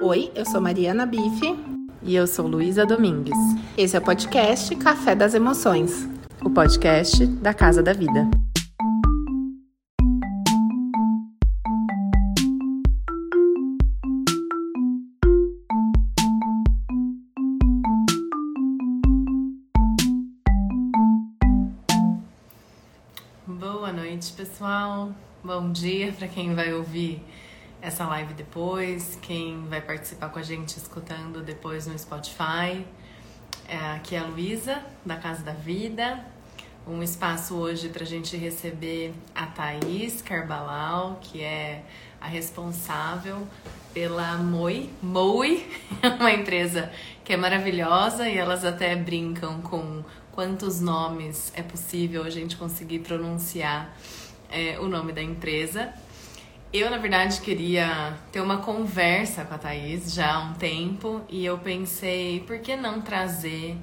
Oi, 0.00 0.30
eu 0.34 0.44
sou 0.44 0.60
Mariana 0.60 1.06
Bife. 1.06 1.56
E 2.02 2.14
eu 2.14 2.26
sou 2.26 2.46
Luísa 2.46 2.84
Domingues. 2.84 3.38
Esse 3.78 3.96
é 3.96 3.98
o 3.98 4.02
podcast 4.02 4.76
Café 4.76 5.14
das 5.14 5.32
Emoções 5.34 6.06
o 6.44 6.50
podcast 6.50 7.26
da 7.26 7.52
Casa 7.52 7.82
da 7.82 7.92
Vida. 7.92 8.28
Boa 23.46 23.92
noite, 23.92 24.32
pessoal. 24.34 25.10
Bom 25.42 25.72
dia 25.72 26.12
para 26.12 26.28
quem 26.28 26.54
vai 26.54 26.72
ouvir 26.72 27.20
essa 27.86 28.04
live 28.04 28.34
depois, 28.34 29.16
quem 29.22 29.64
vai 29.68 29.80
participar 29.80 30.28
com 30.30 30.40
a 30.40 30.42
gente 30.42 30.76
escutando 30.76 31.40
depois 31.40 31.86
no 31.86 31.96
Spotify. 31.96 32.84
É, 33.68 33.76
aqui 33.94 34.16
é 34.16 34.18
a 34.18 34.24
Luísa, 34.24 34.82
da 35.04 35.14
Casa 35.14 35.44
da 35.44 35.52
Vida. 35.52 36.18
Um 36.84 37.00
espaço 37.00 37.54
hoje 37.54 37.88
para 37.88 38.02
a 38.02 38.06
gente 38.06 38.36
receber 38.36 39.14
a 39.32 39.46
Thaís 39.46 40.20
Carbalal, 40.20 41.20
que 41.22 41.44
é 41.44 41.84
a 42.20 42.26
responsável 42.26 43.46
pela 43.94 44.36
Moi. 44.36 44.90
Moi 45.00 45.64
é 46.02 46.08
uma 46.08 46.32
empresa 46.32 46.90
que 47.24 47.34
é 47.34 47.36
maravilhosa 47.36 48.28
e 48.28 48.36
elas 48.36 48.64
até 48.64 48.96
brincam 48.96 49.60
com 49.60 50.02
quantos 50.32 50.80
nomes 50.80 51.52
é 51.54 51.62
possível 51.62 52.24
a 52.24 52.30
gente 52.30 52.56
conseguir 52.56 52.98
pronunciar 52.98 53.96
é, 54.50 54.76
o 54.80 54.88
nome 54.88 55.12
da 55.12 55.22
empresa. 55.22 55.94
Eu, 56.72 56.90
na 56.90 56.98
verdade, 56.98 57.40
queria 57.40 58.18
ter 58.32 58.40
uma 58.40 58.58
conversa 58.58 59.44
com 59.44 59.54
a 59.54 59.58
Thaís 59.58 60.12
já 60.12 60.34
há 60.34 60.40
um 60.40 60.54
tempo 60.54 61.22
e 61.28 61.44
eu 61.44 61.56
pensei, 61.58 62.40
por 62.40 62.58
que 62.58 62.74
não 62.76 63.00
trazer 63.00 63.76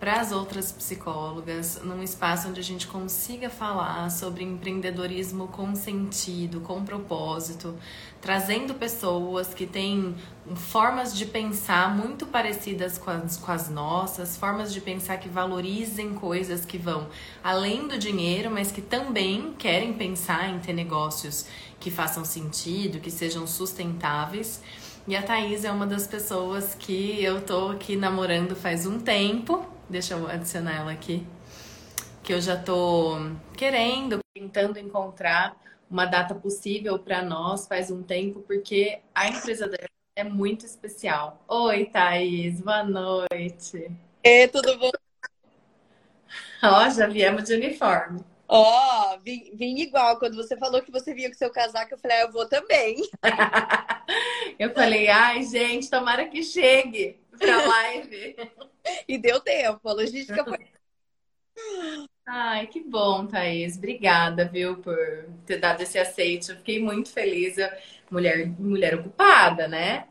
para 0.00 0.20
as 0.20 0.32
outras 0.32 0.72
psicólogas 0.72 1.80
num 1.84 2.02
espaço 2.02 2.48
onde 2.48 2.58
a 2.58 2.62
gente 2.62 2.88
consiga 2.88 3.48
falar 3.48 4.10
sobre 4.10 4.42
empreendedorismo 4.42 5.46
com 5.46 5.76
sentido, 5.76 6.60
com 6.60 6.84
propósito, 6.84 7.76
trazendo 8.20 8.74
pessoas 8.74 9.54
que 9.54 9.64
têm 9.64 10.16
formas 10.56 11.16
de 11.16 11.24
pensar 11.24 11.94
muito 11.94 12.26
parecidas 12.26 12.98
com 12.98 13.12
as, 13.12 13.36
com 13.36 13.52
as 13.52 13.70
nossas, 13.70 14.36
formas 14.36 14.72
de 14.72 14.80
pensar 14.80 15.18
que 15.18 15.28
valorizem 15.28 16.14
coisas 16.14 16.64
que 16.64 16.78
vão 16.78 17.06
além 17.44 17.86
do 17.86 17.96
dinheiro, 17.96 18.50
mas 18.50 18.72
que 18.72 18.82
também 18.82 19.54
querem 19.56 19.92
pensar 19.92 20.50
em 20.50 20.58
ter 20.58 20.72
negócios 20.72 21.46
que 21.82 21.90
façam 21.90 22.24
sentido, 22.24 23.00
que 23.00 23.10
sejam 23.10 23.46
sustentáveis. 23.46 24.62
E 25.06 25.16
a 25.16 25.22
Thaís 25.22 25.64
é 25.64 25.70
uma 25.70 25.86
das 25.86 26.06
pessoas 26.06 26.74
que 26.74 27.22
eu 27.22 27.40
tô 27.42 27.68
aqui 27.70 27.96
namorando 27.96 28.54
faz 28.54 28.86
um 28.86 28.98
tempo 28.98 29.66
Deixa 29.92 30.14
eu 30.14 30.26
adicionar 30.26 30.76
ela 30.76 30.90
aqui. 30.90 31.26
Que 32.22 32.32
eu 32.32 32.40
já 32.40 32.56
tô 32.56 33.18
querendo, 33.54 34.20
tentando 34.34 34.78
encontrar 34.78 35.54
uma 35.90 36.06
data 36.06 36.34
possível 36.34 36.98
para 36.98 37.20
nós 37.22 37.66
faz 37.66 37.90
um 37.90 38.02
tempo, 38.02 38.40
porque 38.40 39.00
a 39.14 39.28
empresa 39.28 39.68
dela 39.68 39.86
é 40.16 40.24
muito 40.24 40.64
especial. 40.64 41.44
Oi, 41.46 41.84
Thaís, 41.84 42.62
boa 42.62 42.82
noite. 42.84 43.90
E 44.24 44.48
tudo 44.48 44.78
bom? 44.78 44.92
Ó, 46.62 46.88
já 46.88 47.06
viemos 47.06 47.44
de 47.44 47.54
uniforme. 47.54 48.20
Ó, 48.54 49.14
oh, 49.14 49.18
vim, 49.20 49.50
vim, 49.54 49.78
igual. 49.78 50.18
Quando 50.18 50.36
você 50.36 50.54
falou 50.58 50.82
que 50.82 50.92
você 50.92 51.14
vinha 51.14 51.30
com 51.30 51.34
seu 51.34 51.48
casaco, 51.50 51.94
eu 51.94 51.98
falei, 51.98 52.18
ah, 52.18 52.20
eu 52.20 52.32
vou 52.32 52.46
também. 52.46 52.96
eu 54.58 54.74
falei, 54.74 55.08
ai, 55.08 55.42
gente, 55.42 55.88
tomara 55.88 56.28
que 56.28 56.42
chegue 56.42 57.18
pra 57.38 57.66
live. 57.66 58.36
e 59.08 59.16
deu 59.16 59.40
tempo, 59.40 59.88
a 59.88 59.92
logística 59.94 60.44
foi. 60.44 60.58
Ai, 62.24 62.66
que 62.66 62.80
bom, 62.80 63.26
Thaís. 63.26 63.76
Obrigada, 63.76 64.44
viu, 64.44 64.76
por 64.76 64.96
ter 65.44 65.56
dado 65.58 65.82
esse 65.82 65.98
aceite. 65.98 66.50
Eu 66.50 66.56
fiquei 66.58 66.80
muito 66.80 67.10
feliz. 67.10 67.56
Mulher, 68.10 68.48
mulher 68.60 68.94
ocupada, 68.94 69.66
né? 69.66 70.06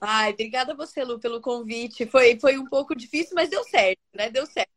Ai, 0.00 0.32
obrigada 0.32 0.72
a 0.72 0.76
você, 0.76 1.02
Lu, 1.02 1.18
pelo 1.18 1.40
convite. 1.40 2.06
Foi, 2.06 2.38
foi 2.38 2.58
um 2.58 2.66
pouco 2.66 2.94
difícil, 2.94 3.34
mas 3.34 3.48
deu 3.48 3.64
certo, 3.64 3.98
né? 4.14 4.30
Deu 4.30 4.44
certo. 4.46 4.74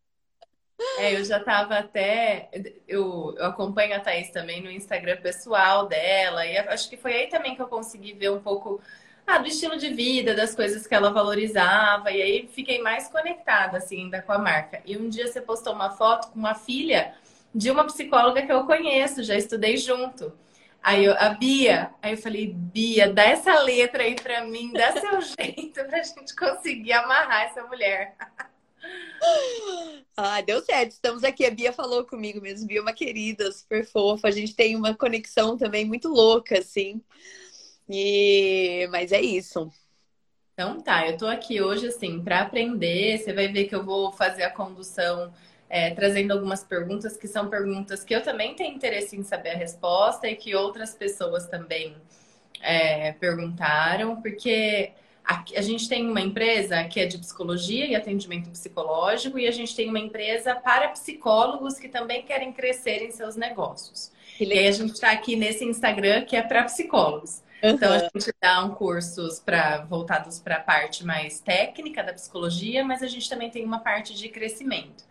É, 0.80 1.16
eu 1.16 1.24
já 1.26 1.38
estava 1.38 1.78
até. 1.78 2.50
Eu, 2.88 3.36
eu 3.38 3.46
acompanho 3.46 3.96
a 3.96 4.00
Thaís 4.00 4.30
também 4.30 4.62
no 4.62 4.72
Instagram 4.72 5.18
pessoal 5.18 5.88
dela, 5.88 6.46
e 6.46 6.58
acho 6.58 6.90
que 6.90 6.98
foi 6.98 7.14
aí 7.14 7.28
também 7.28 7.56
que 7.56 7.62
eu 7.62 7.68
consegui 7.68 8.14
ver 8.14 8.32
um 8.32 8.40
pouco 8.40 8.80
ah, 9.26 9.40
do 9.40 9.48
estilo 9.48 9.78
de 9.78 9.90
vida, 9.90 10.36
das 10.36 10.56
coisas 10.56 10.86
que 10.88 10.94
ela 10.96 11.12
valorizava. 11.12 12.12
E 12.12 12.22
aí 12.22 12.48
fiquei 12.48 12.82
mais 12.82 13.08
conectada, 13.08 13.78
assim, 13.78 14.04
ainda 14.04 14.22
com 14.22 14.32
a 14.32 14.38
marca. 14.38 14.82
E 14.86 14.98
um 14.98 15.10
dia 15.10 15.28
você 15.28 15.42
postou 15.42 15.74
uma 15.74 15.90
foto 15.92 16.30
com 16.30 16.40
uma 16.40 16.56
filha 16.56 17.14
de 17.54 17.72
uma 17.72 17.86
psicóloga 17.86 18.44
que 18.46 18.52
eu 18.52 18.66
conheço, 18.66 19.24
já 19.24 19.36
estudei 19.36 19.78
junto. 19.78 20.32
Aí 20.82 21.06
eu, 21.06 21.16
a 21.18 21.30
Bia, 21.30 21.92
aí 22.02 22.14
eu 22.14 22.18
falei, 22.18 22.54
Bia, 22.54 23.12
dá 23.12 23.24
essa 23.24 23.60
letra 23.62 24.04
aí 24.04 24.16
pra 24.16 24.46
mim, 24.46 24.72
dá 24.74 24.92
seu 24.94 25.22
jeito 25.38 25.84
pra 25.86 26.04
gente 26.04 26.36
conseguir 26.36 26.94
amarrar 26.94 27.46
essa 27.46 27.64
mulher. 27.64 28.16
Ah, 30.16 30.42
deu 30.42 30.62
certo. 30.62 30.92
Estamos 30.92 31.24
aqui. 31.24 31.46
A 31.46 31.52
Bia 31.52 31.72
falou 31.72 32.04
comigo 32.06 32.42
mesmo. 32.42 32.68
Bia 32.68 32.80
é 32.80 32.82
uma 32.82 32.94
querida, 32.94 33.52
super 33.52 33.86
fofa. 33.86 34.28
A 34.28 34.32
gente 34.32 34.56
tem 34.56 34.76
uma 34.76 34.96
conexão 34.96 35.58
também 35.58 35.86
muito 35.86 36.10
louca, 36.10 36.58
assim. 36.58 37.02
E... 37.88 38.88
Mas 38.92 39.12
é 39.12 39.22
isso. 39.22 39.72
Então 40.54 40.82
tá, 40.82 41.08
eu 41.08 41.18
tô 41.18 41.28
aqui 41.28 41.62
hoje 41.62 41.88
assim 41.88 42.24
para 42.24 42.42
aprender. 42.42 43.20
Você 43.20 43.32
vai 43.32 43.48
ver 43.48 43.66
que 43.66 43.76
eu 43.76 43.86
vou 43.86 44.12
fazer 44.12 44.44
a 44.44 44.50
condução 44.50 45.32
é, 45.70 45.92
trazendo 45.92 46.32
algumas 46.32 46.64
perguntas 46.64 47.16
que 47.16 47.28
são 47.28 47.48
perguntas 47.48 48.04
que 48.04 48.16
eu 48.16 48.24
também 48.24 48.56
tenho 48.56 48.76
interesse 48.76 49.16
em 49.16 49.24
saber 49.24 49.52
a 49.52 49.58
resposta 49.58 50.28
e 50.28 50.36
que 50.36 50.56
outras 50.56 50.96
pessoas 50.96 51.46
também 51.48 51.96
é, 52.62 53.12
perguntaram, 53.14 54.22
porque 54.22 54.94
a, 55.28 55.44
a, 55.58 55.62
gente 55.62 55.90
tem 55.90 56.10
uma 56.10 56.22
empresa 56.22 56.82
que 56.86 57.02
é 57.02 57.06
de 57.06 57.18
psicologia 57.18 57.86
e 57.86 57.94
atendimento 57.94 58.50
psicológico 58.50 59.38
e 59.38 59.46
a 59.46 59.52
gente 59.52 59.76
tem 59.76 59.90
uma 59.90 60.00
empresa 60.00 60.56
para 60.56 60.88
psicólogos 60.88 61.78
que 61.78 61.90
também 61.90 62.24
querem 62.24 62.54
crescer 62.54 63.04
em 63.04 63.12
seus 63.12 63.36
negócios. 63.36 64.10
E 64.40 64.52
aí 64.54 64.68
a 64.68 64.72
gente 64.72 64.94
está 64.94 65.12
aqui 65.12 65.36
nesse 65.36 65.66
Instagram 65.66 66.24
que 66.24 66.38
é 66.38 66.42
para 66.42 66.64
psicólogos. 66.64 67.44
Uhum. 67.62 67.72
Então 67.72 67.92
a 67.92 67.98
gente 67.98 68.34
dá 68.42 68.64
um 68.64 68.70
cursos 68.70 69.40
para 69.40 69.80
voltados 69.80 70.40
para 70.40 70.56
a 70.56 70.62
parte 70.62 71.06
mais 71.06 71.42
técnica 71.42 72.02
da 72.02 72.14
psicologia, 72.14 72.86
mas 72.86 73.04
a 73.04 73.08
gente 73.08 73.30
também 73.30 73.50
tem 73.50 73.66
uma 73.66 73.80
parte 73.80 74.16
de 74.16 74.30
crescimento. 74.30 75.04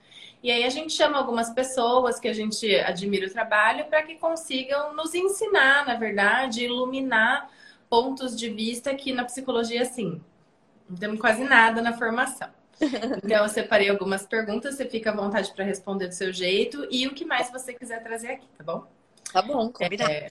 E 0.43 0.50
aí 0.50 0.65
a 0.65 0.71
gente 0.71 0.94
chama 0.94 1.19
algumas 1.19 1.50
pessoas 1.50 2.19
que 2.19 2.28
a 2.28 2.33
gente 2.33 2.75
admira 2.77 3.27
o 3.27 3.31
trabalho 3.31 3.84
para 3.87 4.03
que 4.03 4.15
consigam 4.15 4.94
nos 4.94 5.15
ensinar, 5.15 5.84
na 5.84 5.94
verdade, 5.94 6.65
iluminar 6.65 7.50
pontos 7.88 8.36
de 8.36 8.48
vista 8.48 8.94
que 8.94 9.12
na 9.12 9.24
psicologia, 9.24 9.84
sim, 9.84 10.20
não 10.88 10.97
temos 10.97 11.20
quase 11.20 11.44
nada 11.44 11.80
na 11.82 11.92
formação. 11.92 12.48
Então, 13.24 13.42
eu 13.42 13.48
separei 13.48 13.88
algumas 13.88 14.26
perguntas, 14.26 14.74
você 14.74 14.84
fica 14.84 15.10
à 15.10 15.16
vontade 15.16 15.50
para 15.54 15.64
responder 15.64 16.08
do 16.08 16.14
seu 16.14 16.30
jeito 16.30 16.86
e 16.91 17.06
o 17.06 17.14
que 17.14 17.24
mais 17.24 17.50
você 17.50 17.72
quiser 17.72 18.02
trazer 18.02 18.32
aqui, 18.32 18.47
tá 18.56 18.62
bom? 18.62 18.86
Tá 19.32 19.41
bom, 19.41 19.72
combinado. 19.72 20.10
É, 20.10 20.28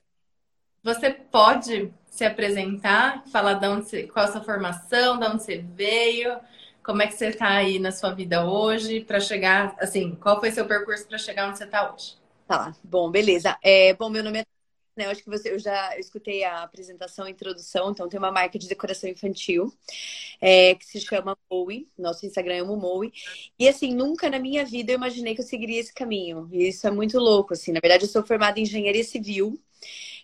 você 0.84 1.10
pode 1.10 1.92
se 2.06 2.24
apresentar, 2.24 3.24
falar 3.32 3.56
de 3.56 3.68
onde 3.68 3.86
você, 3.86 4.04
qual 4.04 4.26
a 4.26 4.32
sua 4.32 4.42
formação, 4.42 5.18
de 5.18 5.26
onde 5.26 5.44
você 5.44 5.58
veio, 5.58 6.38
como 6.84 7.02
é 7.02 7.08
que 7.08 7.16
você 7.16 7.30
está 7.30 7.50
aí 7.50 7.80
na 7.80 7.92
sua 7.92 8.14
vida 8.14 8.46
hoje, 8.46 9.02
para 9.02 9.20
chegar, 9.20 9.76
assim, 9.80 10.16
qual 10.16 10.40
foi 10.40 10.52
seu 10.52 10.68
percurso 10.68 11.08
para 11.08 11.18
chegar 11.18 11.50
onde 11.50 11.58
você 11.58 11.64
está 11.64 11.92
hoje? 11.92 12.16
Tá, 12.48 12.72
bom, 12.84 13.10
beleza. 13.10 13.58
É, 13.64 13.96
bom, 13.96 14.10
meu 14.10 14.24
nome 14.24 14.42
é 14.42 14.46
né, 14.96 15.06
eu 15.06 15.10
acho 15.12 15.24
que 15.24 15.30
você, 15.30 15.52
eu 15.52 15.60
já 15.60 15.98
escutei 16.00 16.44
a 16.44 16.64
apresentação, 16.64 17.26
a 17.26 17.30
introdução, 17.30 17.92
então 17.92 18.08
tem 18.08 18.18
uma 18.20 18.32
marca 18.32 18.58
de 18.58 18.68
decoração 18.68 19.10
infantil 19.10 19.74
é, 20.42 20.76
que 20.76 20.86
se 20.86 21.00
chama 21.02 21.38
Moe, 21.50 21.88
nosso 21.98 22.26
Instagram 22.26 22.56
é 22.56 22.64
Moe, 22.64 23.12
e 23.60 23.68
assim, 23.68 23.94
nunca 23.94 24.30
na 24.30 24.40
minha 24.40 24.66
vida 24.66 24.92
eu 24.92 24.96
imaginei 24.98 25.36
que 25.36 25.42
eu 25.42 25.46
seguiria 25.46 25.80
esse 25.80 25.94
caminho, 25.94 26.50
e 26.52 26.70
isso 26.70 26.88
é 26.88 26.92
muito 26.92 27.20
louco, 27.20 27.54
assim, 27.54 27.72
na 27.72 27.80
verdade 27.80 28.06
eu 28.06 28.10
sou 28.10 28.26
formada 28.26 28.60
em 28.60 28.64
engenharia 28.64 29.04
civil, 29.04 29.60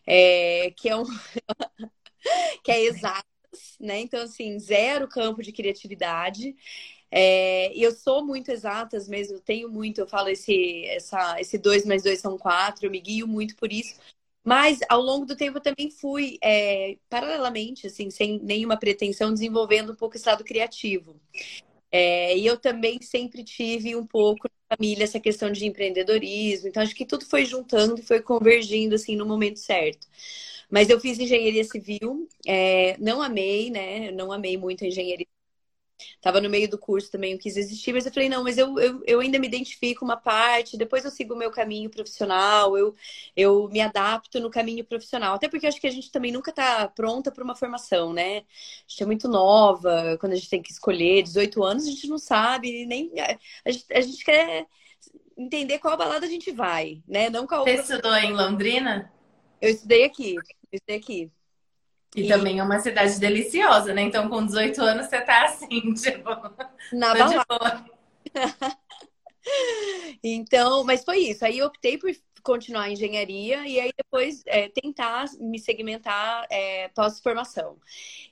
é, 0.07 0.71
que 0.77 0.89
é 0.89 0.95
um 0.95 1.05
que 2.63 2.71
é 2.71 2.83
exatas, 2.85 3.25
né? 3.79 3.99
Então, 3.99 4.21
assim, 4.23 4.57
zero 4.59 5.07
campo 5.07 5.41
de 5.41 5.51
criatividade. 5.51 6.55
É, 7.11 7.73
e 7.75 7.83
eu 7.83 7.91
sou 7.91 8.25
muito 8.25 8.51
exatas 8.51 9.07
mesmo, 9.07 9.39
tenho 9.39 9.69
muito, 9.69 9.99
eu 10.01 10.07
falo 10.07 10.29
esse, 10.29 10.85
essa, 10.87 11.39
esse 11.41 11.57
dois 11.57 11.85
mais 11.85 12.03
dois 12.03 12.21
são 12.21 12.37
quatro, 12.37 12.85
eu 12.85 12.91
me 12.91 13.01
guio 13.01 13.27
muito 13.27 13.55
por 13.57 13.71
isso. 13.71 13.99
Mas 14.43 14.79
ao 14.89 15.01
longo 15.01 15.25
do 15.25 15.35
tempo 15.35 15.57
eu 15.57 15.61
também 15.61 15.91
fui, 15.91 16.37
é, 16.43 16.97
paralelamente, 17.09 17.87
assim, 17.87 18.09
sem 18.09 18.39
nenhuma 18.39 18.77
pretensão, 18.77 19.31
desenvolvendo 19.33 19.91
um 19.93 19.95
pouco 19.95 20.15
o 20.15 20.17
estado 20.17 20.43
criativo. 20.43 21.19
É, 21.91 22.37
e 22.37 22.45
eu 22.45 22.57
também 22.57 23.01
sempre 23.01 23.43
tive 23.43 23.95
um 23.95 24.05
pouco 24.05 24.47
na 24.69 24.77
família 24.77 25.03
essa 25.03 25.19
questão 25.19 25.51
de 25.51 25.65
empreendedorismo. 25.65 26.67
Então, 26.69 26.81
acho 26.81 26.95
que 26.95 27.05
tudo 27.05 27.25
foi 27.25 27.45
juntando 27.45 27.99
e 27.99 28.03
foi 28.03 28.21
convergindo, 28.21 28.95
assim, 28.95 29.15
no 29.15 29.25
momento 29.25 29.59
certo. 29.59 30.07
Mas 30.69 30.89
eu 30.89 30.99
fiz 30.99 31.19
engenharia 31.19 31.63
civil, 31.65 32.27
é, 32.47 32.97
não 32.97 33.21
amei, 33.21 33.69
né? 33.69 34.11
Não 34.11 34.31
amei 34.31 34.57
muito 34.57 34.83
a 34.85 34.87
engenharia 34.87 35.27
Tava 36.21 36.41
no 36.41 36.49
meio 36.49 36.69
do 36.69 36.77
curso 36.77 37.11
também, 37.11 37.33
eu 37.33 37.37
quis 37.37 37.57
existir, 37.57 37.93
mas 37.93 38.05
eu 38.05 38.13
falei, 38.13 38.29
não, 38.29 38.43
mas 38.43 38.57
eu, 38.57 38.79
eu, 38.79 39.01
eu 39.05 39.19
ainda 39.19 39.39
me 39.39 39.47
identifico 39.47 40.05
uma 40.05 40.17
parte, 40.17 40.77
depois 40.77 41.05
eu 41.05 41.11
sigo 41.11 41.33
o 41.33 41.37
meu 41.37 41.51
caminho 41.51 41.89
profissional, 41.89 42.77
eu, 42.77 42.95
eu 43.35 43.69
me 43.69 43.81
adapto 43.81 44.39
no 44.39 44.49
caminho 44.49 44.85
profissional. 44.85 45.35
Até 45.35 45.47
porque 45.49 45.65
eu 45.65 45.69
acho 45.69 45.79
que 45.81 45.87
a 45.87 45.91
gente 45.91 46.11
também 46.11 46.31
nunca 46.31 46.51
tá 46.51 46.87
pronta 46.87 47.31
para 47.31 47.43
uma 47.43 47.55
formação, 47.55 48.13
né? 48.13 48.39
A 48.39 48.43
gente 48.87 49.03
é 49.03 49.05
muito 49.05 49.27
nova, 49.27 50.17
quando 50.19 50.33
a 50.33 50.35
gente 50.35 50.49
tem 50.49 50.61
que 50.61 50.71
escolher, 50.71 51.23
18 51.23 51.63
anos, 51.63 51.85
a 51.85 51.89
gente 51.89 52.07
não 52.07 52.17
sabe, 52.17 52.85
nem. 52.85 53.11
A 53.65 53.71
gente, 53.71 53.85
a 53.91 54.01
gente 54.01 54.23
quer 54.23 54.67
entender 55.37 55.79
qual 55.79 55.97
balada 55.97 56.25
a 56.25 56.29
gente 56.29 56.51
vai, 56.51 57.01
né? 57.07 57.29
Não 57.29 57.47
qual. 57.47 57.63
Você 57.63 57.75
estudou 57.75 58.15
em 58.15 58.33
Londrina? 58.33 59.11
Eu 59.61 59.69
estudei 59.69 60.03
aqui, 60.03 60.35
eu 60.35 60.43
estudei 60.73 60.97
aqui. 60.97 61.31
E, 62.15 62.23
e, 62.23 62.27
também 62.27 62.59
é 62.59 62.63
uma 62.63 62.79
cidade 62.79 63.19
deliciosa, 63.19 63.93
né? 63.93 64.01
Então, 64.01 64.29
com 64.29 64.45
18 64.45 64.81
anos, 64.81 65.07
você 65.07 65.21
tá 65.21 65.45
assim, 65.45 65.93
tipo. 65.95 66.29
Na 66.91 67.13
balada. 67.13 67.85
então, 70.23 70.83
mas 70.83 71.03
foi 71.03 71.19
isso. 71.19 71.45
Aí 71.45 71.59
eu 71.59 71.67
optei 71.67 71.97
por 71.97 72.11
continuar 72.43 72.83
a 72.83 72.89
engenharia 72.89 73.67
e 73.67 73.79
aí 73.79 73.91
depois 73.95 74.41
é, 74.47 74.67
tentar 74.67 75.25
me 75.39 75.59
segmentar 75.59 76.45
é, 76.49 76.87
pós-formação. 76.89 77.77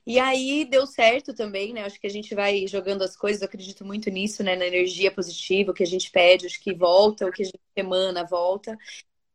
E 0.06 0.20
aí 0.20 0.66
deu 0.66 0.88
certo 0.88 1.34
também, 1.34 1.74
né? 1.74 1.84
Acho 1.84 2.00
que 2.00 2.08
a 2.08 2.10
gente 2.10 2.34
vai 2.34 2.66
jogando 2.68 3.04
as 3.04 3.16
coisas, 3.16 3.42
eu 3.42 3.48
acredito 3.48 3.86
muito 3.86 4.10
nisso, 4.10 4.44
né? 4.44 4.56
Na 4.56 4.66
energia 4.66 5.12
positiva, 5.12 5.72
o 5.72 5.74
que 5.74 5.84
a 5.84 5.88
gente 5.88 6.12
pede, 6.12 6.48
acho 6.48 6.60
que 6.60 6.74
volta, 6.74 7.28
o 7.28 7.32
que 7.32 7.44
a 7.44 7.46
gente 7.46 7.60
emana, 7.76 8.26
volta. 8.26 8.78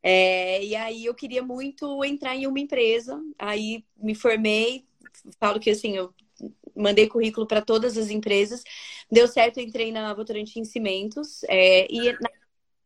É, 0.05 0.63
e 0.65 0.77
aí 0.77 1.07
eu 1.07 1.15
queria 1.15 1.43
muito 1.43 2.05
entrar 2.05 2.37
em 2.37 2.47
uma 2.47 2.61
empresa, 2.61 3.19
aí 3.39 3.85
me 3.97 4.15
formei, 4.15 4.87
falo 5.41 5.59
que 5.59 5.71
assim, 5.71 5.97
eu 5.97 6.15
mandei 6.77 7.09
currículo 7.09 7.47
para 7.47 7.63
todas 7.63 7.97
as 7.97 8.11
empresas, 8.11 8.63
deu 9.11 9.27
certo, 9.29 9.59
eu 9.59 9.65
entrei 9.65 9.91
na 9.93 10.13
Votorantim 10.13 10.65
Cimentos 10.65 11.43
é, 11.45 11.87
e 11.91 12.13
na 12.13 12.29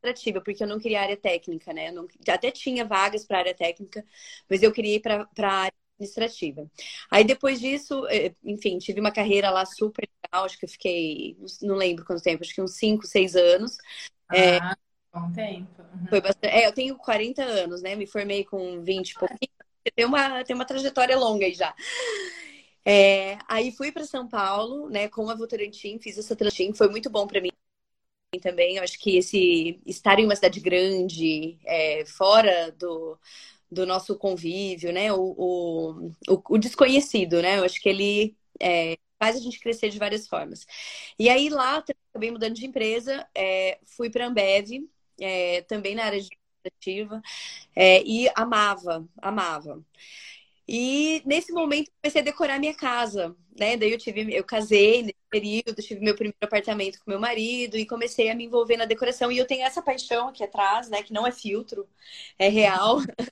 administrativa, 0.03 0.41
porque 0.43 0.62
eu 0.62 0.69
não 0.69 0.79
queria 0.79 1.03
área 1.03 1.17
técnica, 1.17 1.73
né? 1.73 1.91
Não, 1.91 2.06
até 2.29 2.50
tinha 2.53 2.85
vagas 2.85 3.25
para 3.25 3.38
área 3.38 3.55
técnica, 3.55 4.05
mas 4.49 4.62
eu 4.62 4.73
queria 4.73 4.97
ir 4.97 5.00
para 5.00 5.29
a 5.38 5.50
área 5.53 5.75
administrativa. 5.99 6.70
Aí 7.11 7.25
depois 7.25 7.61
disso, 7.61 8.06
é, 8.09 8.35
enfim, 8.44 8.79
tive 8.79 9.00
uma 9.00 9.12
carreira 9.12 9.50
lá 9.50 9.67
super 9.67 10.09
legal, 10.25 10.44
acho 10.44 10.59
que 10.59 10.65
eu 10.67 10.69
fiquei, 10.69 11.37
não 11.62 11.75
lembro 11.76 12.05
quanto 12.05 12.23
tempo, 12.23 12.44
acho 12.44 12.55
que 12.55 12.62
uns 12.62 12.76
5, 12.76 13.06
6 13.06 13.35
anos. 13.37 13.76
É, 14.32 14.59
Bom 15.12 15.32
tempo. 15.32 15.82
Uhum. 15.82 16.06
Foi 16.08 16.20
bastante... 16.20 16.52
É, 16.52 16.66
eu 16.66 16.72
tenho 16.72 16.96
40 16.96 17.43
anos, 17.43 17.82
né? 17.82 17.94
Me 17.94 18.06
formei 18.06 18.44
com 18.44 18.82
20 18.82 19.10
e 19.10 19.14
pouquinho. 19.14 19.38
Tem 19.96 20.05
uma, 20.05 20.44
tem 20.44 20.55
uma 20.55 20.66
trajetória 20.66 21.16
longa 21.16 21.46
aí 21.46 21.55
já. 21.55 21.75
É, 22.84 23.38
aí 23.46 23.70
fui 23.72 23.93
para 23.93 24.05
São 24.05 24.26
Paulo, 24.28 24.88
né, 24.88 25.08
com 25.08 25.28
a 25.28 25.34
Votorantim, 25.34 25.99
fiz 25.99 26.16
essa 26.19 26.37
transição, 26.37 26.75
foi 26.75 26.88
muito 26.88 27.10
bom 27.10 27.26
para 27.26 27.40
mim 27.40 27.50
também. 28.43 28.76
Eu 28.76 28.82
acho 28.82 28.99
que 28.99 29.16
esse 29.16 29.81
estar 29.87 30.19
em 30.19 30.25
uma 30.25 30.37
cidade 30.37 30.60
grande, 30.60 31.58
é, 31.66 32.05
fora 32.06 32.72
do, 32.72 33.19
do 33.70 33.87
nosso 33.87 34.16
convívio, 34.16 34.93
né, 34.93 35.12
o, 35.12 35.34
o, 35.37 36.43
o, 36.50 36.58
desconhecido, 36.58 37.43
né, 37.43 37.58
eu 37.58 37.64
acho 37.64 37.81
que 37.81 37.88
ele 37.88 38.37
é, 38.60 38.96
faz 39.19 39.37
a 39.37 39.40
gente 39.40 39.60
crescer 39.60 39.90
de 39.90 39.99
várias 39.99 40.28
formas. 40.28 40.66
E 41.19 41.28
aí 41.28 41.49
lá, 41.50 41.84
acabei 42.10 42.31
mudando 42.31 42.55
de 42.55 42.66
empresa, 42.66 43.26
é, 43.34 43.78
fui 43.84 44.10
para 44.10 44.26
Ambev, 44.26 44.88
é, 45.20 45.62
também 45.62 45.94
na 45.94 46.05
área 46.05 46.19
administrativa, 46.19 47.23
é, 47.76 48.03
e 48.05 48.29
amava, 48.37 49.09
amava. 49.23 49.85
E 50.69 51.23
nesse 51.25 51.53
momento 51.53 51.91
comecei 52.03 52.20
a 52.20 52.25
decorar 52.25 52.59
minha 52.59 52.75
casa, 52.75 53.35
né? 53.59 53.76
Daí 53.76 53.91
eu 53.93 53.99
tive, 53.99 54.35
eu 54.35 54.44
casei 54.44 55.03
nesse 55.03 55.17
período, 55.31 55.82
tive 55.82 56.00
meu 56.00 56.15
primeiro 56.15 56.37
apartamento 56.43 56.99
com 56.99 57.11
meu 57.11 57.19
marido 57.20 57.76
e 57.79 57.87
comecei 57.87 58.31
a 58.31 58.35
me 58.35 58.44
envolver 58.44 58.76
na 58.76 58.85
decoração. 58.85 59.32
E 59.32 59.38
eu 59.38 59.47
tenho 59.47 59.65
essa 59.65 59.81
paixão 59.82 60.29
aqui 60.29 60.44
atrás, 60.44 60.91
né? 60.91 61.03
Que 61.03 61.12
não 61.12 61.26
é 61.26 61.32
filtro, 61.32 61.88
é 62.38 62.49
real. 62.49 62.99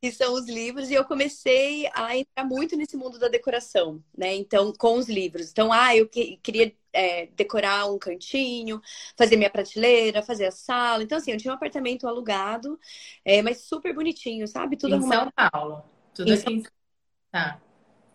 que 0.00 0.12
são 0.12 0.34
os 0.34 0.46
livros, 0.48 0.90
e 0.90 0.94
eu 0.94 1.04
comecei 1.04 1.88
a 1.94 2.16
entrar 2.16 2.44
muito 2.44 2.76
nesse 2.76 2.96
mundo 2.96 3.18
da 3.18 3.28
decoração, 3.28 4.02
né? 4.16 4.34
Então, 4.34 4.72
com 4.72 4.96
os 4.98 5.08
livros. 5.08 5.50
Então, 5.50 5.72
ah, 5.72 5.96
eu 5.96 6.08
que, 6.08 6.36
queria 6.38 6.72
é, 6.98 7.26
decorar 7.36 7.86
um 7.86 7.98
cantinho, 7.98 8.80
fazer 9.16 9.36
minha 9.36 9.50
prateleira, 9.50 10.22
fazer 10.22 10.46
a 10.46 10.50
sala. 10.50 11.02
Então, 11.02 11.18
assim, 11.18 11.32
eu 11.32 11.38
tinha 11.38 11.52
um 11.52 11.56
apartamento 11.56 12.08
alugado, 12.08 12.78
é, 13.24 13.40
mas 13.42 13.62
super 13.62 13.94
bonitinho, 13.94 14.46
sabe? 14.48 14.76
Tudo 14.76 14.94
em 14.94 14.98
arrumado. 14.98 15.32
São 15.38 15.50
Paulo. 15.50 15.84
Tudo 16.14 16.30
em 16.30 16.34
aqui 16.34 16.52
em... 16.52 16.62
Tá 17.30 17.60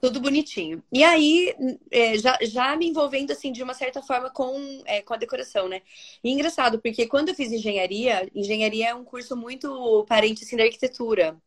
tudo 0.03 0.19
bonitinho. 0.19 0.83
E 0.91 1.01
aí, 1.01 1.55
é, 1.89 2.17
já, 2.17 2.37
já 2.41 2.75
me 2.75 2.85
envolvendo, 2.85 3.31
assim, 3.31 3.53
de 3.53 3.63
uma 3.63 3.73
certa 3.73 4.01
forma 4.01 4.29
com, 4.29 4.81
é, 4.83 5.01
com 5.01 5.13
a 5.13 5.17
decoração, 5.17 5.69
né? 5.69 5.81
E 6.21 6.29
engraçado, 6.29 6.81
porque 6.81 7.07
quando 7.07 7.29
eu 7.29 7.35
fiz 7.35 7.53
engenharia, 7.53 8.29
engenharia 8.35 8.89
é 8.89 8.93
um 8.93 9.05
curso 9.05 9.33
muito 9.37 10.05
parente, 10.09 10.43
assim, 10.43 10.57
da 10.57 10.63
arquitetura. 10.65 11.41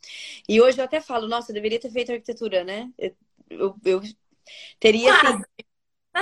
E 0.48 0.58
hoje 0.58 0.80
eu 0.80 0.86
até 0.86 1.02
falo, 1.02 1.28
nossa, 1.28 1.50
eu 1.50 1.54
deveria 1.54 1.78
ter 1.78 1.90
feito 1.90 2.12
arquitetura, 2.12 2.64
né? 2.64 2.90
Eu, 2.96 3.14
eu, 3.50 3.76
eu 3.84 4.02
teria, 4.80 5.12
assim... 5.12 5.42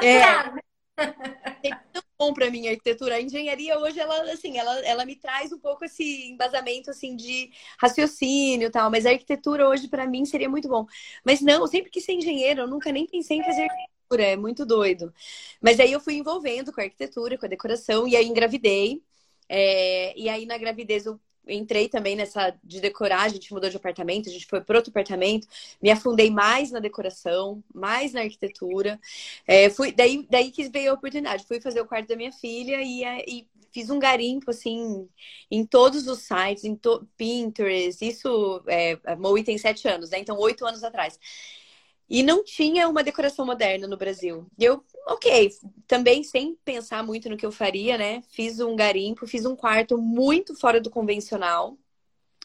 É, 0.03 0.17
é 0.17 0.64
tão 1.93 2.03
bom 2.19 2.33
para 2.35 2.51
mim 2.51 2.67
a 2.69 2.71
arquitetura. 2.71 3.17
A 3.17 3.21
engenharia 3.21 3.79
hoje 3.79 3.99
ela 4.01 4.33
assim, 4.33 4.59
ela, 4.59 4.79
ela 4.87 5.05
me 5.05 5.17
traz 5.17 5.53
um 5.53 5.59
pouco 5.59 5.85
esse 5.85 6.31
embasamento 6.31 6.91
assim 6.91 7.17
de 7.17 7.51
raciocínio, 7.79 8.71
tal, 8.71 8.91
mas 8.91 9.07
a 9.07 9.11
arquitetura 9.11 9.69
hoje 9.69 9.89
para 9.89 10.07
mim 10.07 10.25
seria 10.25 10.49
muito 10.49 10.69
bom. 10.69 10.87
Mas 11.25 11.41
não, 11.41 11.67
sempre 11.67 11.91
quis 11.91 12.05
ser 12.05 12.13
engenheiro, 12.13 12.63
eu 12.63 12.69
nunca 12.69 12.93
nem 12.93 13.07
pensei 13.07 13.39
em 13.39 13.45
fazer 13.45 13.63
arquitetura, 13.65 14.23
é 14.25 14.37
muito 14.37 14.65
doido. 14.67 15.13
Mas 15.61 15.81
aí 15.81 15.93
eu 15.93 16.01
fui 16.01 16.15
envolvendo 16.15 16.73
com 16.73 16.81
a 16.81 16.85
arquitetura, 16.85 17.39
com 17.39 17.47
a 17.47 17.49
decoração 17.49 18.07
e 18.09 18.17
aí 18.17 18.27
engravidei. 18.27 19.03
É, 19.49 20.19
e 20.19 20.29
aí 20.29 20.47
na 20.47 20.57
gravidez 20.59 21.07
eu 21.07 21.21
entrei 21.49 21.89
também 21.89 22.17
nessa 22.17 22.55
de 22.63 22.81
decorar, 22.81 23.23
a 23.23 23.29
gente 23.29 23.53
mudou 23.53 23.69
de 23.71 23.77
apartamento, 23.77 24.29
a 24.29 24.33
gente 24.33 24.47
foi 24.47 24.61
para 24.61 24.77
outro 24.77 24.91
apartamento, 24.91 25.47
me 25.83 25.91
afundei 25.91 26.31
mais 26.31 26.71
na 26.71 26.81
decoração, 26.81 27.63
mais 27.73 28.13
na 28.13 28.23
arquitetura. 28.23 28.99
É, 29.47 29.71
fui, 29.71 29.93
daí, 29.93 30.27
daí 30.31 30.51
que 30.51 30.69
veio 30.69 30.91
a 30.91 30.95
oportunidade. 30.95 31.45
Fui 31.47 31.61
fazer 31.61 31.81
o 31.81 31.87
quarto 31.87 32.09
da 32.09 32.17
minha 32.17 32.33
filha 32.33 32.83
e, 32.83 33.05
é, 33.05 33.25
e 33.29 33.47
fiz 33.73 33.91
um 33.91 33.99
garimpo 33.99 34.51
assim 34.51 35.09
em 35.51 35.67
todos 35.67 36.07
os 36.07 36.21
sites, 36.21 36.65
em 36.65 36.77
to, 36.77 37.07
Pinterest. 37.17 38.05
Isso, 38.07 38.63
é, 38.69 38.99
a 39.05 39.17
Moe 39.17 39.43
tem 39.43 39.59
sete 39.59 39.89
anos, 39.89 40.11
né? 40.11 40.19
Então, 40.19 40.39
oito 40.39 40.65
anos 40.65 40.85
atrás. 40.85 41.19
E 42.09 42.23
não 42.23 42.45
tinha 42.45 42.89
uma 42.89 43.03
decoração 43.03 43.47
moderna 43.47 43.87
no 43.87 43.97
Brasil. 43.97 44.47
Eu, 44.59 44.85
ok, 45.07 45.51
também 45.87 46.23
sem 46.23 46.57
pensar 46.65 47.03
muito 47.03 47.29
no 47.29 47.37
que 47.37 47.47
eu 47.47 47.53
faria, 47.53 47.99
né? 47.99 48.23
Fiz 48.31 48.61
um 48.61 48.75
garimpo, 48.77 49.27
fiz 49.27 49.45
um 49.45 49.57
quarto 49.57 49.99
muito 49.99 50.55
fora 50.55 50.81
do 50.81 50.91
convencional 50.91 51.77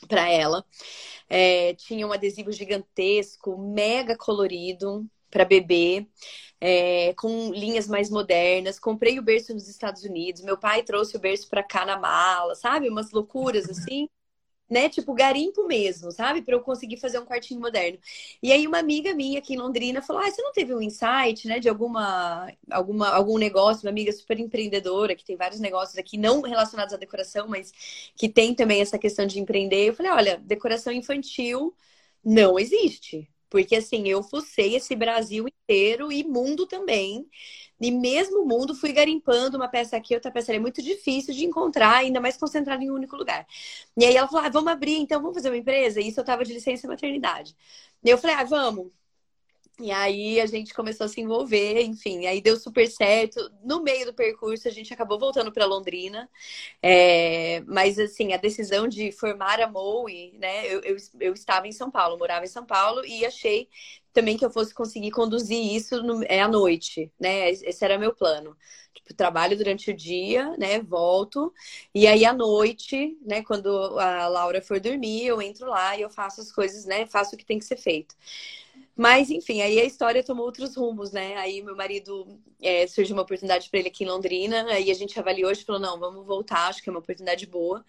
para 0.07 0.29
ela. 0.29 0.65
É, 1.29 1.73
tinha 1.75 2.07
um 2.07 2.11
adesivo 2.11 2.51
gigantesco, 2.51 3.57
mega 3.57 4.17
colorido 4.17 5.05
para 5.29 5.45
bebê, 5.45 6.07
é, 6.59 7.13
com 7.15 7.51
linhas 7.53 7.87
mais 7.87 8.09
modernas. 8.09 8.79
Comprei 8.79 9.19
o 9.19 9.23
berço 9.23 9.53
nos 9.53 9.67
Estados 9.69 10.03
Unidos. 10.03 10.41
Meu 10.41 10.57
pai 10.57 10.83
trouxe 10.83 11.15
o 11.17 11.19
berço 11.19 11.49
para 11.49 11.63
cá 11.63 11.85
na 11.85 11.97
mala, 11.97 12.55
sabe? 12.55 12.89
Umas 12.89 13.11
loucuras 13.11 13.69
assim 13.69 14.09
né, 14.69 14.89
tipo 14.89 15.13
garimpo 15.13 15.65
mesmo, 15.67 16.11
sabe? 16.11 16.41
Para 16.41 16.55
eu 16.55 16.61
conseguir 16.61 16.97
fazer 16.97 17.19
um 17.19 17.25
quartinho 17.25 17.59
moderno. 17.59 17.99
E 18.41 18.51
aí 18.51 18.67
uma 18.67 18.79
amiga 18.79 19.13
minha 19.13 19.39
aqui 19.39 19.53
em 19.53 19.57
Londrina 19.57 20.01
falou: 20.01 20.21
"Ah, 20.21 20.29
você 20.31 20.41
não 20.41 20.51
teve 20.51 20.73
um 20.73 20.81
insight, 20.81 21.47
né, 21.47 21.59
de 21.59 21.69
alguma 21.69 22.51
alguma 22.71 23.09
algum 23.09 23.37
negócio, 23.37 23.85
uma 23.85 23.91
amiga 23.91 24.11
super 24.11 24.39
empreendedora 24.39 25.15
que 25.15 25.23
tem 25.25 25.35
vários 25.35 25.59
negócios 25.59 25.97
aqui 25.97 26.17
não 26.17 26.41
relacionados 26.41 26.93
à 26.93 26.97
decoração, 26.97 27.47
mas 27.47 27.71
que 28.15 28.29
tem 28.29 28.53
também 28.55 28.81
essa 28.81 28.97
questão 28.99 29.25
de 29.25 29.39
empreender". 29.39 29.87
Eu 29.89 29.93
falei: 29.93 30.11
"Olha, 30.11 30.37
decoração 30.45 30.93
infantil 30.93 31.75
não 32.23 32.59
existe. 32.59 33.27
Porque 33.49 33.75
assim, 33.77 34.07
eu 34.07 34.21
fucei 34.23 34.75
esse 34.75 34.95
Brasil 34.95 35.45
inteiro 35.47 36.11
e 36.11 36.23
mundo 36.23 36.67
também. 36.67 37.27
E 37.81 37.91
mesmo 37.91 38.45
mundo, 38.45 38.75
fui 38.75 38.91
garimpando 38.93 39.57
uma 39.57 39.67
peça 39.69 39.95
aqui, 39.97 40.13
outra 40.13 40.31
peça 40.31 40.51
ali. 40.51 40.57
É 40.57 40.61
muito 40.61 40.81
difícil 40.81 41.33
de 41.33 41.45
encontrar, 41.45 41.97
ainda 41.97 42.19
mais 42.21 42.37
concentrado 42.37 42.83
em 42.83 42.91
um 42.91 42.95
único 42.95 43.15
lugar. 43.15 43.47
E 43.97 44.05
aí 44.05 44.15
ela 44.15 44.27
falou: 44.27 44.45
ah, 44.45 44.49
vamos 44.49 44.71
abrir, 44.71 44.97
então 44.97 45.21
vamos 45.21 45.35
fazer 45.37 45.49
uma 45.49 45.57
empresa? 45.57 46.01
E 46.01 46.09
isso 46.09 46.19
eu 46.19 46.25
tava 46.25 46.43
de 46.45 46.53
licença 46.53 46.87
maternidade. 46.87 47.55
E 48.03 48.09
eu 48.09 48.17
falei: 48.17 48.35
ah, 48.35 48.43
vamos. 48.43 48.91
E 49.81 49.91
aí 49.91 50.41
a 50.41 50.45
gente 50.45 50.73
começou 50.73 51.05
a 51.05 51.07
se 51.09 51.21
envolver, 51.21 51.81
enfim, 51.83 52.25
aí 52.25 52.41
deu 52.41 52.57
super 52.57 52.85
certo. 52.89 53.39
No 53.63 53.81
meio 53.81 54.05
do 54.05 54.13
percurso, 54.13 54.67
a 54.67 54.71
gente 54.71 54.93
acabou 54.93 55.17
voltando 55.17 55.53
para 55.53 55.65
Londrina. 55.65 56.29
É, 56.81 57.61
mas, 57.61 57.97
assim, 57.97 58.33
a 58.33 58.37
decisão 58.37 58.87
de 58.89 59.11
formar 59.13 59.61
a 59.61 59.67
MOE, 59.69 60.33
né? 60.37 60.67
Eu, 60.67 60.81
eu, 60.81 60.97
eu, 61.21 61.33
estava 61.33 61.67
em 61.67 61.71
São 61.71 61.89
Paulo, 61.89 62.17
morava 62.17 62.43
em 62.45 62.49
São 62.49 62.65
Paulo 62.65 63.05
e 63.05 63.25
achei 63.25 63.69
também 64.11 64.37
que 64.37 64.43
eu 64.43 64.51
fosse 64.51 64.73
conseguir 64.73 65.11
conduzir 65.11 65.57
isso 65.73 66.03
no, 66.03 66.23
é, 66.25 66.41
à 66.41 66.47
noite, 66.47 67.11
né? 67.19 67.49
Esse 67.49 67.85
era 67.85 67.97
meu 67.97 68.13
plano. 68.13 68.57
Tipo, 68.93 69.13
trabalho 69.13 69.57
durante 69.57 69.91
o 69.91 69.95
dia, 69.95 70.57
né? 70.57 70.79
Volto. 70.81 71.53
E 71.95 72.05
aí 72.07 72.25
à 72.25 72.33
noite, 72.33 73.17
né? 73.21 73.43
Quando 73.43 73.69
a 73.99 74.27
Laura 74.27 74.61
for 74.61 74.79
dormir, 74.79 75.25
eu 75.27 75.41
entro 75.41 75.69
lá 75.69 75.95
e 75.97 76.01
eu 76.01 76.09
faço 76.09 76.41
as 76.41 76.51
coisas, 76.51 76.85
né? 76.85 77.05
Faço 77.05 77.35
o 77.35 77.37
que 77.37 77.45
tem 77.45 77.59
que 77.59 77.65
ser 77.65 77.77
feito. 77.77 78.15
Mas, 78.99 79.29
enfim, 79.29 79.61
aí 79.61 79.79
a 79.79 79.85
história 79.85 80.21
tomou 80.21 80.45
outros 80.45 80.75
rumos, 80.75 81.13
né? 81.13 81.37
Aí 81.37 81.61
meu 81.61 81.73
marido 81.73 82.37
é, 82.61 82.85
surgiu 82.85 83.15
uma 83.15 83.21
oportunidade 83.21 83.69
para 83.69 83.79
ele 83.79 83.87
aqui 83.87 84.03
em 84.03 84.07
Londrina, 84.07 84.65
aí 84.65 84.91
a 84.91 84.93
gente 84.93 85.17
avaliou 85.17 85.49
e 85.49 85.55
falou: 85.55 85.79
não, 85.79 85.97
vamos 85.97 86.25
voltar, 86.25 86.67
acho 86.67 86.83
que 86.83 86.89
é 86.89 86.91
uma 86.91 86.99
oportunidade 86.99 87.45
boa. 87.45 87.81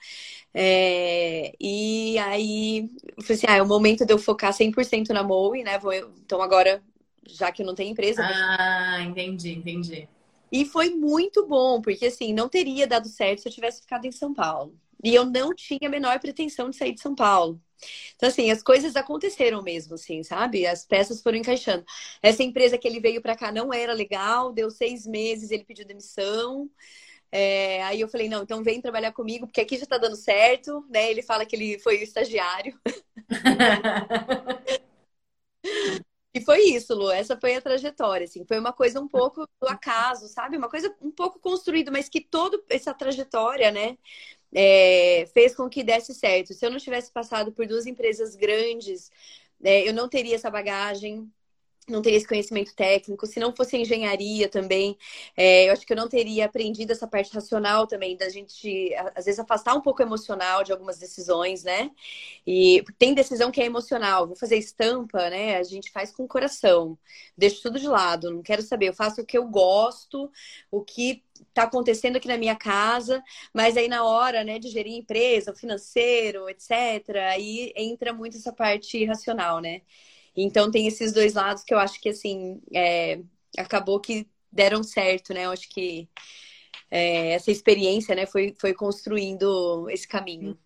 É, 0.54 1.52
e 1.60 2.16
aí 2.18 2.88
eu 3.16 3.24
falei 3.24 3.36
assim: 3.36 3.46
ah, 3.48 3.56
é 3.56 3.62
o 3.62 3.66
momento 3.66 4.06
de 4.06 4.12
eu 4.12 4.18
focar 4.18 4.52
100% 4.52 5.08
na 5.08 5.24
Moe, 5.24 5.64
né? 5.64 5.80
Vou, 5.80 5.92
então 5.92 6.40
agora, 6.40 6.80
já 7.26 7.50
que 7.50 7.62
eu 7.62 7.66
não 7.66 7.74
tenho 7.74 7.90
empresa. 7.90 8.22
Ah, 8.24 9.02
entendi, 9.02 9.50
entendi. 9.50 10.08
E 10.52 10.64
foi 10.64 10.90
muito 10.90 11.44
bom, 11.44 11.82
porque 11.82 12.06
assim, 12.06 12.32
não 12.32 12.48
teria 12.48 12.86
dado 12.86 13.08
certo 13.08 13.42
se 13.42 13.48
eu 13.48 13.52
tivesse 13.52 13.80
ficado 13.80 14.04
em 14.04 14.12
São 14.12 14.32
Paulo. 14.32 14.78
E 15.02 15.12
eu 15.12 15.24
não 15.24 15.52
tinha 15.52 15.88
a 15.88 15.88
menor 15.88 16.20
pretensão 16.20 16.70
de 16.70 16.76
sair 16.76 16.92
de 16.92 17.00
São 17.00 17.16
Paulo. 17.16 17.60
Então, 18.16 18.28
assim, 18.28 18.50
as 18.50 18.62
coisas 18.62 18.96
aconteceram 18.96 19.62
mesmo, 19.62 19.94
assim, 19.94 20.22
sabe? 20.22 20.66
As 20.66 20.84
peças 20.84 21.22
foram 21.22 21.38
encaixando. 21.38 21.84
Essa 22.22 22.42
empresa 22.42 22.78
que 22.78 22.86
ele 22.88 23.00
veio 23.00 23.22
para 23.22 23.36
cá 23.36 23.52
não 23.52 23.72
era 23.72 23.92
legal, 23.92 24.52
deu 24.52 24.70
seis 24.70 25.06
meses, 25.06 25.50
ele 25.50 25.64
pediu 25.64 25.86
demissão. 25.86 26.70
É, 27.32 27.82
aí 27.84 28.00
eu 28.00 28.08
falei, 28.08 28.28
não, 28.28 28.42
então 28.42 28.62
vem 28.62 28.80
trabalhar 28.80 29.12
comigo, 29.12 29.46
porque 29.46 29.60
aqui 29.60 29.78
já 29.78 29.86
tá 29.86 29.98
dando 29.98 30.16
certo, 30.16 30.84
né? 30.90 31.10
Ele 31.10 31.22
fala 31.22 31.46
que 31.46 31.56
ele 31.56 31.78
foi 31.78 31.98
o 31.98 32.02
estagiário. 32.02 32.78
E 36.32 36.40
foi 36.40 36.60
isso, 36.62 36.94
Lu. 36.94 37.10
Essa 37.10 37.36
foi 37.38 37.56
a 37.56 37.60
trajetória, 37.62 38.24
assim. 38.24 38.44
Foi 38.46 38.58
uma 38.58 38.72
coisa 38.72 39.00
um 39.00 39.08
pouco 39.08 39.46
do 39.60 39.68
acaso, 39.68 40.28
sabe? 40.28 40.56
Uma 40.56 40.68
coisa 40.68 40.94
um 41.00 41.10
pouco 41.10 41.40
construída, 41.40 41.90
mas 41.90 42.08
que 42.08 42.20
toda 42.20 42.62
essa 42.68 42.94
trajetória, 42.94 43.70
né? 43.72 43.98
É, 44.54 45.26
fez 45.32 45.54
com 45.54 45.68
que 45.68 45.82
desse 45.84 46.14
certo. 46.14 46.54
Se 46.54 46.64
eu 46.66 46.70
não 46.70 46.78
tivesse 46.78 47.12
passado 47.12 47.52
por 47.52 47.66
duas 47.66 47.86
empresas 47.86 48.34
grandes, 48.36 49.10
é, 49.62 49.88
eu 49.88 49.94
não 49.94 50.08
teria 50.08 50.34
essa 50.36 50.50
bagagem, 50.50 51.30
não 51.92 52.02
teria 52.02 52.18
esse 52.18 52.26
conhecimento 52.28 52.74
técnico, 52.74 53.26
se 53.26 53.40
não 53.40 53.54
fosse 53.54 53.76
engenharia 53.76 54.48
também, 54.48 54.96
é, 55.36 55.68
eu 55.68 55.72
acho 55.72 55.86
que 55.86 55.92
eu 55.92 55.96
não 55.96 56.08
teria 56.08 56.46
aprendido 56.46 56.92
essa 56.92 57.06
parte 57.06 57.32
racional 57.34 57.86
também, 57.86 58.16
da 58.16 58.28
gente, 58.28 58.94
às 59.14 59.24
vezes, 59.24 59.38
afastar 59.38 59.74
um 59.74 59.80
pouco 59.80 60.02
emocional 60.02 60.62
de 60.64 60.72
algumas 60.72 60.98
decisões, 60.98 61.64
né? 61.64 61.90
E 62.46 62.84
tem 62.98 63.14
decisão 63.14 63.50
que 63.50 63.60
é 63.60 63.66
emocional, 63.66 64.26
vou 64.26 64.36
fazer 64.36 64.56
estampa, 64.56 65.30
né? 65.30 65.56
A 65.56 65.62
gente 65.62 65.90
faz 65.90 66.10
com 66.12 66.24
o 66.24 66.28
coração, 66.28 66.98
deixo 67.36 67.62
tudo 67.62 67.78
de 67.78 67.86
lado, 67.88 68.30
não 68.30 68.42
quero 68.42 68.62
saber, 68.62 68.88
eu 68.88 68.94
faço 68.94 69.20
o 69.20 69.26
que 69.26 69.38
eu 69.38 69.46
gosto, 69.48 70.30
o 70.70 70.82
que 70.82 71.22
está 71.48 71.64
acontecendo 71.64 72.16
aqui 72.16 72.28
na 72.28 72.36
minha 72.36 72.56
casa, 72.56 73.22
mas 73.52 73.76
aí 73.76 73.88
na 73.88 74.04
hora, 74.04 74.44
né, 74.44 74.58
de 74.58 74.68
gerir 74.68 74.94
empresa, 74.94 75.54
financeiro, 75.54 76.48
etc., 76.48 77.16
aí 77.30 77.72
entra 77.76 78.12
muito 78.12 78.36
essa 78.36 78.52
parte 78.52 79.04
racional, 79.04 79.60
né? 79.60 79.82
Então 80.36 80.70
tem 80.70 80.86
esses 80.86 81.12
dois 81.12 81.34
lados 81.34 81.64
que 81.64 81.74
eu 81.74 81.78
acho 81.78 82.00
que 82.00 82.08
assim 82.08 82.60
é, 82.74 83.20
acabou 83.58 84.00
que 84.00 84.26
deram 84.50 84.82
certo, 84.82 85.32
né? 85.34 85.46
Eu 85.46 85.50
acho 85.50 85.68
que 85.68 86.08
é, 86.90 87.32
essa 87.32 87.50
experiência, 87.50 88.14
né, 88.14 88.26
foi, 88.26 88.54
foi 88.58 88.74
construindo 88.74 89.88
esse 89.90 90.06
caminho. 90.06 90.58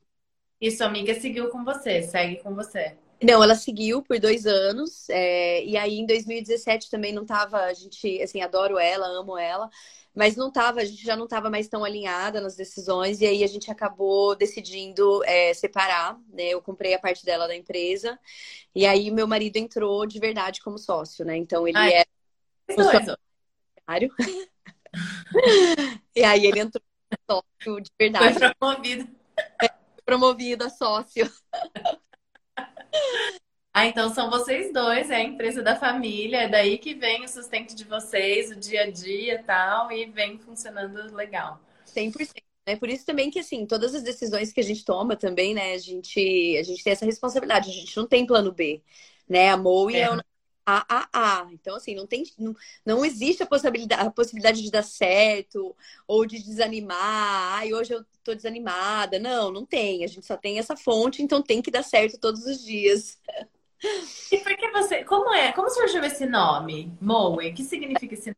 Sua 0.76 0.86
amiga 0.86 1.14
seguiu 1.20 1.50
com 1.50 1.62
você, 1.62 2.02
segue 2.02 2.36
com 2.42 2.54
você. 2.54 2.96
Não, 3.24 3.42
ela 3.42 3.54
seguiu 3.54 4.02
por 4.02 4.18
dois 4.18 4.46
anos, 4.46 5.08
é, 5.08 5.64
e 5.64 5.76
aí 5.76 5.98
em 5.98 6.06
2017 6.06 6.90
também 6.90 7.12
não 7.12 7.24
tava, 7.24 7.58
a 7.58 7.72
gente, 7.72 8.20
assim, 8.22 8.42
adoro 8.42 8.78
ela, 8.78 9.06
amo 9.06 9.38
ela, 9.38 9.70
mas 10.14 10.36
não 10.36 10.50
tava, 10.50 10.80
a 10.80 10.84
gente 10.84 11.02
já 11.02 11.16
não 11.16 11.24
estava 11.24 11.48
mais 11.48 11.66
tão 11.66 11.84
alinhada 11.84 12.40
nas 12.40 12.54
decisões, 12.54 13.20
e 13.20 13.26
aí 13.26 13.42
a 13.42 13.46
gente 13.46 13.70
acabou 13.70 14.36
decidindo 14.36 15.24
é, 15.24 15.54
separar, 15.54 16.20
né? 16.28 16.48
Eu 16.48 16.60
comprei 16.60 16.92
a 16.94 16.98
parte 16.98 17.24
dela 17.24 17.48
da 17.48 17.56
empresa, 17.56 18.18
e 18.74 18.84
aí 18.84 19.10
meu 19.10 19.26
marido 19.26 19.56
entrou 19.56 20.04
de 20.06 20.20
verdade 20.20 20.60
como 20.60 20.78
sócio, 20.78 21.24
né? 21.24 21.36
Então 21.36 21.66
ele 21.66 21.78
Ai, 21.78 21.92
é 21.94 22.04
funcionário. 22.70 23.18
e 26.14 26.22
aí 26.22 26.46
ele 26.46 26.60
entrou 26.60 26.82
sócio 27.30 27.80
de 27.80 27.90
verdade. 27.98 28.38
Foi 28.38 28.54
promovido. 28.54 29.08
É, 29.62 29.68
promovido 30.04 30.64
a 30.64 30.68
sócio. 30.68 31.30
Ah, 33.76 33.86
então 33.86 34.08
são 34.14 34.30
vocês 34.30 34.72
dois, 34.72 35.10
é 35.10 35.16
a 35.16 35.22
empresa 35.22 35.60
da 35.60 35.74
família, 35.74 36.42
é 36.42 36.48
daí 36.48 36.78
que 36.78 36.94
vem 36.94 37.24
o 37.24 37.28
sustento 37.28 37.74
de 37.74 37.84
vocês, 37.84 38.50
o 38.52 38.56
dia 38.56 38.82
a 38.84 38.90
dia 38.90 39.34
e 39.34 39.42
tal, 39.42 39.90
e 39.90 40.06
vem 40.06 40.38
funcionando 40.38 41.12
legal. 41.12 41.60
100%. 41.84 42.32
É 42.66 42.76
por 42.76 42.88
isso 42.88 43.04
também 43.04 43.30
que, 43.30 43.38
assim, 43.38 43.66
todas 43.66 43.94
as 43.94 44.02
decisões 44.02 44.52
que 44.52 44.60
a 44.60 44.64
gente 44.64 44.84
toma 44.84 45.16
também, 45.16 45.54
né, 45.54 45.74
a 45.74 45.78
gente, 45.78 46.56
a 46.56 46.62
gente 46.62 46.82
tem 46.82 46.92
essa 46.92 47.04
responsabilidade, 47.04 47.68
a 47.68 47.72
gente 47.72 47.96
não 47.96 48.06
tem 48.06 48.24
plano 48.24 48.52
B, 48.52 48.80
né? 49.28 49.50
A 49.50 49.56
MOE 49.56 49.96
é, 49.96 50.02
é 50.02 50.10
o 50.10 50.16
AAA. 50.66 51.48
Então, 51.52 51.76
assim, 51.76 51.94
não, 51.94 52.06
tem, 52.06 52.24
não, 52.38 52.54
não 52.84 53.04
existe 53.04 53.42
a 53.42 53.46
possibilidade, 53.46 54.02
a 54.06 54.10
possibilidade 54.10 54.62
de 54.62 54.70
dar 54.70 54.82
certo 54.82 55.76
ou 56.06 56.26
de 56.26 56.42
desanimar. 56.42 57.58
Ai, 57.58 57.72
hoje 57.72 57.94
eu 57.94 58.04
tô 58.22 58.34
desanimada. 58.34 59.18
Não, 59.18 59.50
não 59.50 59.66
tem. 59.66 60.04
A 60.04 60.06
gente 60.06 60.26
só 60.26 60.36
tem 60.36 60.58
essa 60.58 60.76
fonte, 60.76 61.22
então 61.22 61.42
tem 61.42 61.62
que 61.62 61.70
dar 61.70 61.82
certo 61.82 62.18
todos 62.18 62.44
os 62.46 62.64
dias. 62.64 63.18
E 64.32 64.38
por 64.38 64.56
que 64.56 64.70
você. 64.70 65.04
Como 65.04 65.32
é? 65.34 65.52
Como 65.52 65.68
surgiu 65.70 66.02
esse 66.04 66.26
nome? 66.26 66.96
Moe? 67.00 67.50
O 67.50 67.54
que 67.54 67.62
significa 67.62 68.14
esse 68.14 68.26
nome? 68.30 68.36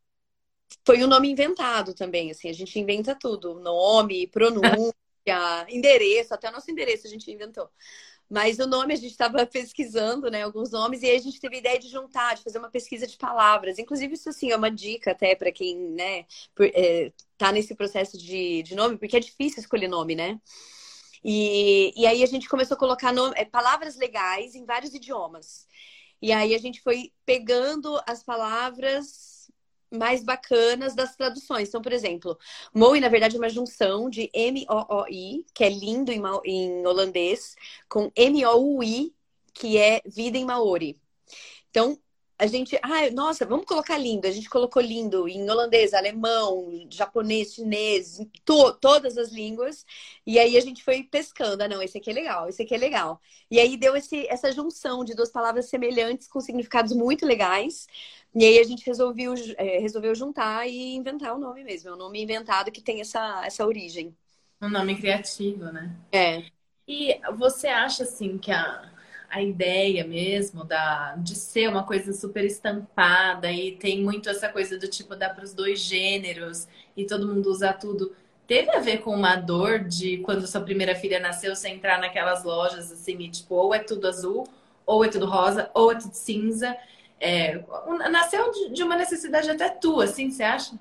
Foi 0.85 1.03
um 1.03 1.07
nome 1.07 1.29
inventado 1.29 1.93
também, 1.93 2.31
assim, 2.31 2.49
a 2.49 2.53
gente 2.53 2.79
inventa 2.79 3.15
tudo. 3.15 3.59
Nome, 3.59 4.27
pronúncia, 4.27 4.93
endereço, 5.69 6.33
até 6.33 6.49
o 6.49 6.51
nosso 6.51 6.69
endereço 6.71 7.07
a 7.07 7.09
gente 7.09 7.31
inventou. 7.31 7.69
Mas 8.29 8.59
o 8.59 8.67
nome 8.67 8.93
a 8.93 8.97
gente 8.97 9.11
estava 9.11 9.45
pesquisando, 9.45 10.29
né, 10.29 10.43
alguns 10.43 10.71
nomes, 10.71 11.01
e 11.01 11.05
aí 11.05 11.15
a 11.15 11.21
gente 11.21 11.39
teve 11.39 11.55
a 11.55 11.59
ideia 11.59 11.79
de 11.79 11.87
juntar, 11.87 12.35
de 12.35 12.43
fazer 12.43 12.59
uma 12.59 12.69
pesquisa 12.69 13.07
de 13.07 13.17
palavras. 13.17 13.79
Inclusive, 13.79 14.13
isso 14.13 14.29
assim, 14.29 14.51
é 14.51 14.55
uma 14.57 14.69
dica 14.69 15.11
até 15.11 15.35
para 15.35 15.51
quem, 15.51 15.77
né, 15.77 16.25
por, 16.53 16.65
é, 16.73 17.11
tá 17.37 17.51
nesse 17.51 17.73
processo 17.75 18.17
de, 18.17 18.63
de 18.63 18.75
nome, 18.75 18.97
porque 18.97 19.15
é 19.17 19.19
difícil 19.19 19.61
escolher 19.61 19.87
nome, 19.87 20.15
né? 20.15 20.39
E, 21.23 21.93
e 21.95 22.05
aí 22.05 22.23
a 22.23 22.27
gente 22.27 22.49
começou 22.49 22.75
a 22.75 22.79
colocar 22.79 23.13
nome, 23.13 23.33
é, 23.37 23.45
palavras 23.45 23.95
legais 23.95 24.55
em 24.55 24.65
vários 24.65 24.93
idiomas. 24.93 25.65
E 26.21 26.31
aí 26.31 26.55
a 26.55 26.57
gente 26.57 26.81
foi 26.81 27.11
pegando 27.25 27.99
as 28.07 28.23
palavras 28.23 29.36
mais 29.91 30.23
bacanas 30.23 30.95
das 30.95 31.15
traduções. 31.15 31.69
Então, 31.69 31.81
por 31.81 31.93
exemplo, 31.93 32.37
Moi, 32.73 32.99
na 32.99 33.09
verdade, 33.09 33.35
é 33.35 33.39
uma 33.39 33.49
junção 33.49 34.09
de 34.09 34.29
M-O-O-I, 34.33 35.45
que 35.53 35.63
é 35.63 35.69
lindo 35.69 36.11
em, 36.11 36.21
em 36.45 36.85
holandês, 36.85 37.55
com 37.89 38.11
M-O-U-I, 38.15 39.13
que 39.53 39.77
é 39.77 40.01
vida 40.05 40.37
em 40.37 40.45
Maori. 40.45 40.99
Então, 41.69 41.97
a 42.39 42.45
gente, 42.45 42.77
ah, 42.83 43.09
nossa, 43.11 43.45
vamos 43.47 43.65
colocar 43.65 43.97
lindo. 43.97 44.27
A 44.27 44.31
gente 44.31 44.47
colocou 44.49 44.81
lindo 44.81 45.27
em 45.27 45.49
holandês, 45.49 45.93
alemão, 45.93 46.87
japonês, 46.89 47.55
chinês, 47.55 48.19
to, 48.45 48.73
todas 48.73 49.17
as 49.17 49.31
línguas. 49.31 49.83
E 50.25 50.37
aí 50.37 50.55
a 50.55 50.61
gente 50.61 50.83
foi 50.83 51.01
pescando. 51.03 51.63
Ah, 51.63 51.67
não, 51.67 51.81
esse 51.81 51.97
aqui 51.97 52.11
é 52.11 52.13
legal, 52.13 52.47
esse 52.47 52.61
aqui 52.61 52.75
é 52.75 52.77
legal. 52.77 53.19
E 53.49 53.59
aí 53.59 53.75
deu 53.75 53.95
esse, 53.95 54.27
essa 54.27 54.51
junção 54.51 55.03
de 55.03 55.15
duas 55.15 55.31
palavras 55.31 55.67
semelhantes 55.67 56.27
com 56.27 56.39
significados 56.39 56.93
muito 56.93 57.25
legais. 57.25 57.87
E 58.35 58.45
aí 58.45 58.59
a 58.59 58.63
gente 58.63 58.85
resolveu, 58.85 59.33
é, 59.57 59.79
resolveu 59.79 60.13
juntar 60.13 60.67
e 60.67 60.95
inventar 60.95 61.33
o 61.35 61.39
nome 61.39 61.63
mesmo. 61.63 61.89
É 61.89 61.93
um 61.93 61.97
nome 61.97 62.21
inventado 62.21 62.71
que 62.71 62.81
tem 62.81 63.01
essa, 63.01 63.45
essa 63.45 63.65
origem. 63.65 64.15
Um 64.61 64.69
nome 64.69 64.95
criativo, 64.95 65.65
né? 65.65 65.95
É. 66.11 66.43
E 66.87 67.19
você 67.35 67.67
acha 67.67 68.03
assim 68.03 68.37
que 68.37 68.51
a 68.51 68.91
a 69.29 69.41
ideia 69.41 70.05
mesmo 70.05 70.63
da, 70.63 71.15
de 71.17 71.35
ser 71.35 71.67
uma 71.67 71.83
coisa 71.83 72.13
super 72.13 72.45
estampada 72.45 73.51
e 73.51 73.73
tem 73.73 74.01
muito 74.01 74.29
essa 74.29 74.49
coisa 74.49 74.77
do 74.77 74.87
tipo 74.87 75.15
dar 75.15 75.29
para 75.35 75.43
os 75.43 75.53
dois 75.53 75.79
gêneros 75.79 76.67
e 76.95 77.05
todo 77.05 77.27
mundo 77.27 77.49
usar 77.49 77.73
tudo. 77.73 78.15
Teve 78.47 78.71
a 78.71 78.79
ver 78.79 78.99
com 78.99 79.13
uma 79.13 79.35
dor 79.35 79.79
de 79.79 80.17
quando 80.19 80.47
sua 80.47 80.61
primeira 80.61 80.95
filha 80.95 81.19
nasceu, 81.19 81.53
você 81.53 81.67
entrar 81.67 81.99
naquelas 81.99 82.43
lojas 82.43 82.91
assim 82.91 83.17
e 83.19 83.29
tipo, 83.29 83.55
ou 83.55 83.73
é 83.73 83.79
tudo 83.79 84.07
azul, 84.07 84.47
ou 84.85 85.03
é 85.03 85.09
tudo 85.09 85.25
rosa, 85.25 85.69
ou 85.73 85.91
é 85.91 85.95
tudo 85.95 86.13
cinza. 86.13 86.75
É, 87.19 87.63
nasceu 88.11 88.51
de 88.71 88.83
uma 88.83 88.95
necessidade 88.95 89.49
até 89.49 89.69
tua, 89.69 90.05
assim, 90.05 90.29
você 90.29 90.43
acha? 90.43 90.77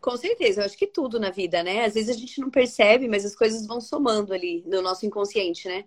Com 0.00 0.18
certeza, 0.18 0.60
eu 0.60 0.66
acho 0.66 0.76
que 0.76 0.86
tudo 0.86 1.18
na 1.18 1.30
vida, 1.30 1.62
né? 1.62 1.86
Às 1.86 1.94
vezes 1.94 2.14
a 2.14 2.18
gente 2.18 2.38
não 2.38 2.50
percebe, 2.50 3.08
mas 3.08 3.24
as 3.24 3.34
coisas 3.34 3.66
vão 3.66 3.80
somando 3.80 4.34
ali 4.34 4.62
no 4.66 4.82
nosso 4.82 5.06
inconsciente, 5.06 5.66
né? 5.66 5.84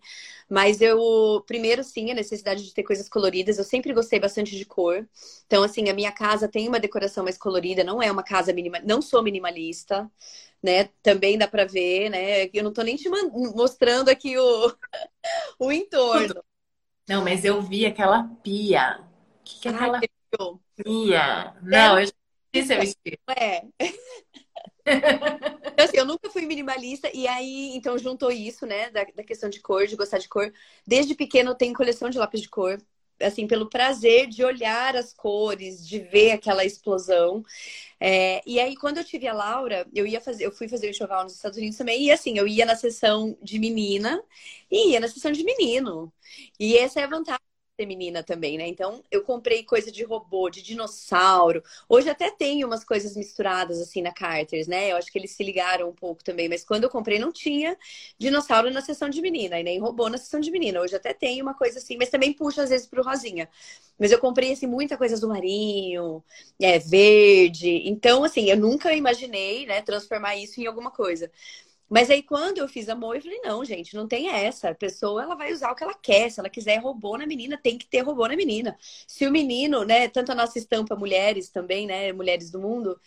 Mas 0.49 0.81
eu, 0.81 1.43
primeiro, 1.45 1.83
sim, 1.83 2.09
a 2.09 2.15
necessidade 2.15 2.65
de 2.65 2.73
ter 2.73 2.81
coisas 2.81 3.07
coloridas. 3.07 3.59
Eu 3.59 3.63
sempre 3.63 3.93
gostei 3.93 4.19
bastante 4.19 4.57
de 4.57 4.65
cor. 4.65 5.07
Então, 5.45 5.61
assim, 5.61 5.87
a 5.89 5.93
minha 5.93 6.11
casa 6.11 6.47
tem 6.47 6.67
uma 6.67 6.79
decoração 6.79 7.23
mais 7.23 7.37
colorida, 7.37 7.83
não 7.83 8.01
é 8.01 8.11
uma 8.11 8.23
casa 8.23 8.51
minimal, 8.51 8.81
não 8.83 9.03
sou 9.03 9.21
minimalista, 9.21 10.09
né? 10.63 10.85
Também 11.03 11.37
dá 11.37 11.47
para 11.47 11.65
ver, 11.65 12.09
né? 12.09 12.49
Eu 12.51 12.63
não 12.63 12.73
tô 12.73 12.81
nem 12.81 12.95
te 12.95 13.07
mostrando 13.55 14.09
aqui 14.09 14.35
o, 14.35 14.73
o 15.59 15.71
entorno. 15.71 16.43
Não, 17.07 17.23
mas 17.23 17.45
eu 17.45 17.61
vi 17.61 17.85
aquela 17.85 18.23
pia. 18.43 19.06
O 19.47 19.49
que, 19.49 19.59
que 19.61 19.67
é 19.69 19.71
aquela 19.71 19.99
Ai, 19.99 20.09
pia? 20.83 21.55
Não, 21.61 21.99
eu 21.99 22.05
já 22.05 22.13
disse 22.53 22.67
seu 22.67 22.83
estilo. 22.83 23.17
É. 23.29 23.63
então, 24.85 25.85
assim, 25.85 25.97
eu 25.97 26.05
nunca 26.05 26.29
fui 26.29 26.45
minimalista 26.45 27.09
e 27.13 27.27
aí, 27.27 27.71
então, 27.75 27.97
juntou 27.97 28.29
isso, 28.29 28.65
né, 28.65 28.89
da, 28.89 29.05
da 29.05 29.23
questão 29.23 29.49
de 29.49 29.61
cor, 29.61 29.87
de 29.87 29.95
gostar 29.95 30.17
de 30.17 30.27
cor. 30.27 30.51
Desde 30.85 31.15
pequeno 31.15 31.51
eu 31.51 31.55
tenho 31.55 31.73
coleção 31.73 32.09
de 32.09 32.17
lápis 32.17 32.41
de 32.41 32.49
cor, 32.49 32.77
assim, 33.21 33.47
pelo 33.47 33.69
prazer 33.69 34.27
de 34.27 34.43
olhar 34.43 34.97
as 34.97 35.13
cores, 35.13 35.87
de 35.87 35.99
ver 35.99 36.31
aquela 36.31 36.65
explosão. 36.65 37.43
É, 37.99 38.41
e 38.45 38.59
aí, 38.59 38.75
quando 38.75 38.97
eu 38.97 39.03
tive 39.05 39.27
a 39.27 39.33
Laura, 39.33 39.87
eu 39.93 40.05
ia 40.05 40.19
fazer, 40.19 40.45
eu 40.45 40.51
fui 40.51 40.67
fazer 40.67 40.87
o 40.87 40.89
enxoval 40.89 41.23
nos 41.23 41.35
Estados 41.35 41.57
Unidos 41.57 41.77
também, 41.77 42.03
e 42.03 42.11
assim, 42.11 42.37
eu 42.37 42.47
ia 42.47 42.65
na 42.65 42.75
sessão 42.75 43.37
de 43.41 43.57
menina 43.59 44.21
e 44.69 44.91
ia 44.91 44.99
na 44.99 45.07
sessão 45.07 45.31
de 45.31 45.43
menino. 45.43 46.11
E 46.59 46.77
essa 46.77 46.99
é 46.99 47.03
a 47.03 47.07
vantagem 47.07 47.46
feminina 47.77 48.23
também, 48.23 48.57
né? 48.57 48.67
Então, 48.67 49.03
eu 49.11 49.23
comprei 49.23 49.63
coisa 49.63 49.91
de 49.91 50.03
robô, 50.03 50.49
de 50.49 50.63
dinossauro. 50.63 51.63
Hoje 51.87 52.09
até 52.09 52.31
tem 52.31 52.63
umas 52.65 52.83
coisas 52.83 53.15
misturadas 53.15 53.79
assim 53.79 54.01
na 54.01 54.11
Carters, 54.11 54.67
né? 54.67 54.91
Eu 54.91 54.97
acho 54.97 55.11
que 55.11 55.19
eles 55.19 55.31
se 55.31 55.43
ligaram 55.43 55.87
um 55.89 55.93
pouco 55.93 56.23
também, 56.23 56.49
mas 56.49 56.63
quando 56.65 56.85
eu 56.85 56.89
comprei 56.89 57.19
não 57.19 57.31
tinha 57.31 57.77
dinossauro 58.17 58.71
na 58.71 58.81
seção 58.81 59.09
de 59.09 59.21
menina 59.21 59.59
e 59.59 59.63
nem 59.63 59.79
robô 59.79 60.09
na 60.09 60.17
seção 60.17 60.39
de 60.39 60.49
menina. 60.51 60.81
Hoje 60.81 60.95
até 60.95 61.13
tem 61.13 61.39
uma 61.41 61.53
coisa 61.53 61.77
assim, 61.77 61.97
mas 61.97 62.09
também 62.09 62.33
puxa 62.33 62.63
às 62.63 62.69
vezes 62.71 62.87
pro 62.87 63.03
rosinha. 63.03 63.47
Mas 63.99 64.11
eu 64.11 64.19
comprei 64.19 64.51
assim 64.53 64.67
muita 64.67 64.97
coisa 64.97 65.15
azul 65.15 65.29
marinho, 65.29 66.23
é 66.61 66.79
verde. 66.79 67.81
Então, 67.87 68.23
assim, 68.23 68.49
eu 68.49 68.57
nunca 68.57 68.93
imaginei, 68.93 69.65
né, 69.65 69.81
transformar 69.81 70.35
isso 70.35 70.59
em 70.61 70.65
alguma 70.67 70.91
coisa. 70.91 71.31
Mas 71.89 72.09
aí, 72.09 72.21
quando 72.21 72.57
eu 72.59 72.67
fiz 72.67 72.89
amor, 72.89 73.15
eu 73.15 73.21
falei, 73.21 73.39
não, 73.41 73.63
gente, 73.63 73.95
não 73.95 74.07
tem 74.07 74.29
essa. 74.29 74.69
A 74.69 74.75
pessoa, 74.75 75.23
ela 75.23 75.35
vai 75.35 75.53
usar 75.53 75.71
o 75.71 75.75
que 75.75 75.83
ela 75.83 75.93
quer. 75.93 76.29
Se 76.29 76.39
ela 76.39 76.49
quiser 76.49 76.77
robô 76.79 77.17
na 77.17 77.25
menina, 77.25 77.57
tem 77.61 77.77
que 77.77 77.87
ter 77.87 78.01
robô 78.01 78.27
na 78.27 78.35
menina. 78.35 78.77
Se 79.07 79.25
o 79.25 79.31
menino, 79.31 79.83
né, 79.85 80.07
tanto 80.09 80.31
a 80.31 80.35
nossa 80.35 80.57
estampa 80.57 80.95
mulheres 80.95 81.49
também, 81.49 81.87
né, 81.87 82.11
mulheres 82.13 82.51
do 82.51 82.59
mundo, 82.59 82.99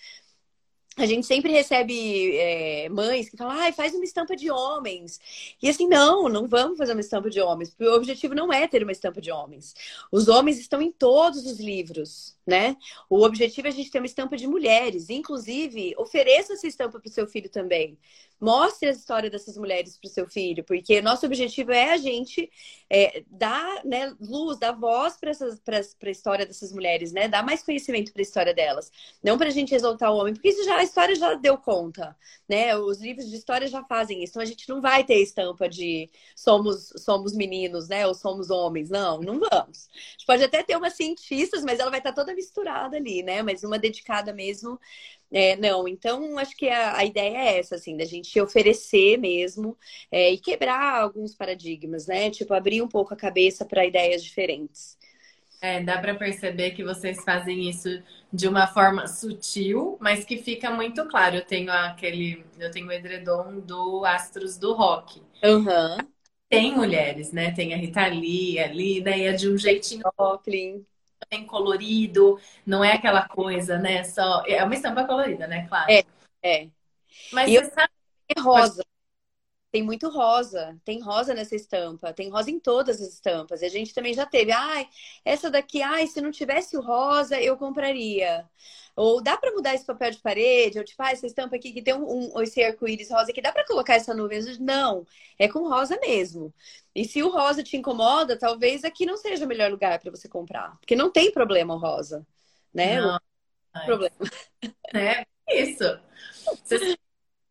a 0.96 1.06
gente 1.06 1.26
sempre 1.26 1.50
recebe 1.52 2.36
é, 2.36 2.88
mães 2.90 3.28
que 3.30 3.36
falam, 3.36 3.58
ah, 3.58 3.72
faz 3.72 3.94
uma 3.94 4.04
estampa 4.04 4.36
de 4.36 4.50
homens. 4.50 5.18
E 5.62 5.68
assim, 5.68 5.88
não, 5.88 6.28
não 6.28 6.46
vamos 6.48 6.76
fazer 6.78 6.92
uma 6.92 7.00
estampa 7.00 7.30
de 7.30 7.40
homens, 7.40 7.70
porque 7.70 7.86
o 7.86 7.94
objetivo 7.94 8.34
não 8.34 8.52
é 8.52 8.66
ter 8.68 8.82
uma 8.82 8.92
estampa 8.92 9.20
de 9.20 9.30
homens. 9.30 9.74
Os 10.12 10.28
homens 10.28 10.58
estão 10.58 10.82
em 10.82 10.92
todos 10.92 11.46
os 11.46 11.58
livros 11.60 12.36
né? 12.50 12.76
O 13.08 13.22
objetivo 13.24 13.68
é 13.68 13.70
a 13.70 13.72
gente 13.72 13.90
ter 13.90 14.00
uma 14.00 14.06
estampa 14.06 14.36
de 14.36 14.46
mulheres. 14.46 15.08
Inclusive, 15.08 15.94
ofereça 15.96 16.54
essa 16.54 16.66
estampa 16.66 16.98
para 16.98 17.08
o 17.08 17.12
seu 17.12 17.26
filho 17.26 17.48
também. 17.48 17.96
Mostre 18.40 18.88
a 18.88 18.92
história 18.92 19.28
dessas 19.28 19.56
mulheres 19.56 19.98
para 19.98 20.08
o 20.08 20.10
seu 20.10 20.26
filho, 20.28 20.64
porque 20.64 21.02
nosso 21.02 21.26
objetivo 21.26 21.72
é 21.72 21.92
a 21.92 21.96
gente 21.96 22.50
é, 22.88 23.22
dar 23.28 23.84
né, 23.84 24.14
luz, 24.20 24.58
dar 24.58 24.72
voz 24.72 25.16
para 25.18 25.30
a 25.30 26.10
história 26.10 26.46
dessas 26.46 26.72
mulheres, 26.72 27.12
né? 27.12 27.28
Dar 27.28 27.44
mais 27.44 27.62
conhecimento 27.62 28.12
para 28.12 28.20
a 28.20 28.22
história 28.22 28.54
delas. 28.54 28.90
Não 29.22 29.38
para 29.38 29.48
a 29.48 29.52
gente 29.52 29.74
exaltar 29.74 30.12
o 30.12 30.16
homem, 30.16 30.32
porque 30.34 30.48
isso 30.48 30.64
já, 30.64 30.76
a 30.76 30.82
história 30.82 31.14
já 31.14 31.34
deu 31.34 31.58
conta, 31.58 32.16
né? 32.48 32.76
Os 32.76 33.00
livros 33.00 33.28
de 33.28 33.36
história 33.36 33.68
já 33.68 33.84
fazem 33.84 34.22
isso. 34.24 34.32
Então 34.32 34.42
a 34.42 34.46
gente 34.46 34.68
não 34.68 34.80
vai 34.80 35.04
ter 35.04 35.16
estampa 35.16 35.68
de 35.68 36.10
somos, 36.34 36.92
somos 36.98 37.34
meninos, 37.34 37.88
né? 37.88 38.06
Ou 38.06 38.14
somos 38.14 38.50
homens. 38.50 38.88
Não, 38.90 39.20
não 39.20 39.38
vamos. 39.38 39.88
A 39.88 40.10
gente 40.12 40.26
pode 40.26 40.42
até 40.42 40.62
ter 40.62 40.76
umas 40.76 40.94
cientistas, 40.94 41.62
mas 41.62 41.78
ela 41.78 41.90
vai 41.90 42.00
estar 42.00 42.12
toda 42.12 42.34
misturada 42.34 42.96
ali, 42.96 43.22
né? 43.22 43.42
Mas 43.42 43.62
uma 43.62 43.78
dedicada 43.78 44.32
mesmo, 44.32 44.80
é, 45.32 45.56
não. 45.56 45.86
Então, 45.86 46.38
acho 46.38 46.56
que 46.56 46.68
a, 46.68 46.96
a, 46.96 47.04
ideia 47.04 47.38
é 47.38 47.58
essa, 47.58 47.76
assim, 47.76 47.96
da 47.96 48.04
gente 48.04 48.40
oferecer 48.40 49.16
mesmo 49.16 49.76
é, 50.10 50.32
e 50.32 50.38
quebrar 50.38 51.00
alguns 51.00 51.34
paradigmas, 51.34 52.06
né? 52.06 52.30
Tipo, 52.30 52.54
abrir 52.54 52.82
um 52.82 52.88
pouco 52.88 53.14
a 53.14 53.16
cabeça 53.16 53.64
para 53.64 53.86
ideias 53.86 54.24
diferentes. 54.24 54.98
É, 55.62 55.82
dá 55.82 55.98
para 55.98 56.14
perceber 56.14 56.70
que 56.70 56.82
vocês 56.82 57.22
fazem 57.22 57.68
isso 57.68 58.02
de 58.32 58.48
uma 58.48 58.66
forma 58.66 59.06
sutil, 59.06 59.98
mas 60.00 60.24
que 60.24 60.38
fica 60.38 60.70
muito 60.70 61.06
claro. 61.06 61.36
Eu 61.36 61.44
tenho 61.44 61.70
aquele, 61.70 62.44
eu 62.58 62.70
tenho 62.70 62.88
o 62.88 62.92
edredom 62.92 63.60
do 63.60 64.04
Astros 64.04 64.56
do 64.56 64.72
Rock. 64.72 65.20
Uhum. 65.44 65.98
Tem 66.48 66.74
mulheres, 66.74 67.30
né? 67.30 67.52
Tem 67.52 67.74
a 67.74 67.76
Rita 67.76 68.06
Lee 68.06 68.58
ali, 68.58 69.00
daí 69.00 69.24
é 69.24 69.32
de 69.32 69.48
um 69.48 69.56
jeitinho. 69.56 70.02
Joplin 70.18 70.84
bem 71.28 71.46
colorido, 71.46 72.38
não 72.64 72.82
é 72.82 72.92
aquela 72.92 73.26
coisa, 73.28 73.78
né? 73.78 74.04
Só 74.04 74.42
é 74.46 74.62
uma 74.64 74.74
estampa 74.74 75.04
colorida, 75.04 75.46
né? 75.46 75.66
Claro. 75.68 75.90
É, 75.90 76.04
é. 76.42 76.68
Mas 77.32 77.50
e 77.50 77.54
você 77.54 77.66
eu... 77.66 77.70
sabe 77.70 77.92
é 78.36 78.40
rosa. 78.40 78.84
Tem 79.72 79.84
muito 79.84 80.08
rosa, 80.08 80.76
tem 80.84 81.00
rosa 81.00 81.32
nessa 81.32 81.54
estampa, 81.54 82.12
tem 82.12 82.28
rosa 82.28 82.50
em 82.50 82.58
todas 82.58 83.00
as 83.00 83.14
estampas. 83.14 83.62
E 83.62 83.66
a 83.66 83.68
gente 83.68 83.94
também 83.94 84.12
já 84.12 84.26
teve, 84.26 84.50
ai, 84.50 84.88
essa 85.24 85.48
daqui, 85.48 85.80
ai, 85.80 86.08
se 86.08 86.20
não 86.20 86.32
tivesse 86.32 86.76
o 86.76 86.80
rosa, 86.80 87.40
eu 87.40 87.56
compraria. 87.56 88.48
Ou 89.00 89.22
dá 89.22 89.34
para 89.34 89.50
mudar 89.52 89.74
esse 89.74 89.86
papel 89.86 90.10
de 90.10 90.18
parede, 90.18 90.78
ou 90.78 90.84
tipo, 90.84 91.02
ah, 91.02 91.10
essa 91.10 91.26
estampa 91.26 91.56
aqui 91.56 91.72
que 91.72 91.80
tem 91.80 91.94
um, 91.94 92.36
um 92.36 92.42
esse 92.42 92.62
arco-íris 92.62 93.10
rosa 93.10 93.30
aqui, 93.30 93.40
dá 93.40 93.50
para 93.50 93.66
colocar 93.66 93.94
essa 93.94 94.12
nuvem? 94.12 94.38
Não, 94.60 95.06
é 95.38 95.48
com 95.48 95.66
rosa 95.66 95.98
mesmo. 96.02 96.52
E 96.94 97.06
se 97.06 97.22
o 97.22 97.30
rosa 97.30 97.62
te 97.62 97.78
incomoda, 97.78 98.38
talvez 98.38 98.84
aqui 98.84 99.06
não 99.06 99.16
seja 99.16 99.46
o 99.46 99.48
melhor 99.48 99.70
lugar 99.70 99.98
para 99.98 100.10
você 100.10 100.28
comprar, 100.28 100.76
porque 100.80 100.94
não 100.94 101.10
tem 101.10 101.32
problema 101.32 101.74
o 101.74 101.78
rosa, 101.78 102.26
né? 102.74 103.00
Não, 103.00 103.16
o 103.74 103.84
problema. 103.86 104.16
É 105.48 105.62
isso. 105.62 105.98
Você 106.62 106.98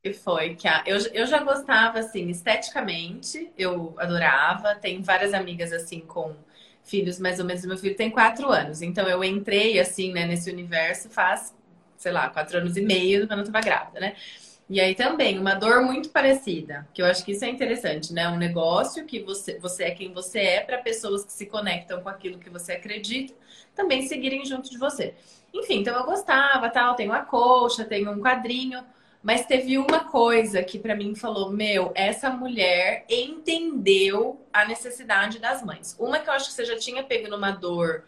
que 0.04 0.14
foi 0.14 0.56
que 0.56 0.68
a, 0.68 0.84
eu, 0.86 0.98
eu 1.14 1.26
já 1.26 1.44
gostava 1.44 2.00
assim 2.00 2.30
esteticamente, 2.30 3.52
eu 3.58 3.96
adorava. 3.98 4.76
Tem 4.76 5.02
várias 5.02 5.34
amigas 5.34 5.74
assim 5.74 6.02
com 6.02 6.36
filhos 6.90 7.20
mais 7.20 7.40
ou 7.40 7.46
menos. 7.46 7.66
Meu 7.66 7.78
filho 7.78 7.96
tem 7.96 8.10
quatro 8.10 8.50
anos, 8.50 8.82
então 8.82 9.08
eu 9.08 9.24
entrei 9.24 9.80
assim 9.80 10.12
né, 10.12 10.26
nesse 10.26 10.52
universo 10.52 11.10
faz, 11.10 11.56
sei 11.98 12.12
lá, 12.12 12.30
quatro 12.30 12.58
anos 12.58 12.78
e 12.78 12.82
meio 12.82 13.28
quando 13.28 13.40
eu 13.40 13.46
tava 13.46 13.62
grávida, 13.62 14.00
né? 14.00 14.16
E 14.70 14.80
aí 14.80 14.94
também 14.94 15.40
uma 15.40 15.56
dor 15.56 15.82
muito 15.82 16.10
parecida, 16.10 16.88
que 16.94 17.02
eu 17.02 17.06
acho 17.08 17.26
que 17.26 17.32
isso 17.32 17.44
é 17.44 17.50
interessante, 17.50 18.14
né? 18.14 18.30
Um 18.30 18.38
negócio 18.38 19.04
que 19.04 19.20
você, 19.20 19.58
você 19.58 19.86
é 19.86 19.92
quem 19.92 20.14
você 20.14 20.40
é 20.40 20.62
para 20.62 20.78
pessoas 20.78 21.26
que 21.26 21.34
se 21.34 21.48
conectam 21.48 22.02
com 22.02 22.10
aquilo 22.10 22.38
que 22.38 22.52
você 22.52 22.74
acredita, 22.74 23.34
também 23.76 24.08
seguirem 24.08 24.46
junto 24.46 24.70
de 24.70 24.78
você. 24.78 25.16
Enfim, 25.52 25.80
então 25.80 25.98
eu 25.98 26.06
gostava, 26.06 26.70
tal, 26.70 26.96
tenho 26.96 27.12
a 27.12 27.22
colcha, 27.22 27.84
tenho 27.84 28.12
um 28.12 28.22
quadrinho. 28.22 28.84
Mas 29.22 29.46
teve 29.46 29.78
uma 29.78 30.06
coisa 30.06 30.64
que 30.64 30.80
para 30.80 30.96
mim 30.96 31.14
falou: 31.14 31.52
meu, 31.52 31.92
essa 31.94 32.30
mulher 32.30 33.06
entendeu 33.10 34.40
a 34.52 34.66
necessidade 34.66 35.40
das 35.40 35.64
mães. 35.64 35.96
Uma 36.00 36.20
que 36.20 36.30
eu 36.30 36.34
acho 36.34 36.48
que 36.48 36.54
você 36.54 36.66
já 36.66 36.78
tinha 36.78 37.04
pego 37.04 37.28
numa 37.28 37.52
dor 37.52 38.06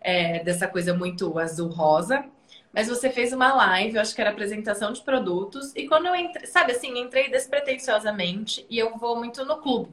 é, 0.00 0.42
dessa 0.42 0.66
coisa 0.66 0.94
muito 0.94 1.38
azul-rosa, 1.38 2.24
mas 2.72 2.88
você 2.88 3.10
fez 3.10 3.32
uma 3.32 3.54
live, 3.54 3.96
eu 3.96 4.00
acho 4.02 4.14
que 4.14 4.20
era 4.20 4.30
apresentação 4.30 4.92
de 4.92 5.02
produtos, 5.02 5.72
e 5.76 5.86
quando 5.86 6.06
eu 6.06 6.14
entrei, 6.16 6.46
sabe 6.46 6.72
assim, 6.72 6.98
entrei 6.98 7.30
despretensiosamente 7.30 8.66
e 8.68 8.78
eu 8.78 8.96
vou 8.98 9.16
muito 9.16 9.44
no 9.44 9.58
clube. 9.58 9.92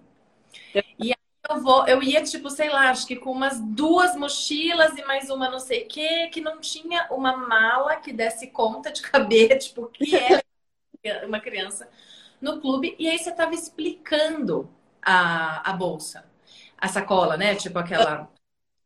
E 0.74 1.14
aí 1.14 1.16
eu 1.50 1.62
vou, 1.62 1.86
eu 1.88 2.02
ia, 2.02 2.24
tipo, 2.24 2.50
sei 2.50 2.70
lá, 2.70 2.90
acho 2.90 3.06
que 3.06 3.16
com 3.16 3.32
umas 3.32 3.60
duas 3.60 4.16
mochilas 4.16 4.98
e 4.98 5.04
mais 5.06 5.30
uma 5.30 5.50
não 5.50 5.60
sei 5.60 5.84
o 5.84 5.88
que, 5.88 6.28
que 6.30 6.42
não 6.42 6.60
tinha 6.60 7.08
uma 7.12 7.36
mala 7.36 7.98
que 7.98 8.12
desse 8.12 8.48
conta 8.48 8.92
de 8.92 9.02
caber, 9.04 9.58
tipo, 9.60 9.88
que 9.88 10.16
era 10.16 10.42
uma 11.26 11.40
criança 11.40 11.90
no 12.40 12.60
clube 12.60 12.96
e 13.00 13.08
aí 13.10 13.18
você 13.18 13.30
estava 13.30 13.54
explicando 13.54 14.70
a, 15.02 15.70
a 15.70 15.74
bolsa, 15.74 16.26
a 16.78 16.88
sacola, 16.88 17.38
né? 17.38 17.56
Tipo 17.56 17.80
aquela 17.80 18.30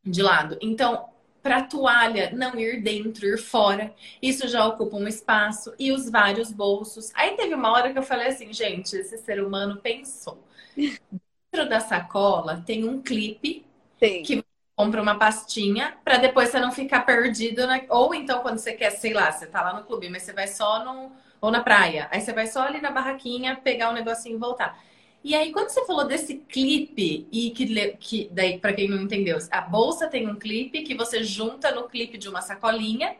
de 0.04 0.21
lado. 0.21 0.58
Então, 0.62 1.10
para 1.41 1.58
a 1.58 1.63
toalha 1.63 2.32
não 2.34 2.60
ir 2.60 2.82
dentro, 2.82 3.25
ir 3.25 3.38
fora, 3.38 3.93
isso 4.21 4.47
já 4.47 4.65
ocupa 4.65 4.95
um 4.97 5.08
espaço 5.08 5.73
e 5.78 5.91
os 5.91 6.10
vários 6.10 6.51
bolsos. 6.51 7.12
Aí 7.13 7.36
teve 7.36 7.54
uma 7.54 7.71
hora 7.71 7.91
que 7.91 7.99
eu 7.99 8.04
falei 8.04 8.28
assim, 8.28 8.51
gente, 8.54 8.95
esse 8.95 9.17
ser 9.17 9.43
humano 9.43 9.78
pensou. 9.78 10.43
Dentro 10.75 11.69
da 11.69 11.80
sacola 11.80 12.63
tem 12.65 12.88
um 12.88 13.01
clipe 13.01 13.65
Sim. 13.99 14.23
que 14.23 14.45
compra 14.75 15.01
uma 15.01 15.17
pastinha 15.17 15.97
para 16.04 16.17
depois 16.17 16.49
você 16.49 16.60
não 16.60 16.71
ficar 16.71 17.01
perdido. 17.01 17.65
Na... 17.67 17.82
Ou 17.89 18.13
então, 18.13 18.41
quando 18.41 18.58
você 18.58 18.73
quer, 18.73 18.91
sei 18.91 19.13
lá, 19.13 19.32
você 19.32 19.45
tá 19.45 19.62
lá 19.62 19.73
no 19.73 19.86
clube, 19.86 20.10
mas 20.10 20.23
você 20.23 20.34
vai 20.34 20.47
só 20.47 20.84
no, 20.84 21.12
ou 21.41 21.52
na 21.52 21.62
praia. 21.62 22.08
Aí 22.12 22.21
você 22.21 22.34
vai 22.34 22.48
só 22.48 22.62
ali 22.62 22.82
na 22.82 22.91
barraquinha, 22.91 23.56
pegar 23.56 23.89
um 23.89 23.93
negocinho 23.93 24.36
e 24.36 24.39
voltar. 24.39 24.82
E 25.24 25.34
aí, 25.34 25.52
quando 25.52 25.69
você 25.69 25.84
falou 25.86 26.06
desse 26.06 26.36
clipe, 26.36 27.28
e 27.32 27.50
que, 27.50 27.65
que 27.98 28.30
daí, 28.32 28.60
para 28.60 28.74
quem 28.74 28.88
não 28.88 29.02
entendeu, 29.02 29.38
a 29.50 29.62
bolsa 29.62 30.08
tem 30.08 30.28
um 30.30 30.36
clipe 30.36 30.84
que 30.84 30.93
você 30.93 31.24
junta 31.24 31.71
no 31.71 31.89
clipe 31.89 32.17
de 32.17 32.30
uma 32.30 32.41
sacolinha. 32.41 33.15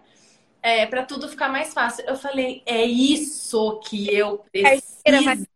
é, 0.62 0.86
para 0.88 1.06
tudo 1.06 1.30
ficar 1.30 1.49
mais 1.49 1.73
fácil. 1.73 2.04
Eu 2.08 2.15
falei, 2.15 2.63
é 2.65 2.84
isso 2.84 3.80
que 3.82 4.12
eu 4.13 4.39
preciso. 4.51 5.47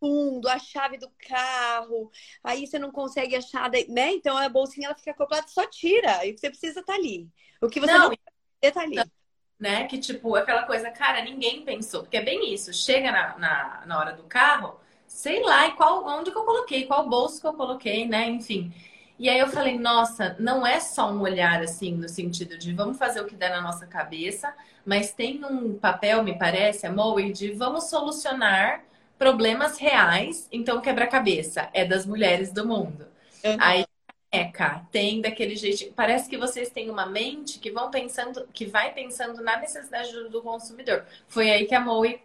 Fundo, 0.00 0.48
a 0.48 0.58
chave 0.60 0.96
do 0.96 1.10
carro, 1.28 2.10
aí 2.44 2.66
você 2.66 2.78
não 2.78 2.92
consegue 2.92 3.34
achar, 3.34 3.68
né? 3.88 4.12
Então 4.12 4.36
a 4.36 4.48
bolsinha 4.48 4.86
ela 4.86 4.94
fica 4.96 5.10
acoplada, 5.10 5.48
só 5.48 5.66
tira, 5.66 6.24
e 6.24 6.38
você 6.38 6.48
precisa 6.50 6.80
estar 6.80 6.92
tá 6.92 6.98
ali. 6.98 7.28
O 7.60 7.68
que 7.68 7.80
você 7.80 7.92
não, 7.92 8.08
não 8.08 8.16
precisa 8.60 8.74
tá 8.74 8.82
ali. 8.82 9.10
Né? 9.58 9.84
Que 9.84 9.98
tipo, 9.98 10.36
aquela 10.36 10.62
coisa, 10.62 10.90
cara, 10.90 11.22
ninguém 11.22 11.62
pensou, 11.62 12.02
porque 12.02 12.16
é 12.16 12.22
bem 12.22 12.54
isso, 12.54 12.72
chega 12.72 13.10
na, 13.10 13.38
na, 13.38 13.82
na 13.86 13.98
hora 13.98 14.12
do 14.12 14.22
carro, 14.22 14.78
sei 15.06 15.42
lá, 15.42 15.66
e 15.66 15.72
qual, 15.72 16.06
onde 16.06 16.30
que 16.30 16.38
eu 16.38 16.44
coloquei, 16.44 16.86
qual 16.86 17.08
bolso 17.08 17.40
que 17.40 17.46
eu 17.46 17.54
coloquei, 17.54 18.06
né? 18.06 18.28
Enfim. 18.28 18.72
E 19.18 19.28
aí 19.28 19.38
eu 19.40 19.48
falei, 19.48 19.76
nossa, 19.76 20.36
não 20.38 20.64
é 20.64 20.78
só 20.78 21.10
um 21.10 21.20
olhar 21.22 21.60
assim, 21.60 21.92
no 21.94 22.08
sentido 22.08 22.56
de 22.56 22.72
vamos 22.72 22.96
fazer 22.96 23.20
o 23.20 23.26
que 23.26 23.34
der 23.34 23.50
na 23.50 23.60
nossa 23.60 23.84
cabeça, 23.84 24.54
mas 24.86 25.12
tem 25.12 25.44
um 25.44 25.76
papel, 25.76 26.22
me 26.22 26.38
parece, 26.38 26.86
a 26.86 26.92
Moe, 26.92 27.32
de 27.32 27.50
vamos 27.50 27.90
solucionar 27.90 28.84
problemas 29.18 29.76
reais. 29.76 30.46
Então, 30.52 30.80
quebra-cabeça 30.80 31.68
é 31.72 31.84
das 31.84 32.06
mulheres 32.06 32.52
do 32.52 32.64
mundo. 32.66 33.06
Uhum. 33.44 33.56
Aí 33.58 33.84
Eca, 34.30 34.86
tem 34.92 35.20
daquele 35.20 35.56
jeito. 35.56 35.92
Parece 35.94 36.28
que 36.28 36.36
vocês 36.36 36.70
têm 36.70 36.90
uma 36.90 37.06
mente 37.06 37.58
que 37.58 37.70
vão 37.70 37.90
pensando, 37.90 38.46
que 38.52 38.66
vai 38.66 38.92
pensando 38.92 39.42
na 39.42 39.58
necessidade 39.58 40.12
do 40.28 40.42
consumidor. 40.42 41.06
Foi 41.26 41.50
aí 41.50 41.66
que 41.66 41.74
a 41.74 41.80
Moe 41.80 42.20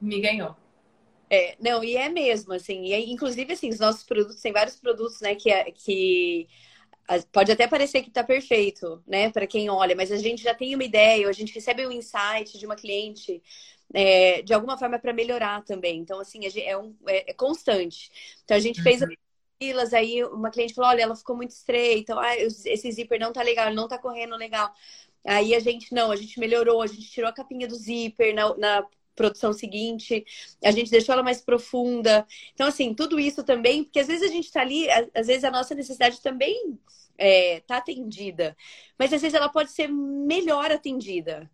me 0.00 0.20
ganhou. 0.20 0.56
É, 1.30 1.56
não, 1.60 1.84
e 1.84 1.94
é 1.96 2.08
mesmo, 2.08 2.54
assim, 2.54 2.86
e 2.86 2.92
é, 2.94 3.00
inclusive, 3.00 3.52
assim, 3.52 3.68
os 3.68 3.78
nossos 3.78 4.02
produtos, 4.02 4.40
tem 4.40 4.50
vários 4.50 4.76
produtos, 4.76 5.20
né, 5.20 5.34
que, 5.34 5.50
é, 5.50 5.70
que 5.70 6.48
pode 7.30 7.52
até 7.52 7.68
parecer 7.68 8.02
que 8.02 8.08
está 8.08 8.24
perfeito, 8.24 9.02
né, 9.06 9.30
para 9.30 9.46
quem 9.46 9.68
olha, 9.68 9.94
mas 9.94 10.10
a 10.10 10.16
gente 10.16 10.42
já 10.42 10.54
tem 10.54 10.74
uma 10.74 10.84
ideia, 10.84 11.28
a 11.28 11.32
gente 11.32 11.54
recebe 11.54 11.86
um 11.86 11.92
insight 11.92 12.58
de 12.58 12.64
uma 12.64 12.76
cliente, 12.76 13.42
é, 13.92 14.40
de 14.40 14.54
alguma 14.54 14.78
forma 14.78 14.98
para 14.98 15.12
melhorar 15.12 15.62
também. 15.64 15.98
Então, 15.98 16.18
assim, 16.18 16.40
é, 16.62 16.76
um, 16.78 16.94
é, 17.06 17.30
é 17.30 17.34
constante. 17.34 18.10
Então, 18.44 18.56
a 18.56 18.60
gente 18.60 18.78
uhum. 18.78 18.84
Filas, 19.58 19.92
aí 19.92 20.24
uma 20.24 20.50
cliente 20.50 20.74
falou, 20.74 20.90
olha, 20.90 21.02
ela 21.02 21.16
ficou 21.16 21.36
muito 21.36 21.50
estreita, 21.50 22.18
ah, 22.18 22.36
esse 22.36 22.90
zíper 22.92 23.20
não 23.20 23.32
tá 23.32 23.42
legal, 23.42 23.72
não 23.74 23.88
tá 23.88 23.98
correndo 23.98 24.36
legal. 24.36 24.72
Aí 25.26 25.54
a 25.54 25.60
gente, 25.60 25.92
não, 25.92 26.10
a 26.10 26.16
gente 26.16 26.38
melhorou, 26.40 26.80
a 26.82 26.86
gente 26.86 27.10
tirou 27.10 27.28
a 27.28 27.32
capinha 27.32 27.68
do 27.68 27.74
zíper 27.74 28.34
na, 28.34 28.56
na 28.56 28.86
produção 29.14 29.52
seguinte, 29.52 30.24
a 30.64 30.70
gente 30.70 30.90
deixou 30.90 31.12
ela 31.12 31.22
mais 31.22 31.40
profunda. 31.40 32.26
Então, 32.54 32.66
assim, 32.68 32.94
tudo 32.94 33.18
isso 33.18 33.42
também, 33.44 33.82
porque 33.84 33.98
às 33.98 34.06
vezes 34.06 34.22
a 34.30 34.32
gente 34.32 34.44
está 34.46 34.60
ali, 34.60 34.88
às 35.14 35.26
vezes 35.26 35.44
a 35.44 35.50
nossa 35.50 35.74
necessidade 35.74 36.20
também 36.22 36.78
é, 37.18 37.60
tá 37.66 37.78
atendida, 37.78 38.56
mas 38.98 39.12
às 39.12 39.20
vezes 39.20 39.34
ela 39.34 39.48
pode 39.48 39.72
ser 39.72 39.88
melhor 39.88 40.70
atendida. 40.70 41.50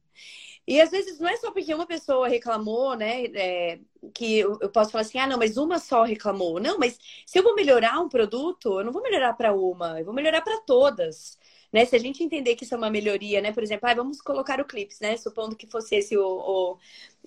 E 0.66 0.80
às 0.80 0.90
vezes 0.90 1.18
não 1.18 1.28
é 1.28 1.36
só 1.36 1.50
porque 1.50 1.74
uma 1.74 1.86
pessoa 1.86 2.26
reclamou, 2.28 2.96
né? 2.96 3.24
É, 3.26 3.78
que 4.14 4.38
eu, 4.38 4.58
posso 4.70 4.90
falar 4.90 5.02
assim, 5.02 5.18
ah, 5.18 5.26
não, 5.26 5.38
mas 5.38 5.56
uma 5.56 5.78
só 5.78 6.04
reclamou. 6.04 6.58
Não, 6.60 6.78
mas 6.78 6.98
se 7.26 7.38
eu 7.38 7.42
vou 7.42 7.54
melhorar 7.54 8.00
um 8.00 8.08
produto, 8.08 8.78
eu 8.80 8.84
não 8.84 8.92
vou 8.92 9.02
melhorar 9.02 9.34
para 9.34 9.54
uma, 9.54 10.00
eu 10.00 10.04
vou 10.06 10.14
melhorar 10.14 10.40
para 10.42 10.60
todas. 10.62 11.38
Né? 11.72 11.84
Se 11.84 11.96
a 11.96 11.98
gente 11.98 12.22
entender 12.22 12.56
que 12.56 12.64
isso 12.64 12.74
é 12.74 12.78
uma 12.78 12.90
melhoria, 12.90 13.40
né? 13.42 13.52
Por 13.52 13.62
exemplo, 13.62 13.88
ah, 13.88 13.94
vamos 13.94 14.20
colocar 14.22 14.60
o 14.60 14.64
clips, 14.64 15.00
né? 15.00 15.16
Supondo 15.16 15.56
que 15.56 15.66
fosse 15.66 15.96
esse 15.96 16.16
o, 16.16 16.24
o, 16.24 16.78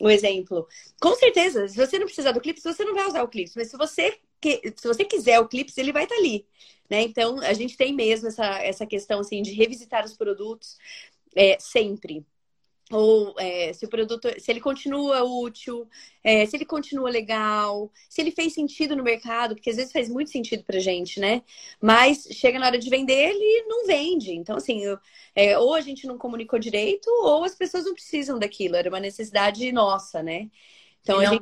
o, 0.02 0.10
exemplo. 0.10 0.68
Com 1.00 1.16
certeza, 1.16 1.68
se 1.68 1.76
você 1.78 2.00
não 2.00 2.06
precisar 2.06 2.32
do 2.32 2.42
clips, 2.42 2.64
você 2.64 2.84
não 2.86 2.96
vai 2.96 3.08
usar 3.08 3.24
o 3.24 3.28
clips. 3.28 3.56
Mas 3.56 3.70
se 3.70 3.78
você, 3.78 4.18
que, 4.42 4.74
se 4.76 4.88
você 4.88 5.06
quiser 5.06 5.40
o 5.40 5.48
clips, 5.48 5.78
ele 5.78 5.92
vai 5.92 6.04
estar 6.04 6.16
tá 6.16 6.22
ali. 6.22 6.46
Né? 6.90 7.02
Então, 7.02 7.40
a 7.42 7.54
gente 7.54 7.78
tem 7.78 7.94
mesmo 7.94 8.30
essa, 8.30 8.46
essa 8.64 8.86
questão 8.86 9.20
assim, 9.20 9.42
de 9.42 9.52
revisitar 9.52 10.06
os 10.06 10.16
produtos 10.16 10.78
é, 11.36 11.58
sempre 11.60 12.26
ou 12.90 13.36
é, 13.38 13.74
se 13.74 13.86
o 13.86 13.90
produto, 13.90 14.30
se 14.40 14.50
ele 14.50 14.62
continua 14.62 15.24
útil, 15.24 15.88
é, 16.24 16.46
se 16.46 16.56
ele 16.56 16.66
continua 16.66 17.10
legal, 17.10 17.92
se 18.10 18.22
ele 18.22 18.32
fez 18.32 18.54
sentido 18.54 18.96
no 18.96 19.04
mercado, 19.04 19.56
porque 19.56 19.70
às 19.70 19.76
vezes 19.76 19.92
faz 19.92 20.08
muito 20.10 20.30
sentido 20.30 20.64
pra 20.64 20.80
gente, 20.80 21.20
né? 21.20 21.44
Mas 21.82 22.28
chega 22.32 22.58
na 22.60 22.68
hora 22.68 22.80
de 22.80 22.90
vender, 22.90 23.32
ele 23.32 23.64
não 23.68 23.86
vende. 23.86 24.32
Então, 24.32 24.56
assim, 24.56 24.84
eu, 24.84 24.98
é, 25.36 25.58
ou 25.58 25.74
a 25.74 25.82
gente 25.82 26.08
não 26.08 26.18
comunicou 26.18 26.58
direito, 26.60 27.10
ou 27.10 27.44
as 27.44 27.56
pessoas 27.56 27.86
não 27.86 27.94
precisam 27.94 28.40
daquilo, 28.40 28.76
era 28.76 28.90
uma 28.90 29.00
necessidade 29.00 29.70
nossa, 29.72 30.24
né? 30.24 30.50
Então, 31.02 31.20
a 31.20 31.26
gente... 31.26 31.42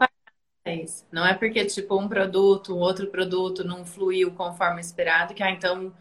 Não 1.12 1.24
é 1.26 1.36
porque, 1.36 1.64
tipo, 1.66 1.96
um 1.96 2.08
produto, 2.08 2.76
um 2.76 2.80
outro 2.80 3.08
produto 3.08 3.64
não 3.64 3.86
fluiu 3.86 4.34
conforme 4.34 4.82
esperado, 4.82 5.36
que, 5.36 5.44
ah, 5.44 5.52
então 5.52 5.94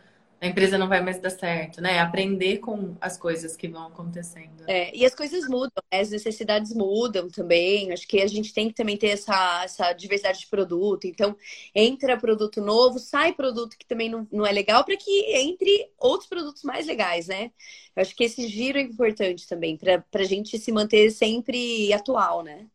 a 0.44 0.48
empresa 0.48 0.76
não 0.76 0.86
vai 0.86 1.00
mais 1.00 1.18
dar 1.18 1.30
certo, 1.30 1.80
né? 1.80 2.00
Aprender 2.00 2.58
com 2.58 2.94
as 3.00 3.16
coisas 3.16 3.56
que 3.56 3.66
vão 3.66 3.86
acontecendo. 3.86 4.64
É, 4.68 4.94
e 4.94 5.04
as 5.04 5.14
coisas 5.14 5.48
mudam, 5.48 5.82
né? 5.90 6.00
as 6.00 6.10
necessidades 6.10 6.74
mudam 6.74 7.28
também. 7.28 7.90
Acho 7.92 8.06
que 8.06 8.20
a 8.20 8.26
gente 8.26 8.52
tem 8.52 8.68
que 8.68 8.74
também 8.74 8.94
ter 8.96 9.08
essa, 9.08 9.62
essa 9.64 9.92
diversidade 9.94 10.40
de 10.40 10.46
produto. 10.46 11.06
Então, 11.06 11.34
entra 11.74 12.18
produto 12.18 12.60
novo, 12.60 12.98
sai 12.98 13.32
produto 13.32 13.78
que 13.78 13.86
também 13.86 14.10
não, 14.10 14.28
não 14.30 14.46
é 14.46 14.52
legal, 14.52 14.84
para 14.84 14.98
que 14.98 15.34
entre 15.34 15.90
outros 15.98 16.28
produtos 16.28 16.62
mais 16.62 16.86
legais, 16.86 17.28
né? 17.28 17.50
Eu 17.96 18.02
acho 18.02 18.14
que 18.14 18.24
esse 18.24 18.46
giro 18.46 18.76
é 18.76 18.82
importante 18.82 19.48
também, 19.48 19.78
para 19.78 20.04
a 20.14 20.24
gente 20.24 20.58
se 20.58 20.70
manter 20.70 21.10
sempre 21.10 21.90
atual, 21.90 22.42
né? 22.42 22.66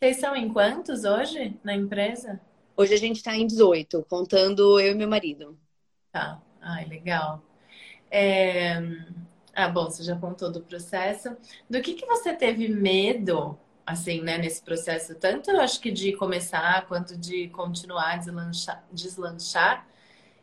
Vocês 0.00 0.16
são 0.16 0.34
em 0.34 0.52
quantos 0.52 1.04
hoje 1.04 1.56
na 1.62 1.72
empresa? 1.72 2.40
Hoje 2.76 2.94
a 2.94 2.98
gente 2.98 3.18
está 3.18 3.36
em 3.36 3.46
18, 3.46 4.04
contando 4.08 4.80
eu 4.80 4.90
e 4.90 4.94
meu 4.96 5.06
marido. 5.06 5.56
Tá. 6.10 6.42
Ai, 6.62 6.84
legal. 6.86 7.42
É... 8.10 8.80
Ah, 9.54 9.68
bom, 9.68 9.84
você 9.84 10.02
já 10.02 10.16
contou 10.16 10.50
do 10.50 10.62
processo. 10.62 11.36
Do 11.68 11.80
que, 11.82 11.94
que 11.94 12.06
você 12.06 12.32
teve 12.34 12.68
medo, 12.68 13.58
assim, 13.86 14.22
né, 14.22 14.38
nesse 14.38 14.62
processo? 14.62 15.14
Tanto, 15.16 15.50
eu 15.50 15.60
acho 15.60 15.80
que 15.80 15.90
de 15.90 16.12
começar, 16.12 16.86
quanto 16.86 17.16
de 17.16 17.48
continuar, 17.48 18.18
deslanchar. 18.18 18.84
deslanchar. 18.90 19.86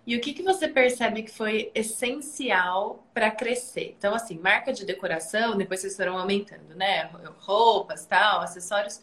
E 0.05 0.15
o 0.15 0.21
que, 0.21 0.33
que 0.33 0.43
você 0.43 0.67
percebe 0.67 1.23
que 1.23 1.31
foi 1.31 1.71
essencial 1.73 3.05
para 3.13 3.31
crescer? 3.31 3.95
Então, 3.97 4.13
assim, 4.13 4.37
marca 4.39 4.73
de 4.73 4.85
decoração, 4.85 5.57
depois 5.57 5.81
vocês 5.81 5.95
foram 5.95 6.17
aumentando, 6.17 6.75
né? 6.75 7.09
Roupas, 7.39 8.05
tal, 8.05 8.41
acessórios. 8.41 9.01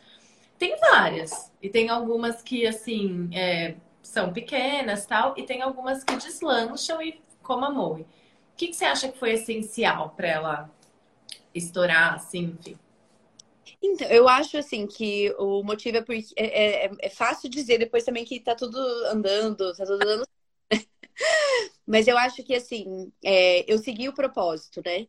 Tem 0.58 0.76
várias. 0.78 1.52
E 1.62 1.68
tem 1.68 1.88
algumas 1.88 2.42
que, 2.42 2.66
assim, 2.66 3.28
é, 3.32 3.74
são 4.16 4.32
pequenas 4.32 5.04
tal, 5.04 5.34
e 5.36 5.42
tem 5.42 5.60
algumas 5.60 6.02
que 6.02 6.16
deslancham 6.16 7.02
e 7.02 7.20
como 7.42 7.66
a 7.66 7.70
Moe. 7.70 8.00
O 8.00 8.06
que, 8.56 8.68
que 8.68 8.72
você 8.74 8.86
acha 8.86 9.10
que 9.10 9.18
foi 9.18 9.32
essencial 9.32 10.14
para 10.16 10.26
ela 10.26 10.70
estourar, 11.54 12.14
assim, 12.14 12.56
enfim? 12.58 12.78
Então, 13.82 14.08
eu 14.08 14.26
acho 14.26 14.56
assim 14.56 14.86
que 14.86 15.34
o 15.38 15.62
motivo 15.62 15.98
é 15.98 16.00
porque 16.00 16.24
é, 16.34 16.86
é, 16.86 16.90
é, 16.98 17.10
fácil 17.10 17.50
dizer 17.50 17.76
depois 17.76 18.04
também 18.04 18.24
que 18.24 18.40
tá 18.40 18.54
tudo 18.54 18.78
andando, 19.08 19.76
tá 19.76 19.84
tudo 19.84 19.98
dando. 19.98 20.26
Mas 21.86 22.08
eu 22.08 22.16
acho 22.16 22.42
que 22.42 22.54
assim, 22.54 23.12
é, 23.22 23.70
eu 23.70 23.76
segui 23.76 24.08
o 24.08 24.14
propósito, 24.14 24.80
né? 24.82 25.06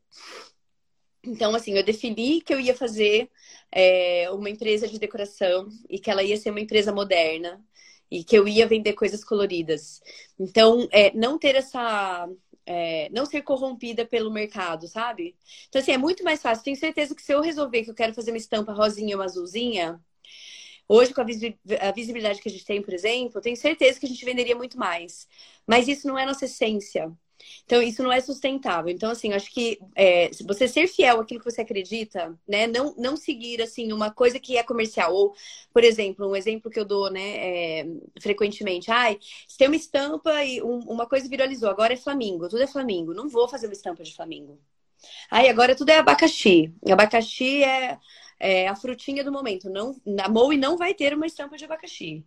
Então, 1.23 1.55
assim, 1.55 1.73
eu 1.73 1.83
defini 1.83 2.41
que 2.41 2.53
eu 2.53 2.59
ia 2.59 2.75
fazer 2.75 3.29
é, 3.71 4.29
uma 4.31 4.49
empresa 4.49 4.85
de 4.85 4.99
decoração 4.99 5.69
e 5.89 5.97
que 5.97 6.11
ela 6.11 6.23
ia 6.23 6.35
ser 6.35 6.49
uma 6.49 6.59
empresa 6.59 6.91
moderna 6.91 7.63
e 8.09 8.23
que 8.23 8.37
eu 8.37 8.47
ia 8.47 8.67
vender 8.67 8.93
coisas 8.93 9.23
coloridas. 9.23 10.01
Então, 10.39 10.87
é, 10.91 11.13
não 11.13 11.37
ter 11.37 11.55
essa. 11.55 12.27
É, 12.65 13.09
não 13.11 13.25
ser 13.25 13.43
corrompida 13.43 14.05
pelo 14.05 14.31
mercado, 14.31 14.87
sabe? 14.89 15.37
Então, 15.69 15.81
assim, 15.81 15.91
é 15.93 15.97
muito 15.97 16.23
mais 16.23 16.41
fácil. 16.41 16.65
Tenho 16.65 16.75
certeza 16.75 17.15
que 17.15 17.21
se 17.21 17.33
eu 17.33 17.41
resolver 17.41 17.83
que 17.83 17.89
eu 17.89 17.95
quero 17.95 18.13
fazer 18.13 18.31
uma 18.31 18.37
estampa 18.37 18.73
rosinha 18.73 19.15
ou 19.15 19.23
azulzinha, 19.23 20.01
hoje, 20.87 21.13
com 21.13 21.21
a 21.21 21.91
visibilidade 21.91 22.41
que 22.41 22.49
a 22.49 22.51
gente 22.51 22.65
tem, 22.65 22.81
por 22.81 22.93
exemplo, 22.93 23.41
tenho 23.41 23.57
certeza 23.57 23.99
que 23.99 24.05
a 24.05 24.09
gente 24.09 24.25
venderia 24.25 24.55
muito 24.55 24.77
mais. 24.77 25.27
Mas 25.65 25.87
isso 25.87 26.07
não 26.07 26.17
é 26.17 26.25
nossa 26.25 26.45
essência. 26.45 27.11
Então, 27.65 27.81
isso 27.81 28.01
não 28.01 28.11
é 28.11 28.19
sustentável. 28.19 28.91
Então, 28.91 29.11
assim, 29.11 29.33
acho 29.33 29.51
que 29.51 29.79
é, 29.95 30.29
você 30.45 30.67
ser 30.67 30.87
fiel 30.87 31.19
àquilo 31.19 31.39
que 31.39 31.49
você 31.49 31.61
acredita, 31.61 32.37
né? 32.47 32.67
Não, 32.67 32.95
não 32.97 33.15
seguir, 33.17 33.61
assim, 33.61 33.91
uma 33.91 34.11
coisa 34.11 34.39
que 34.39 34.57
é 34.57 34.63
comercial. 34.63 35.13
Ou, 35.13 35.35
por 35.73 35.83
exemplo, 35.83 36.27
um 36.27 36.35
exemplo 36.35 36.71
que 36.71 36.79
eu 36.79 36.85
dou, 36.85 37.09
né, 37.11 37.81
é, 37.81 37.85
frequentemente. 38.21 38.89
Ai, 38.91 39.19
se 39.47 39.57
tem 39.57 39.67
uma 39.67 39.75
estampa 39.75 40.43
e 40.43 40.61
um, 40.61 40.79
uma 40.79 41.07
coisa 41.07 41.29
viralizou, 41.29 41.69
agora 41.69 41.93
é 41.93 41.97
Flamingo, 41.97 42.49
tudo 42.49 42.63
é 42.63 42.67
Flamingo. 42.67 43.13
Não 43.13 43.29
vou 43.29 43.47
fazer 43.47 43.67
uma 43.67 43.73
estampa 43.73 44.03
de 44.03 44.15
Flamingo. 44.15 44.59
Ai, 45.29 45.49
agora 45.49 45.75
tudo 45.75 45.89
é 45.89 45.97
abacaxi. 45.97 46.73
Abacaxi 46.89 47.63
é 47.63 47.97
é, 48.39 48.67
a 48.67 48.75
frutinha 48.75 49.23
do 49.23 49.31
momento. 49.31 49.69
Não, 49.69 49.95
a 50.23 50.29
Moe 50.29 50.57
não 50.57 50.77
vai 50.77 50.93
ter 50.93 51.13
uma 51.13 51.25
estampa 51.25 51.57
de 51.57 51.65
abacaxi. 51.65 52.25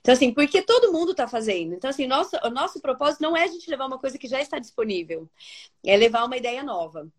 Então, 0.00 0.12
assim, 0.14 0.32
porque 0.32 0.62
todo 0.62 0.92
mundo 0.92 1.12
está 1.12 1.28
fazendo. 1.28 1.74
Então, 1.74 1.90
assim, 1.90 2.06
nosso, 2.06 2.36
o 2.44 2.50
nosso 2.50 2.80
propósito 2.80 3.22
não 3.22 3.36
é 3.36 3.44
a 3.44 3.48
gente 3.48 3.70
levar 3.70 3.86
uma 3.86 3.98
coisa 3.98 4.18
que 4.18 4.28
já 4.28 4.40
está 4.40 4.58
disponível, 4.58 5.28
é 5.84 5.96
levar 5.96 6.24
uma 6.24 6.36
ideia 6.36 6.62
nova. 6.62 7.10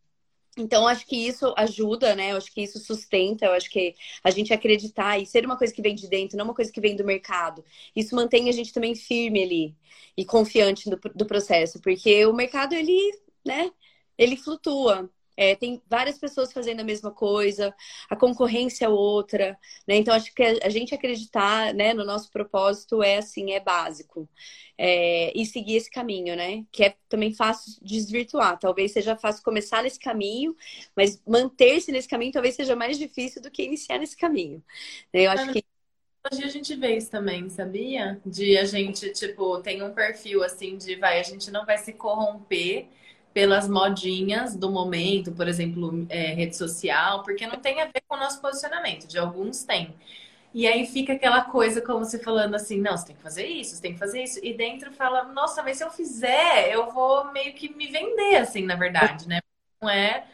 Então, 0.58 0.86
acho 0.86 1.06
que 1.08 1.16
isso 1.16 1.54
ajuda, 1.58 2.14
né? 2.14 2.32
Eu 2.34 2.38
acho 2.38 2.52
que 2.54 2.62
isso 2.62 2.78
sustenta, 2.80 3.46
eu 3.46 3.54
acho 3.54 3.70
que 3.70 3.96
a 4.24 4.30
gente 4.30 4.54
acreditar 4.54 5.18
e 5.18 5.26
ser 5.26 5.46
uma 5.46 5.58
coisa 5.58 5.74
que 5.74 5.82
vem 5.82 5.96
de 5.96 6.10
dentro, 6.10 6.38
não 6.38 6.44
uma 6.46 6.54
coisa 6.54 6.72
que 6.72 6.82
vem 6.82 6.96
do 6.96 7.06
mercado. 7.06 7.64
Isso 7.96 8.16
mantém 8.16 8.50
a 8.50 8.52
gente 8.52 8.74
também 8.74 8.94
firme 8.94 9.42
ali 9.44 9.76
e 10.18 10.26
confiante 10.26 10.90
do, 10.90 11.00
do 11.16 11.26
processo, 11.26 11.80
porque 11.82 12.26
o 12.26 12.34
mercado, 12.34 12.74
ele, 12.74 12.98
né, 13.46 13.72
ele 14.18 14.36
flutua. 14.36 15.10
É, 15.42 15.56
tem 15.56 15.82
várias 15.90 16.20
pessoas 16.20 16.54
fazendo 16.54 16.82
a 16.82 16.84
mesma 16.84 17.10
coisa, 17.10 17.74
a 18.08 18.16
concorrência 18.16 18.86
é 18.86 18.90
outra, 18.90 19.58
né? 19.88 19.96
Então 19.96 20.14
acho 20.14 20.32
que 20.36 20.44
a 20.44 20.70
gente 20.70 20.94
acreditar, 20.94 21.74
né, 21.74 21.96
no 21.96 22.06
nosso 22.06 22.30
propósito 22.30 23.02
é 23.02 23.18
assim, 23.18 23.52
é 23.52 23.60
básico. 23.60 24.30
É, 24.78 25.36
e 25.36 25.44
seguir 25.44 25.78
esse 25.78 25.90
caminho, 25.90 26.36
né? 26.36 26.64
Que 26.72 26.84
é 26.84 26.96
também 27.10 27.34
fácil 27.34 27.74
desvirtuar. 27.82 28.60
Talvez 28.60 28.92
seja 28.92 29.16
fácil 29.16 29.44
começar 29.44 29.82
nesse 29.82 30.00
caminho, 30.00 30.56
mas 30.96 31.20
manter-se 31.28 31.92
nesse 31.92 32.08
caminho 32.08 32.32
talvez 32.32 32.54
seja 32.54 32.76
mais 32.76 33.00
difícil 33.00 33.42
do 33.42 33.50
que 33.50 33.64
iniciar 33.64 33.98
nesse 33.98 34.16
caminho. 34.16 34.64
Eu 35.12 35.32
acho 35.32 35.52
que 35.52 35.64
Hoje 36.32 36.44
a 36.44 36.50
gente 36.50 36.76
vê 36.76 36.98
isso 36.98 37.10
também, 37.10 37.50
sabia? 37.50 38.22
De 38.24 38.56
a 38.56 38.64
gente, 38.64 39.12
tipo, 39.12 39.60
tem 39.64 39.82
um 39.82 39.92
perfil 39.92 40.44
assim 40.44 40.78
de 40.78 40.96
vai, 40.98 41.20
a 41.20 41.24
gente 41.24 41.50
não 41.50 41.66
vai 41.66 41.80
se 41.80 41.94
corromper 41.94 42.90
pelas 43.34 43.68
modinhas 43.68 44.56
do 44.56 44.70
momento, 44.72 45.32
por 45.32 45.48
exemplo, 45.48 46.06
é, 46.10 46.34
rede 46.34 46.56
social, 46.58 47.24
porque 47.24 47.48
não 47.48 47.58
tem 47.58 47.82
a 47.82 47.86
ver 47.86 48.02
com 48.08 48.16
o 48.16 48.20
nosso 48.20 48.42
posicionamento, 48.42 49.08
de 49.08 49.18
alguns 49.18 49.64
tem. 49.64 49.96
E 50.54 50.68
aí 50.68 50.86
fica 50.86 51.14
aquela 51.14 51.46
coisa 51.46 51.82
como 51.82 52.04
se 52.04 52.20
falando 52.20 52.56
assim, 52.56 52.80
não, 52.82 52.98
você 52.98 53.08
tem 53.08 53.16
que 53.16 53.22
fazer 53.22 53.48
isso, 53.48 53.76
você 53.76 53.82
tem 53.82 53.94
que 53.94 54.00
fazer 54.00 54.22
isso. 54.22 54.40
E 54.44 54.54
dentro 54.54 54.92
fala, 54.92 55.24
nossa, 55.24 55.64
mas 55.64 55.78
se 55.78 55.84
eu 55.84 55.90
fizer, 55.90 56.74
eu 56.74 56.92
vou 56.92 57.32
meio 57.32 57.54
que 57.54 57.74
me 57.74 57.88
vender, 57.88 58.36
assim, 58.38 58.66
na 58.66 58.76
verdade, 58.76 59.28
né? 59.28 59.40
Não 59.82 59.90
é 59.90 60.28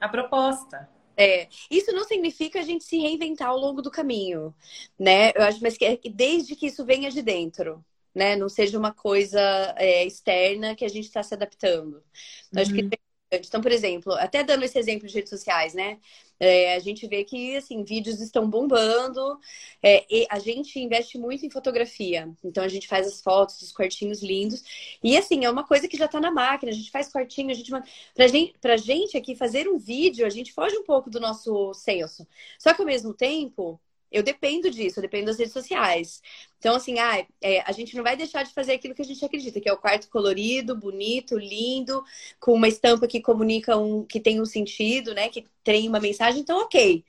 a 0.00 0.08
proposta. 0.08 0.88
É, 1.16 1.48
isso 1.70 1.92
não 1.92 2.04
significa 2.04 2.58
a 2.58 2.62
gente 2.62 2.82
se 2.84 2.98
reinventar 2.98 3.48
ao 3.48 3.58
longo 3.58 3.80
do 3.82 3.90
caminho, 3.90 4.52
né? 4.98 5.30
Eu 5.34 5.42
acho, 5.42 5.62
mas 5.62 5.76
que 5.76 5.84
é 5.84 5.98
desde 6.10 6.56
que 6.56 6.66
isso 6.66 6.84
venha 6.84 7.10
de 7.10 7.22
dentro, 7.22 7.84
né? 8.14 8.36
Não 8.36 8.48
seja 8.48 8.78
uma 8.78 8.92
coisa 8.92 9.40
é, 9.76 10.04
externa 10.04 10.74
que 10.74 10.84
a 10.84 10.88
gente 10.88 11.04
está 11.06 11.22
se 11.22 11.34
adaptando. 11.34 11.96
Uhum. 11.96 12.60
Acho 12.60 12.72
que 12.72 12.82
uhum. 12.82 12.90
então, 13.32 13.60
por 13.62 13.72
exemplo, 13.72 14.12
até 14.14 14.44
dando 14.44 14.64
esse 14.64 14.78
exemplo 14.78 15.08
de 15.08 15.14
redes 15.14 15.30
sociais, 15.30 15.72
né? 15.74 15.98
É, 16.38 16.74
a 16.74 16.78
gente 16.80 17.06
vê 17.06 17.24
que, 17.24 17.56
assim, 17.56 17.84
vídeos 17.84 18.20
estão 18.20 18.48
bombando. 18.50 19.38
É, 19.82 20.04
e 20.10 20.26
a 20.28 20.38
gente 20.38 20.78
investe 20.78 21.16
muito 21.16 21.46
em 21.46 21.50
fotografia. 21.50 22.28
Então, 22.44 22.64
a 22.64 22.68
gente 22.68 22.88
faz 22.88 23.06
as 23.06 23.22
fotos 23.22 23.58
dos 23.60 23.72
quartinhos 23.72 24.22
lindos. 24.22 24.62
E, 25.02 25.16
assim, 25.16 25.44
é 25.44 25.50
uma 25.50 25.64
coisa 25.64 25.88
que 25.88 25.96
já 25.96 26.06
está 26.06 26.20
na 26.20 26.30
máquina. 26.32 26.72
A 26.72 26.74
gente 26.74 26.90
faz 26.90 27.08
quartinho, 27.10 27.50
a 27.50 27.54
gente... 27.54 27.70
Pra 28.14 28.26
gente, 28.26 28.58
pra 28.60 28.76
gente 28.76 29.16
aqui, 29.16 29.36
fazer 29.36 29.68
um 29.68 29.78
vídeo, 29.78 30.26
a 30.26 30.30
gente 30.30 30.52
foge 30.52 30.76
um 30.76 30.84
pouco 30.84 31.08
do 31.08 31.20
nosso 31.20 31.72
senso. 31.74 32.26
Só 32.58 32.74
que, 32.74 32.82
ao 32.82 32.86
mesmo 32.86 33.14
tempo 33.14 33.80
eu 34.12 34.22
dependo 34.22 34.70
disso, 34.70 34.98
eu 34.98 35.02
dependo 35.02 35.26
das 35.26 35.38
redes 35.38 35.52
sociais. 35.52 36.22
Então, 36.58 36.76
assim, 36.76 36.98
ah, 36.98 37.26
é, 37.40 37.60
a 37.62 37.72
gente 37.72 37.96
não 37.96 38.04
vai 38.04 38.16
deixar 38.16 38.42
de 38.44 38.52
fazer 38.52 38.72
aquilo 38.74 38.94
que 38.94 39.02
a 39.02 39.04
gente 39.04 39.24
acredita, 39.24 39.60
que 39.60 39.68
é 39.68 39.72
o 39.72 39.78
quarto 39.78 40.08
colorido, 40.08 40.76
bonito, 40.76 41.36
lindo, 41.38 42.02
com 42.40 42.52
uma 42.54 42.68
estampa 42.68 43.08
que 43.08 43.20
comunica 43.20 43.76
um, 43.76 44.04
que 44.04 44.20
tem 44.20 44.40
um 44.40 44.44
sentido, 44.44 45.14
né? 45.14 45.28
Que 45.28 45.46
tem 45.64 45.88
uma 45.88 46.00
mensagem. 46.00 46.40
Então, 46.40 46.60
ok. 46.60 47.04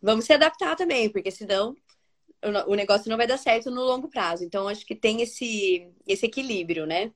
Vamos 0.00 0.24
se 0.26 0.32
adaptar 0.32 0.76
também, 0.76 1.08
porque 1.10 1.30
senão 1.30 1.76
o 2.66 2.74
negócio 2.74 3.10
não 3.10 3.16
vai 3.16 3.26
dar 3.26 3.38
certo 3.38 3.70
no 3.70 3.82
longo 3.82 4.08
prazo. 4.08 4.44
Então, 4.44 4.68
acho 4.68 4.84
que 4.86 4.94
tem 4.94 5.22
esse, 5.22 5.90
esse 6.06 6.26
equilíbrio, 6.26 6.86
né? 6.86 7.12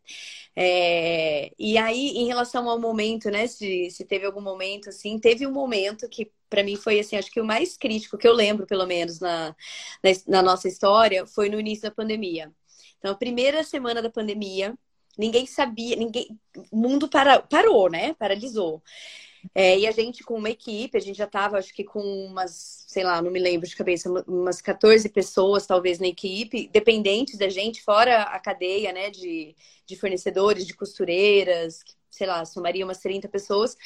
É, 0.56 1.52
e 1.58 1.78
aí, 1.78 2.10
em 2.16 2.26
relação 2.26 2.68
ao 2.68 2.80
momento, 2.80 3.30
né? 3.30 3.46
Se, 3.46 3.90
se 3.90 4.04
teve 4.04 4.26
algum 4.26 4.40
momento, 4.40 4.88
assim, 4.88 5.18
teve 5.18 5.46
um 5.46 5.52
momento 5.52 6.08
que 6.08 6.30
para 6.50 6.64
mim 6.64 6.76
foi 6.76 6.98
assim, 7.00 7.16
acho 7.16 7.30
que 7.30 7.40
o 7.40 7.44
mais 7.44 7.76
crítico 7.76 8.18
que 8.18 8.26
eu 8.28 8.34
lembro, 8.34 8.66
pelo 8.66 8.86
menos 8.86 9.20
na, 9.20 9.54
na, 10.02 10.10
na, 10.26 10.42
nossa 10.42 10.68
história, 10.68 11.26
foi 11.26 11.48
no 11.48 11.60
início 11.60 11.84
da 11.84 11.90
pandemia. 11.90 12.52
Então, 12.98 13.12
a 13.12 13.14
primeira 13.16 13.62
semana 13.64 14.02
da 14.02 14.10
pandemia, 14.10 14.76
ninguém 15.16 15.46
sabia, 15.46 15.96
ninguém, 15.96 16.28
o 16.70 16.76
mundo 16.76 17.08
para, 17.08 17.40
parou, 17.40 17.88
né? 17.88 18.14
Paralisou. 18.14 18.82
É, 19.54 19.78
e 19.78 19.86
a 19.86 19.90
gente 19.90 20.22
com 20.22 20.34
uma 20.36 20.50
equipe, 20.50 20.98
a 20.98 21.00
gente 21.00 21.16
já 21.16 21.24
estava, 21.24 21.58
acho 21.58 21.72
que 21.72 21.84
com 21.84 22.00
umas, 22.26 22.84
sei 22.88 23.04
lá, 23.04 23.22
não 23.22 23.30
me 23.30 23.38
lembro 23.38 23.66
de 23.66 23.74
cabeça, 23.74 24.10
umas 24.26 24.60
14 24.60 25.08
pessoas 25.08 25.66
talvez 25.66 25.98
na 25.98 26.06
equipe, 26.06 26.68
dependentes 26.68 27.38
da 27.38 27.48
gente, 27.48 27.82
fora 27.82 28.22
a 28.24 28.38
cadeia, 28.38 28.92
né, 28.92 29.08
de, 29.10 29.54
de 29.86 29.96
fornecedores, 29.96 30.66
de 30.66 30.74
costureiras, 30.74 31.82
sei 32.10 32.26
lá, 32.26 32.44
somaria 32.44 32.84
umas 32.84 32.98
30 32.98 33.28
pessoas. 33.28 33.76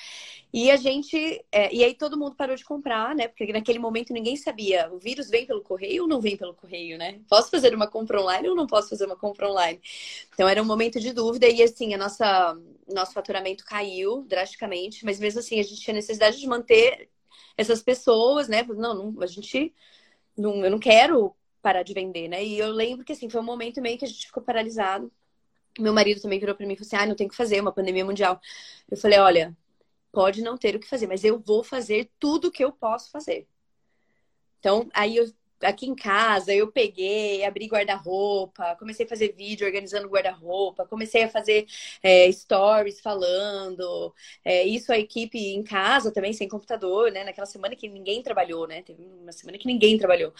E 0.52 0.70
a 0.70 0.76
gente. 0.76 1.44
É, 1.52 1.72
e 1.74 1.84
aí 1.84 1.94
todo 1.94 2.18
mundo 2.18 2.34
parou 2.34 2.56
de 2.56 2.64
comprar, 2.64 3.14
né? 3.14 3.28
Porque 3.28 3.52
naquele 3.52 3.78
momento 3.78 4.12
ninguém 4.12 4.36
sabia, 4.36 4.90
o 4.92 4.98
vírus 4.98 5.28
vem 5.28 5.46
pelo 5.46 5.62
correio 5.62 6.04
ou 6.04 6.08
não 6.08 6.20
vem 6.20 6.36
pelo 6.36 6.54
correio, 6.54 6.96
né? 6.96 7.20
Posso 7.28 7.50
fazer 7.50 7.74
uma 7.74 7.86
compra 7.86 8.20
online 8.20 8.48
ou 8.48 8.56
não 8.56 8.66
posso 8.66 8.88
fazer 8.88 9.04
uma 9.04 9.16
compra 9.16 9.50
online? 9.50 9.80
Então 10.32 10.48
era 10.48 10.62
um 10.62 10.64
momento 10.64 10.98
de 11.00 11.12
dúvida 11.12 11.48
e 11.48 11.62
assim, 11.62 11.94
a 11.94 11.98
nossa 11.98 12.58
nosso 12.92 13.12
faturamento 13.12 13.64
caiu 13.64 14.22
drasticamente, 14.24 15.04
mas 15.04 15.18
mesmo 15.18 15.40
assim 15.40 15.58
a 15.58 15.62
gente 15.62 15.80
tinha 15.80 15.94
necessidade 15.94 16.38
de 16.38 16.46
manter 16.46 17.08
essas 17.56 17.82
pessoas, 17.82 18.48
né? 18.48 18.62
Não, 18.62 18.94
não 18.94 19.22
a 19.22 19.26
gente 19.26 19.74
não, 20.36 20.64
eu 20.64 20.70
não 20.70 20.78
quero 20.78 21.34
parar 21.62 21.82
de 21.82 21.94
vender, 21.94 22.28
né? 22.28 22.44
E 22.44 22.58
eu 22.58 22.70
lembro 22.70 23.04
que 23.04 23.12
assim, 23.12 23.28
foi 23.28 23.40
um 23.40 23.44
momento 23.44 23.80
meio 23.80 23.98
que 23.98 24.04
a 24.04 24.08
gente 24.08 24.26
ficou 24.26 24.42
paralisado 24.42 25.10
meu 25.78 25.92
marido 25.92 26.20
também 26.20 26.38
virou 26.38 26.54
para 26.54 26.66
mim 26.66 26.74
e 26.74 26.76
falou 26.76 26.86
assim: 26.86 26.96
ah, 26.96 27.06
não 27.06 27.16
tem 27.16 27.26
o 27.26 27.30
que 27.30 27.36
fazer, 27.36 27.60
uma 27.60 27.72
pandemia 27.72 28.04
mundial. 28.04 28.40
Eu 28.90 28.96
falei: 28.96 29.18
olha, 29.18 29.56
pode 30.12 30.42
não 30.42 30.56
ter 30.56 30.76
o 30.76 30.80
que 30.80 30.88
fazer, 30.88 31.06
mas 31.06 31.24
eu 31.24 31.38
vou 31.38 31.64
fazer 31.64 32.10
tudo 32.18 32.48
o 32.48 32.50
que 32.50 32.64
eu 32.64 32.72
posso 32.72 33.10
fazer. 33.10 33.48
Então, 34.58 34.88
aí 34.94 35.16
eu 35.16 35.26
aqui 35.62 35.86
em 35.86 35.94
casa, 35.94 36.52
eu 36.54 36.70
peguei, 36.70 37.44
abri 37.44 37.66
guarda-roupa, 37.66 38.76
comecei 38.76 39.06
a 39.06 39.08
fazer 39.08 39.34
vídeo 39.34 39.66
organizando 39.66 40.08
guarda-roupa, 40.08 40.86
comecei 40.86 41.22
a 41.24 41.28
fazer 41.28 41.66
é, 42.02 42.30
stories 42.30 43.00
falando. 43.00 44.14
É, 44.44 44.64
isso 44.64 44.92
a 44.92 44.98
equipe 44.98 45.38
em 45.38 45.62
casa 45.62 46.12
também, 46.12 46.32
sem 46.32 46.48
computador, 46.48 47.10
né? 47.12 47.24
Naquela 47.24 47.46
semana 47.46 47.76
que 47.76 47.88
ninguém 47.88 48.22
trabalhou, 48.22 48.66
né? 48.66 48.82
Teve 48.82 49.02
uma 49.02 49.32
semana 49.32 49.58
que 49.58 49.66
ninguém 49.66 49.98
trabalhou. 49.98 50.32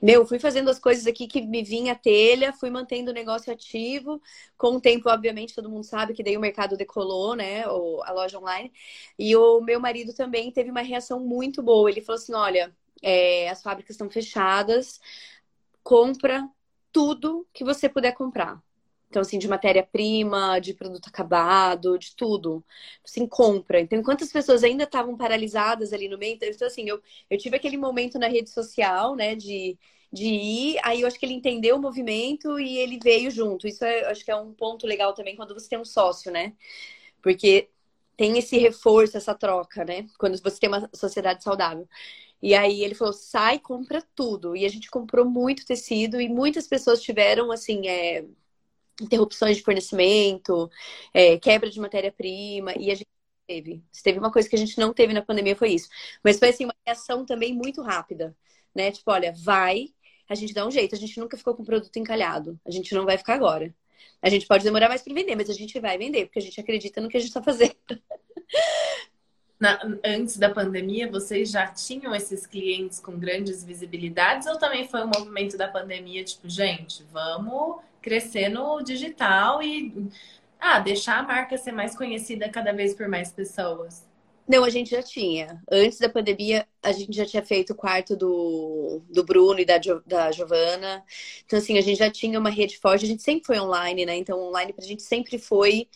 Meu, 0.00 0.26
fui 0.26 0.38
fazendo 0.38 0.70
as 0.70 0.78
coisas 0.78 1.06
aqui 1.06 1.26
que 1.26 1.42
me 1.42 1.62
vinha 1.62 1.92
a 1.92 1.96
telha, 1.96 2.52
fui 2.52 2.70
mantendo 2.70 3.10
o 3.10 3.14
negócio 3.14 3.52
ativo. 3.52 4.20
Com 4.56 4.76
o 4.76 4.80
tempo, 4.80 5.08
obviamente, 5.10 5.54
todo 5.54 5.68
mundo 5.70 5.84
sabe 5.84 6.14
que 6.14 6.22
daí 6.22 6.36
o 6.36 6.40
mercado 6.40 6.76
decolou, 6.76 7.34
né? 7.36 7.64
a 7.64 8.12
loja 8.12 8.38
online. 8.38 8.72
E 9.18 9.34
o 9.36 9.60
meu 9.60 9.80
marido 9.80 10.14
também 10.14 10.50
teve 10.50 10.70
uma 10.70 10.82
reação 10.82 11.20
muito 11.20 11.62
boa. 11.62 11.90
Ele 11.90 12.00
falou 12.00 12.18
assim: 12.20 12.34
olha 12.34 12.74
é, 13.02 13.48
as 13.48 13.62
fábricas 13.62 13.94
estão 13.94 14.10
fechadas, 14.10 15.00
compra 15.82 16.48
tudo 16.92 17.46
que 17.52 17.64
você 17.64 17.88
puder 17.88 18.12
comprar. 18.12 18.62
Então, 19.08 19.22
assim, 19.22 19.38
de 19.40 19.48
matéria-prima, 19.48 20.60
de 20.60 20.72
produto 20.72 21.08
acabado, 21.08 21.98
de 21.98 22.14
tudo. 22.14 22.64
Assim, 23.04 23.26
compra. 23.26 23.80
Então, 23.80 24.00
quantas 24.04 24.30
pessoas 24.32 24.62
ainda 24.62 24.84
estavam 24.84 25.16
paralisadas 25.16 25.92
ali 25.92 26.08
no 26.08 26.16
meio? 26.16 26.38
Então, 26.40 26.66
assim, 26.66 26.88
eu, 26.88 27.02
eu 27.28 27.36
tive 27.36 27.56
aquele 27.56 27.76
momento 27.76 28.20
na 28.20 28.28
rede 28.28 28.50
social, 28.50 29.16
né, 29.16 29.34
de, 29.34 29.76
de 30.12 30.26
ir. 30.26 30.78
Aí 30.84 31.00
eu 31.00 31.08
acho 31.08 31.18
que 31.18 31.26
ele 31.26 31.34
entendeu 31.34 31.76
o 31.76 31.80
movimento 31.80 32.58
e 32.60 32.78
ele 32.78 33.00
veio 33.02 33.32
junto. 33.32 33.66
Isso 33.66 33.84
é, 33.84 34.04
acho 34.10 34.24
que 34.24 34.30
é 34.30 34.36
um 34.36 34.52
ponto 34.54 34.86
legal 34.86 35.12
também 35.12 35.34
quando 35.34 35.54
você 35.54 35.68
tem 35.68 35.78
um 35.78 35.84
sócio, 35.84 36.30
né? 36.30 36.52
Porque 37.22 37.68
tem 38.16 38.38
esse 38.38 38.58
reforço, 38.58 39.16
essa 39.16 39.34
troca, 39.34 39.84
né? 39.84 40.06
Quando 40.18 40.38
você 40.40 40.60
tem 40.60 40.68
uma 40.68 40.88
sociedade 40.94 41.42
saudável. 41.42 41.88
E 42.42 42.54
aí 42.54 42.82
ele 42.82 42.94
falou, 42.94 43.12
sai, 43.12 43.58
compra 43.58 44.02
tudo. 44.14 44.56
E 44.56 44.64
a 44.64 44.68
gente 44.68 44.90
comprou 44.90 45.24
muito 45.28 45.66
tecido 45.66 46.20
e 46.20 46.28
muitas 46.28 46.66
pessoas 46.66 47.02
tiveram, 47.02 47.52
assim, 47.52 47.88
é, 47.88 48.24
interrupções 49.00 49.56
de 49.56 49.62
fornecimento, 49.62 50.70
é, 51.14 51.38
quebra 51.38 51.70
de 51.70 51.80
matéria-prima, 51.80 52.74
e 52.78 52.90
a 52.90 52.94
gente 52.94 53.08
teve. 53.46 53.84
Se 53.92 54.02
teve 54.02 54.18
uma 54.18 54.32
coisa 54.32 54.48
que 54.48 54.56
a 54.56 54.58
gente 54.58 54.78
não 54.78 54.92
teve 54.92 55.12
na 55.12 55.22
pandemia, 55.22 55.56
foi 55.56 55.70
isso. 55.72 55.88
Mas 56.24 56.38
foi, 56.38 56.50
assim, 56.50 56.64
uma 56.64 56.74
reação 56.86 57.24
também 57.24 57.54
muito 57.54 57.82
rápida, 57.82 58.36
né? 58.74 58.90
Tipo, 58.92 59.10
olha, 59.10 59.32
vai, 59.36 59.88
a 60.28 60.34
gente 60.34 60.54
dá 60.54 60.66
um 60.66 60.70
jeito. 60.70 60.94
A 60.94 60.98
gente 60.98 61.18
nunca 61.18 61.36
ficou 61.36 61.54
com 61.54 61.64
produto 61.64 61.96
encalhado. 61.98 62.58
A 62.66 62.70
gente 62.70 62.94
não 62.94 63.04
vai 63.04 63.18
ficar 63.18 63.34
agora. 63.34 63.74
A 64.22 64.28
gente 64.30 64.46
pode 64.46 64.64
demorar 64.64 64.88
mais 64.88 65.02
para 65.02 65.14
vender, 65.14 65.34
mas 65.36 65.50
a 65.50 65.54
gente 65.54 65.78
vai 65.80 65.98
vender, 65.98 66.26
porque 66.26 66.38
a 66.38 66.42
gente 66.42 66.60
acredita 66.60 67.00
no 67.00 67.08
que 67.08 67.16
a 67.16 67.20
gente 67.20 67.30
está 67.30 67.42
fazendo. 67.42 67.74
Na, 69.60 69.78
antes 70.02 70.38
da 70.38 70.48
pandemia, 70.48 71.10
vocês 71.10 71.50
já 71.50 71.66
tinham 71.66 72.14
esses 72.14 72.46
clientes 72.46 72.98
com 72.98 73.18
grandes 73.18 73.62
visibilidades 73.62 74.46
ou 74.46 74.58
também 74.58 74.88
foi 74.88 75.04
um 75.04 75.10
movimento 75.14 75.58
da 75.58 75.68
pandemia, 75.68 76.24
tipo, 76.24 76.48
gente, 76.48 77.04
vamos 77.12 77.82
crescer 78.00 78.48
no 78.48 78.82
digital 78.82 79.62
e 79.62 80.08
ah, 80.58 80.78
deixar 80.78 81.18
a 81.18 81.22
marca 81.22 81.58
ser 81.58 81.72
mais 81.72 81.94
conhecida 81.94 82.48
cada 82.48 82.72
vez 82.72 82.94
por 82.94 83.06
mais 83.06 83.30
pessoas? 83.30 84.08
Não, 84.50 84.64
a 84.64 84.70
gente 84.70 84.90
já 84.90 85.02
tinha. 85.02 85.62
Antes 85.70 85.98
da 85.98 86.08
pandemia, 86.08 86.66
a 86.82 86.90
gente 86.90 87.14
já 87.14 87.24
tinha 87.24 87.44
feito 87.44 87.72
o 87.72 87.76
quarto 87.76 88.16
do, 88.16 89.00
do 89.08 89.22
Bruno 89.22 89.60
e 89.60 89.64
da, 89.64 89.78
da 90.04 90.32
Giovana. 90.32 91.04
Então, 91.46 91.58
assim, 91.58 91.78
a 91.78 91.80
gente 91.80 91.98
já 91.98 92.10
tinha 92.10 92.36
uma 92.36 92.50
rede 92.50 92.76
forte. 92.78 93.04
A 93.04 93.08
gente 93.08 93.22
sempre 93.22 93.46
foi 93.46 93.60
online, 93.60 94.04
né? 94.04 94.16
Então, 94.16 94.40
online 94.40 94.72
pra 94.72 94.84
gente 94.84 95.02
sempre 95.02 95.38
foi. 95.38 95.86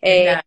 É, 0.00 0.42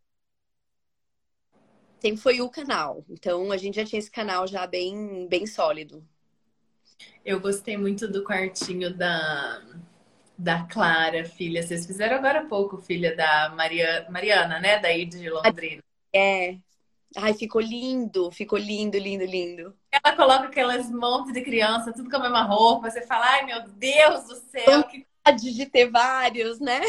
sempre 2.01 2.19
foi 2.19 2.41
o 2.41 2.49
canal. 2.49 3.05
Então 3.09 3.51
a 3.51 3.57
gente 3.57 3.75
já 3.75 3.85
tinha 3.85 3.99
esse 3.99 4.11
canal 4.11 4.47
já 4.47 4.65
bem, 4.65 5.27
bem 5.29 5.45
sólido. 5.45 6.03
Eu 7.23 7.39
gostei 7.39 7.77
muito 7.77 8.07
do 8.07 8.23
quartinho 8.23 8.95
da, 8.95 9.61
da 10.37 10.63
Clara, 10.63 11.23
filha. 11.23 11.61
Vocês 11.61 11.85
fizeram 11.85 12.17
agora 12.17 12.41
há 12.41 12.45
pouco, 12.45 12.77
filha 12.77 13.15
da 13.15 13.53
Maria, 13.55 14.07
Mariana, 14.09 14.59
né? 14.59 14.79
Daí 14.79 15.05
de 15.05 15.29
Londrina. 15.29 15.83
É. 16.13 16.57
Ai, 17.15 17.33
ficou 17.33 17.61
lindo, 17.61 18.31
ficou 18.31 18.57
lindo, 18.57 18.97
lindo, 18.97 19.25
lindo. 19.25 19.75
Ela 19.91 20.15
coloca 20.15 20.45
aquelas 20.45 20.89
montes 20.89 21.33
de 21.33 21.41
criança, 21.41 21.93
tudo 21.93 22.09
com 22.09 22.15
a 22.15 22.21
mesma 22.21 22.43
roupa. 22.43 22.89
Você 22.89 23.01
fala, 23.05 23.25
ai 23.25 23.45
meu 23.45 23.67
Deus 23.67 24.23
do 24.27 24.35
céu, 24.35 24.83
que 24.83 25.05
de 25.35 25.65
ter 25.65 25.91
vários, 25.91 26.59
né? 26.59 26.81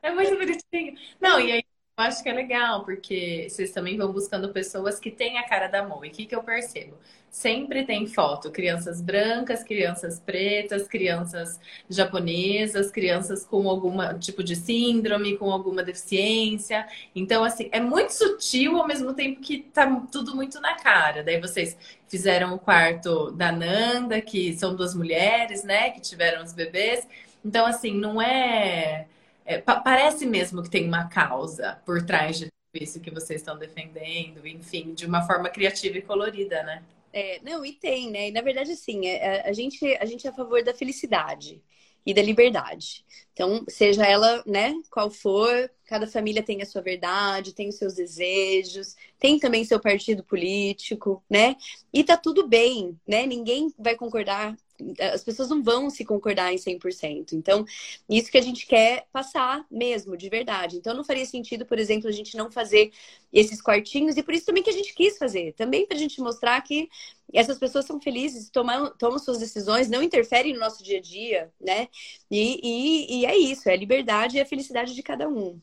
É 0.00 0.10
muito 0.12 0.36
bonitinho. 0.36 0.96
Não, 1.20 1.40
e 1.40 1.52
aí 1.52 1.64
eu 1.96 2.04
acho 2.04 2.24
que 2.24 2.28
é 2.28 2.32
legal, 2.32 2.84
porque 2.84 3.46
vocês 3.48 3.70
também 3.70 3.96
vão 3.96 4.10
buscando 4.12 4.48
pessoas 4.52 4.98
que 4.98 5.12
têm 5.12 5.38
a 5.38 5.48
cara 5.48 5.68
da 5.68 5.86
Mo. 5.86 6.04
E 6.04 6.08
o 6.08 6.10
que, 6.10 6.26
que 6.26 6.34
eu 6.34 6.42
percebo? 6.42 6.96
Sempre 7.30 7.84
tem 7.84 8.04
foto, 8.06 8.50
crianças 8.50 9.00
brancas, 9.00 9.62
crianças 9.62 10.18
pretas, 10.18 10.88
crianças 10.88 11.60
japonesas, 11.88 12.90
crianças 12.90 13.44
com 13.44 13.68
algum 13.68 13.96
tipo 14.18 14.42
de 14.42 14.56
síndrome, 14.56 15.36
com 15.36 15.52
alguma 15.52 15.84
deficiência. 15.84 16.84
Então, 17.14 17.44
assim, 17.44 17.68
é 17.70 17.78
muito 17.78 18.10
sutil 18.12 18.76
ao 18.76 18.88
mesmo 18.88 19.14
tempo 19.14 19.40
que 19.40 19.60
tá 19.60 19.88
tudo 20.10 20.34
muito 20.34 20.60
na 20.60 20.74
cara. 20.74 21.22
Daí 21.22 21.40
vocês 21.40 21.76
fizeram 22.08 22.54
o 22.54 22.58
quarto 22.58 23.30
da 23.30 23.52
Nanda, 23.52 24.20
que 24.20 24.52
são 24.56 24.74
duas 24.74 24.96
mulheres, 24.96 25.62
né, 25.62 25.90
que 25.90 26.00
tiveram 26.00 26.42
os 26.42 26.52
bebês. 26.52 27.06
Então, 27.44 27.64
assim, 27.66 27.94
não 27.94 28.20
é 28.20 29.06
é, 29.44 29.58
parece 29.58 30.26
mesmo 30.26 30.62
que 30.62 30.70
tem 30.70 30.86
uma 30.86 31.08
causa 31.08 31.80
por 31.84 32.04
trás 32.04 32.38
de 32.38 32.46
tudo 32.46 32.82
isso 32.82 33.00
que 33.00 33.10
vocês 33.10 33.40
estão 33.40 33.58
defendendo, 33.58 34.46
enfim, 34.46 34.94
de 34.94 35.06
uma 35.06 35.22
forma 35.26 35.48
criativa 35.50 35.98
e 35.98 36.02
colorida, 36.02 36.62
né? 36.62 36.82
É, 37.12 37.40
não, 37.42 37.64
e 37.64 37.72
tem, 37.72 38.10
né? 38.10 38.28
E 38.28 38.32
na 38.32 38.40
verdade, 38.40 38.72
assim, 38.72 39.06
é, 39.06 39.16
é, 39.16 39.48
a, 39.48 39.52
gente, 39.52 39.84
a 39.96 40.04
gente 40.04 40.26
é 40.26 40.30
a 40.30 40.32
favor 40.32 40.62
da 40.64 40.74
felicidade 40.74 41.62
e 42.04 42.12
da 42.12 42.22
liberdade. 42.22 43.04
Então, 43.32 43.64
seja 43.68 44.04
ela, 44.04 44.42
né, 44.46 44.74
qual 44.90 45.10
for, 45.10 45.70
cada 45.86 46.06
família 46.06 46.42
tem 46.42 46.60
a 46.60 46.66
sua 46.66 46.82
verdade, 46.82 47.54
tem 47.54 47.68
os 47.68 47.76
seus 47.76 47.94
desejos, 47.94 48.94
tem 49.18 49.38
também 49.38 49.64
seu 49.64 49.80
partido 49.80 50.22
político, 50.24 51.22
né? 51.30 51.56
E 51.92 52.02
tá 52.04 52.16
tudo 52.16 52.46
bem, 52.46 52.98
né? 53.06 53.26
Ninguém 53.26 53.72
vai 53.78 53.94
concordar 53.96 54.56
as 54.98 55.22
pessoas 55.22 55.48
não 55.48 55.62
vão 55.62 55.88
se 55.88 56.04
concordar 56.04 56.52
em 56.52 56.58
100%. 56.58 57.32
Então, 57.32 57.64
isso 58.08 58.30
que 58.30 58.38
a 58.38 58.42
gente 58.42 58.66
quer 58.66 59.06
passar 59.12 59.64
mesmo, 59.70 60.16
de 60.16 60.28
verdade. 60.28 60.76
Então, 60.76 60.94
não 60.94 61.04
faria 61.04 61.24
sentido, 61.24 61.64
por 61.64 61.78
exemplo, 61.78 62.08
a 62.08 62.12
gente 62.12 62.36
não 62.36 62.50
fazer 62.50 62.90
esses 63.32 63.60
quartinhos, 63.60 64.16
e 64.16 64.22
por 64.22 64.34
isso 64.34 64.46
também 64.46 64.62
que 64.62 64.70
a 64.70 64.74
gente 64.74 64.94
quis 64.94 65.16
fazer. 65.16 65.52
Também 65.54 65.86
para 65.86 65.96
a 65.96 66.00
gente 66.00 66.20
mostrar 66.20 66.60
que 66.62 66.88
essas 67.32 67.58
pessoas 67.58 67.84
são 67.84 68.00
felizes, 68.00 68.50
tomam, 68.50 68.92
tomam 68.96 69.18
suas 69.18 69.38
decisões, 69.38 69.88
não 69.88 70.02
interferem 70.02 70.52
no 70.52 70.60
nosso 70.60 70.82
dia 70.82 70.98
a 70.98 71.02
dia, 71.02 71.52
né? 71.60 71.88
E, 72.30 72.60
e, 72.62 73.20
e 73.20 73.26
é 73.26 73.36
isso, 73.36 73.68
é 73.68 73.72
a 73.72 73.76
liberdade 73.76 74.36
e 74.36 74.40
a 74.40 74.46
felicidade 74.46 74.94
de 74.94 75.02
cada 75.02 75.28
um. 75.28 75.60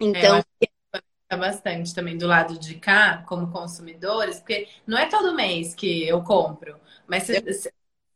Então. 0.00 0.42
É, 1.30 1.36
bastante 1.36 1.94
também 1.94 2.18
do 2.18 2.26
lado 2.26 2.58
de 2.58 2.74
cá, 2.74 3.24
como 3.26 3.50
consumidores, 3.50 4.38
porque 4.38 4.68
não 4.86 4.98
é 4.98 5.08
todo 5.08 5.34
mês 5.34 5.74
que 5.74 6.06
eu 6.06 6.22
compro, 6.22 6.78
mas 7.06 7.26
você 7.26 7.72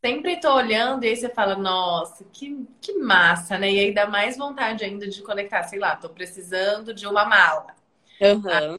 sempre 0.07 0.39
tô 0.39 0.55
olhando 0.55 1.05
e 1.05 1.09
aí 1.09 1.17
você 1.17 1.29
fala, 1.29 1.57
nossa, 1.57 2.25
que, 2.33 2.65
que 2.81 2.93
massa, 2.95 3.59
né? 3.59 3.73
E 3.73 3.81
aí 3.81 3.93
dá 3.93 4.07
mais 4.07 4.37
vontade 4.37 4.85
ainda 4.85 5.09
de 5.09 5.21
conectar, 5.21 5.65
sei 5.65 5.81
lá, 5.81 5.97
tô 5.97 6.09
precisando 6.09 6.95
de 6.95 7.09
uma 7.09 7.25
mala. 7.25 7.75
Uhum. 8.21 8.49
Ah, 8.49 8.79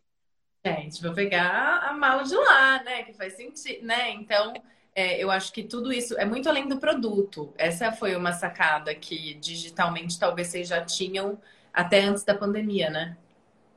gente, 0.65 1.01
vou 1.01 1.13
pegar 1.13 1.79
a 1.83 1.91
mala 1.91 2.23
de 2.23 2.35
lá, 2.35 2.81
né? 2.83 3.03
Que 3.03 3.13
faz 3.13 3.33
sentido, 3.33 3.85
né? 3.85 4.11
Então, 4.11 4.53
é, 4.95 5.21
eu 5.21 5.29
acho 5.29 5.51
que 5.51 5.63
tudo 5.63 5.91
isso 5.91 6.17
é 6.17 6.23
muito 6.23 6.47
além 6.47 6.65
do 6.65 6.79
produto. 6.79 7.53
Essa 7.57 7.91
foi 7.91 8.15
uma 8.15 8.31
sacada 8.31 8.95
que 8.95 9.33
digitalmente 9.33 10.17
talvez 10.17 10.47
vocês 10.47 10.67
já 10.69 10.83
tinham 10.85 11.37
até 11.73 11.99
antes 12.01 12.23
da 12.23 12.35
pandemia, 12.35 12.89
né? 12.89 13.17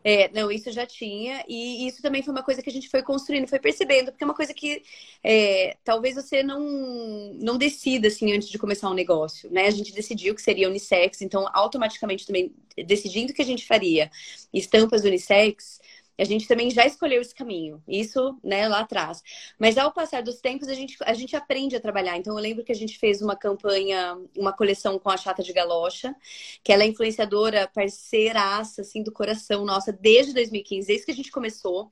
É, 0.03 0.31
não, 0.33 0.51
isso 0.51 0.73
já 0.73 0.87
tinha, 0.87 1.45
e 1.47 1.87
isso 1.87 2.01
também 2.01 2.23
foi 2.23 2.33
uma 2.33 2.43
coisa 2.43 2.63
que 2.63 2.71
a 2.71 2.73
gente 2.73 2.89
foi 2.89 3.03
construindo, 3.03 3.47
foi 3.49 3.59
percebendo, 3.59 4.11
porque 4.11 4.25
é 4.25 4.27
uma 4.27 4.35
coisa 4.35 4.55
que 4.55 4.83
é, 5.23 5.77
talvez 5.85 6.15
você 6.15 6.43
não, 6.43 7.35
não 7.35 7.59
decida 7.59 8.09
assim 8.09 8.33
antes 8.33 8.49
de 8.49 8.59
começar 8.59 8.89
um 8.91 8.95
negócio, 8.95 9.51
né? 9.51 9.67
A 9.67 9.71
gente 9.71 9.93
decidiu 9.93 10.35
que 10.35 10.43
seria 10.43 10.69
unissex, 10.69 11.21
então 11.21 11.47
automaticamente 11.53 12.27
também 12.27 12.55
decidindo 12.87 13.33
que 13.35 13.43
a 13.43 13.45
gente 13.45 13.67
faria 13.67 14.11
estampas 14.53 15.05
unissex, 15.05 15.80
a 16.21 16.25
gente 16.25 16.47
também 16.47 16.71
já 16.71 16.85
escolheu 16.87 17.21
esse 17.21 17.35
caminho, 17.35 17.83
isso, 17.89 18.39
né, 18.45 18.69
lá 18.69 18.81
atrás. 18.81 19.23
Mas 19.59 19.79
ao 19.79 19.93
passar 19.93 20.23
dos 20.23 20.41
tempos, 20.41 20.69
a 20.69 20.75
gente, 20.75 20.97
a 21.05 21.15
gente 21.15 21.35
aprende 21.35 21.77
a 21.77 21.81
trabalhar. 21.81 22.17
Então, 22.17 22.37
eu 22.37 22.43
lembro 22.43 22.65
que 22.65 22.73
a 22.73 22.75
gente 22.75 22.99
fez 22.99 23.23
uma 23.23 23.37
campanha, 23.37 24.19
uma 24.37 24.53
coleção 24.53 24.99
com 24.99 25.09
a 25.09 25.17
Chata 25.17 25.43
de 25.43 25.53
Galocha, 25.53 26.15
que 26.63 26.73
ela 26.73 26.83
é 26.83 26.87
influenciadora, 26.87 27.71
parceiraça, 27.75 28.83
assim, 28.83 29.03
do 29.03 29.13
coração 29.13 29.65
nossa, 29.65 29.93
desde 29.93 30.35
2015, 30.35 30.87
desde 30.87 31.07
que 31.07 31.13
a 31.13 31.15
gente 31.15 31.31
começou. 31.31 31.91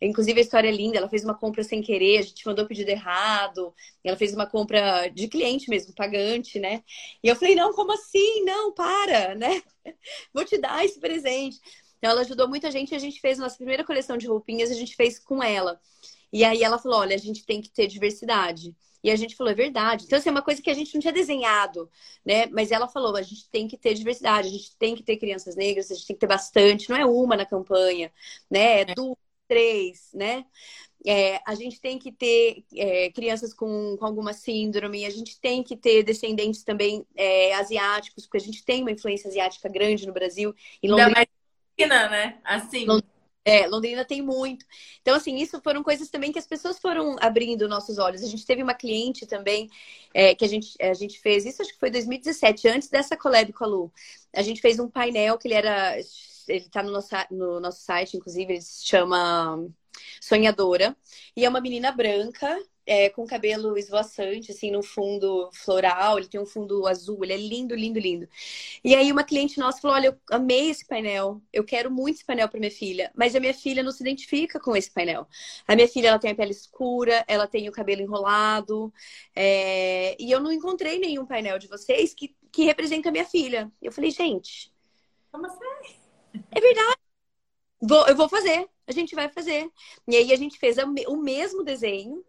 Inclusive, 0.00 0.38
a 0.38 0.42
história 0.42 0.68
é 0.68 0.72
linda. 0.72 0.98
Ela 0.98 1.08
fez 1.08 1.24
uma 1.24 1.34
compra 1.34 1.62
sem 1.64 1.82
querer, 1.82 2.18
a 2.18 2.22
gente 2.22 2.46
mandou 2.46 2.66
pedido 2.66 2.88
errado. 2.88 3.74
Ela 4.04 4.16
fez 4.16 4.32
uma 4.34 4.46
compra 4.46 5.08
de 5.08 5.28
cliente 5.28 5.68
mesmo, 5.68 5.94
pagante, 5.94 6.58
né? 6.58 6.82
E 7.22 7.28
eu 7.28 7.36
falei, 7.36 7.54
não, 7.54 7.72
como 7.72 7.92
assim? 7.92 8.44
Não, 8.44 8.72
para, 8.72 9.34
né? 9.34 9.62
Vou 10.32 10.44
te 10.44 10.58
dar 10.58 10.84
esse 10.84 11.00
presente. 11.00 11.58
Então, 11.98 12.10
ela 12.10 12.22
ajudou 12.22 12.48
muita 12.48 12.70
gente. 12.70 12.94
A 12.94 12.98
gente 12.98 13.20
fez 13.20 13.38
a 13.38 13.42
nossa 13.42 13.56
primeira 13.56 13.84
coleção 13.84 14.16
de 14.16 14.26
roupinhas, 14.26 14.70
a 14.70 14.74
gente 14.74 14.96
fez 14.96 15.18
com 15.18 15.42
ela. 15.42 15.80
E 16.32 16.44
aí 16.44 16.62
ela 16.62 16.78
falou: 16.78 17.00
olha, 17.00 17.14
a 17.14 17.18
gente 17.18 17.44
tem 17.44 17.60
que 17.60 17.70
ter 17.70 17.86
diversidade. 17.86 18.74
E 19.02 19.10
a 19.10 19.16
gente 19.16 19.36
falou, 19.36 19.52
é 19.52 19.54
verdade. 19.54 20.04
Então, 20.04 20.18
assim, 20.18 20.28
é 20.28 20.32
uma 20.32 20.42
coisa 20.42 20.60
que 20.60 20.70
a 20.70 20.74
gente 20.74 20.92
não 20.94 21.00
tinha 21.00 21.12
desenhado, 21.12 21.88
né? 22.24 22.46
Mas 22.46 22.72
ela 22.72 22.88
falou, 22.88 23.14
a 23.16 23.22
gente 23.22 23.48
tem 23.48 23.68
que 23.68 23.76
ter 23.76 23.94
diversidade, 23.94 24.48
a 24.48 24.50
gente 24.50 24.76
tem 24.76 24.94
que 24.96 25.02
ter 25.02 25.16
crianças 25.16 25.54
negras, 25.54 25.90
a 25.90 25.94
gente 25.94 26.06
tem 26.06 26.16
que 26.16 26.20
ter 26.20 26.26
bastante, 26.26 26.90
não 26.90 26.96
é 26.96 27.06
uma 27.06 27.36
na 27.36 27.46
campanha, 27.46 28.12
né? 28.50 28.78
É, 28.78 28.80
é. 28.80 28.94
duas, 28.94 29.16
três, 29.46 30.10
né? 30.12 30.44
É, 31.06 31.40
a 31.46 31.54
gente 31.54 31.80
tem 31.80 31.96
que 31.96 32.10
ter 32.10 32.64
é, 32.74 33.10
crianças 33.12 33.54
com, 33.54 33.96
com 33.96 34.04
alguma 34.04 34.32
síndrome, 34.32 35.06
a 35.06 35.10
gente 35.10 35.40
tem 35.40 35.62
que 35.62 35.76
ter 35.76 36.02
descendentes 36.02 36.64
também 36.64 37.06
é, 37.14 37.54
asiáticos, 37.54 38.26
porque 38.26 38.38
a 38.38 38.40
gente 38.40 38.64
tem 38.64 38.82
uma 38.82 38.90
influência 38.90 39.28
asiática 39.28 39.68
grande 39.68 40.06
no 40.06 40.12
Brasil. 40.12 40.52
E 40.82 40.88
Londrina, 40.88 41.24
Londrina, 41.78 42.08
né? 42.08 42.38
Assim. 42.44 42.86
É, 43.44 43.66
Londrina 43.66 44.04
tem 44.04 44.20
muito. 44.20 44.66
Então, 45.00 45.14
assim, 45.14 45.36
isso 45.36 45.60
foram 45.62 45.82
coisas 45.82 46.10
também 46.10 46.32
que 46.32 46.38
as 46.38 46.46
pessoas 46.46 46.78
foram 46.78 47.16
abrindo 47.20 47.68
nossos 47.68 47.98
olhos. 47.98 48.22
A 48.22 48.26
gente 48.26 48.44
teve 48.44 48.62
uma 48.62 48.74
cliente 48.74 49.26
também 49.26 49.70
é, 50.12 50.34
que 50.34 50.44
a 50.44 50.48
gente, 50.48 50.76
a 50.82 50.92
gente 50.92 51.18
fez, 51.20 51.46
isso 51.46 51.62
acho 51.62 51.72
que 51.72 51.78
foi 51.78 51.90
2017, 51.90 52.68
antes 52.68 52.90
dessa 52.90 53.16
collab 53.16 53.50
com 53.52 53.64
a 53.64 53.66
Lu. 53.66 53.92
A 54.34 54.42
gente 54.42 54.60
fez 54.60 54.78
um 54.78 54.88
painel 54.88 55.38
que 55.38 55.48
ele 55.48 55.54
era. 55.54 55.96
Ele 56.46 56.68
tá 56.68 56.82
no 56.82 56.90
nosso, 56.90 57.08
no 57.30 57.60
nosso 57.60 57.80
site, 57.82 58.16
inclusive, 58.16 58.52
ele 58.52 58.62
se 58.62 58.86
chama 58.86 59.66
Sonhadora. 60.20 60.96
E 61.36 61.44
é 61.44 61.48
uma 61.48 61.60
menina 61.60 61.92
branca 61.92 62.58
é, 62.88 63.10
com 63.10 63.26
cabelo 63.26 63.76
esvoaçante, 63.76 64.50
assim, 64.50 64.70
no 64.70 64.82
fundo 64.82 65.50
floral, 65.52 66.18
ele 66.18 66.26
tem 66.26 66.40
um 66.40 66.46
fundo 66.46 66.86
azul, 66.86 67.22
ele 67.22 67.34
é 67.34 67.36
lindo, 67.36 67.74
lindo, 67.74 67.98
lindo. 68.00 68.26
E 68.82 68.94
aí 68.94 69.12
uma 69.12 69.22
cliente 69.22 69.58
nossa 69.58 69.78
falou: 69.78 69.94
Olha, 69.94 70.06
eu 70.06 70.18
amei 70.30 70.70
esse 70.70 70.86
painel, 70.86 71.42
eu 71.52 71.62
quero 71.64 71.90
muito 71.90 72.16
esse 72.16 72.24
painel 72.24 72.48
para 72.48 72.58
minha 72.58 72.70
filha, 72.70 73.12
mas 73.14 73.36
a 73.36 73.40
minha 73.40 73.52
filha 73.52 73.82
não 73.82 73.92
se 73.92 74.02
identifica 74.02 74.58
com 74.58 74.74
esse 74.74 74.90
painel. 74.90 75.28
A 75.66 75.76
minha 75.76 75.86
filha 75.86 76.08
ela 76.08 76.18
tem 76.18 76.30
a 76.30 76.34
pele 76.34 76.52
escura, 76.52 77.22
ela 77.28 77.46
tem 77.46 77.68
o 77.68 77.72
cabelo 77.72 78.00
enrolado, 78.00 78.90
é... 79.36 80.16
e 80.18 80.30
eu 80.32 80.40
não 80.40 80.50
encontrei 80.50 80.98
nenhum 80.98 81.26
painel 81.26 81.58
de 81.58 81.68
vocês 81.68 82.14
que, 82.14 82.34
que 82.50 82.64
representa 82.64 83.10
a 83.10 83.12
minha 83.12 83.26
filha. 83.26 83.70
Eu 83.82 83.92
falei, 83.92 84.10
gente. 84.10 84.72
Como 85.30 85.44
assim? 85.44 85.98
É 86.50 86.60
verdade. 86.60 86.96
Vou, 87.80 88.08
eu 88.08 88.16
vou 88.16 88.28
fazer, 88.28 88.66
a 88.86 88.92
gente 88.92 89.14
vai 89.14 89.28
fazer. 89.28 89.70
E 90.08 90.16
aí 90.16 90.32
a 90.32 90.36
gente 90.36 90.58
fez 90.58 90.76
o 90.78 91.16
mesmo 91.16 91.62
desenho, 91.62 92.24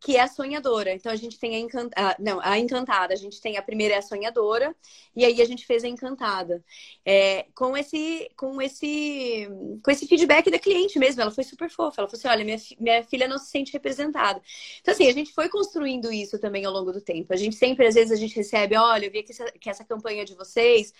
que 0.00 0.16
é 0.16 0.20
a 0.22 0.28
sonhadora. 0.28 0.92
Então 0.94 1.12
a 1.12 1.16
gente 1.16 1.38
tem 1.38 1.54
a 1.54 1.58
encantada, 1.58 2.16
não, 2.18 2.40
a 2.42 2.58
encantada. 2.58 3.12
A 3.12 3.16
gente 3.16 3.40
tem 3.40 3.58
a 3.58 3.62
primeira 3.62 3.94
é 3.94 3.98
a 3.98 4.02
sonhadora 4.02 4.74
e 5.14 5.24
aí 5.24 5.42
a 5.42 5.44
gente 5.44 5.66
fez 5.66 5.84
a 5.84 5.88
encantada. 5.88 6.64
É, 7.04 7.44
com 7.54 7.76
esse 7.76 8.30
com 8.36 8.60
esse 8.62 9.46
com 9.84 9.90
esse 9.90 10.06
feedback 10.06 10.50
da 10.50 10.58
cliente 10.58 10.98
mesmo, 10.98 11.20
ela 11.20 11.30
foi 11.30 11.44
super 11.44 11.68
fofa. 11.70 12.00
Ela 12.00 12.08
falou 12.08 12.18
assim: 12.18 12.28
"Olha, 12.28 12.44
minha, 12.44 12.56
minha 12.78 13.04
filha 13.04 13.28
não 13.28 13.38
se 13.38 13.50
sente 13.50 13.72
representada". 13.72 14.40
Então 14.80 14.92
assim, 14.94 15.06
a 15.06 15.12
gente 15.12 15.32
foi 15.32 15.48
construindo 15.50 16.10
isso 16.12 16.38
também 16.38 16.64
ao 16.64 16.72
longo 16.72 16.92
do 16.92 17.00
tempo. 17.00 17.32
A 17.32 17.36
gente 17.36 17.56
sempre 17.56 17.86
às 17.86 17.94
vezes 17.94 18.12
a 18.12 18.16
gente 18.16 18.34
recebe, 18.34 18.76
olha, 18.76 19.06
eu 19.06 19.10
vi 19.12 19.22
que 19.22 19.32
essa, 19.32 19.52
que 19.52 19.68
essa 19.70 19.84
campanha 19.84 20.24
de 20.24 20.34
vocês 20.34 20.92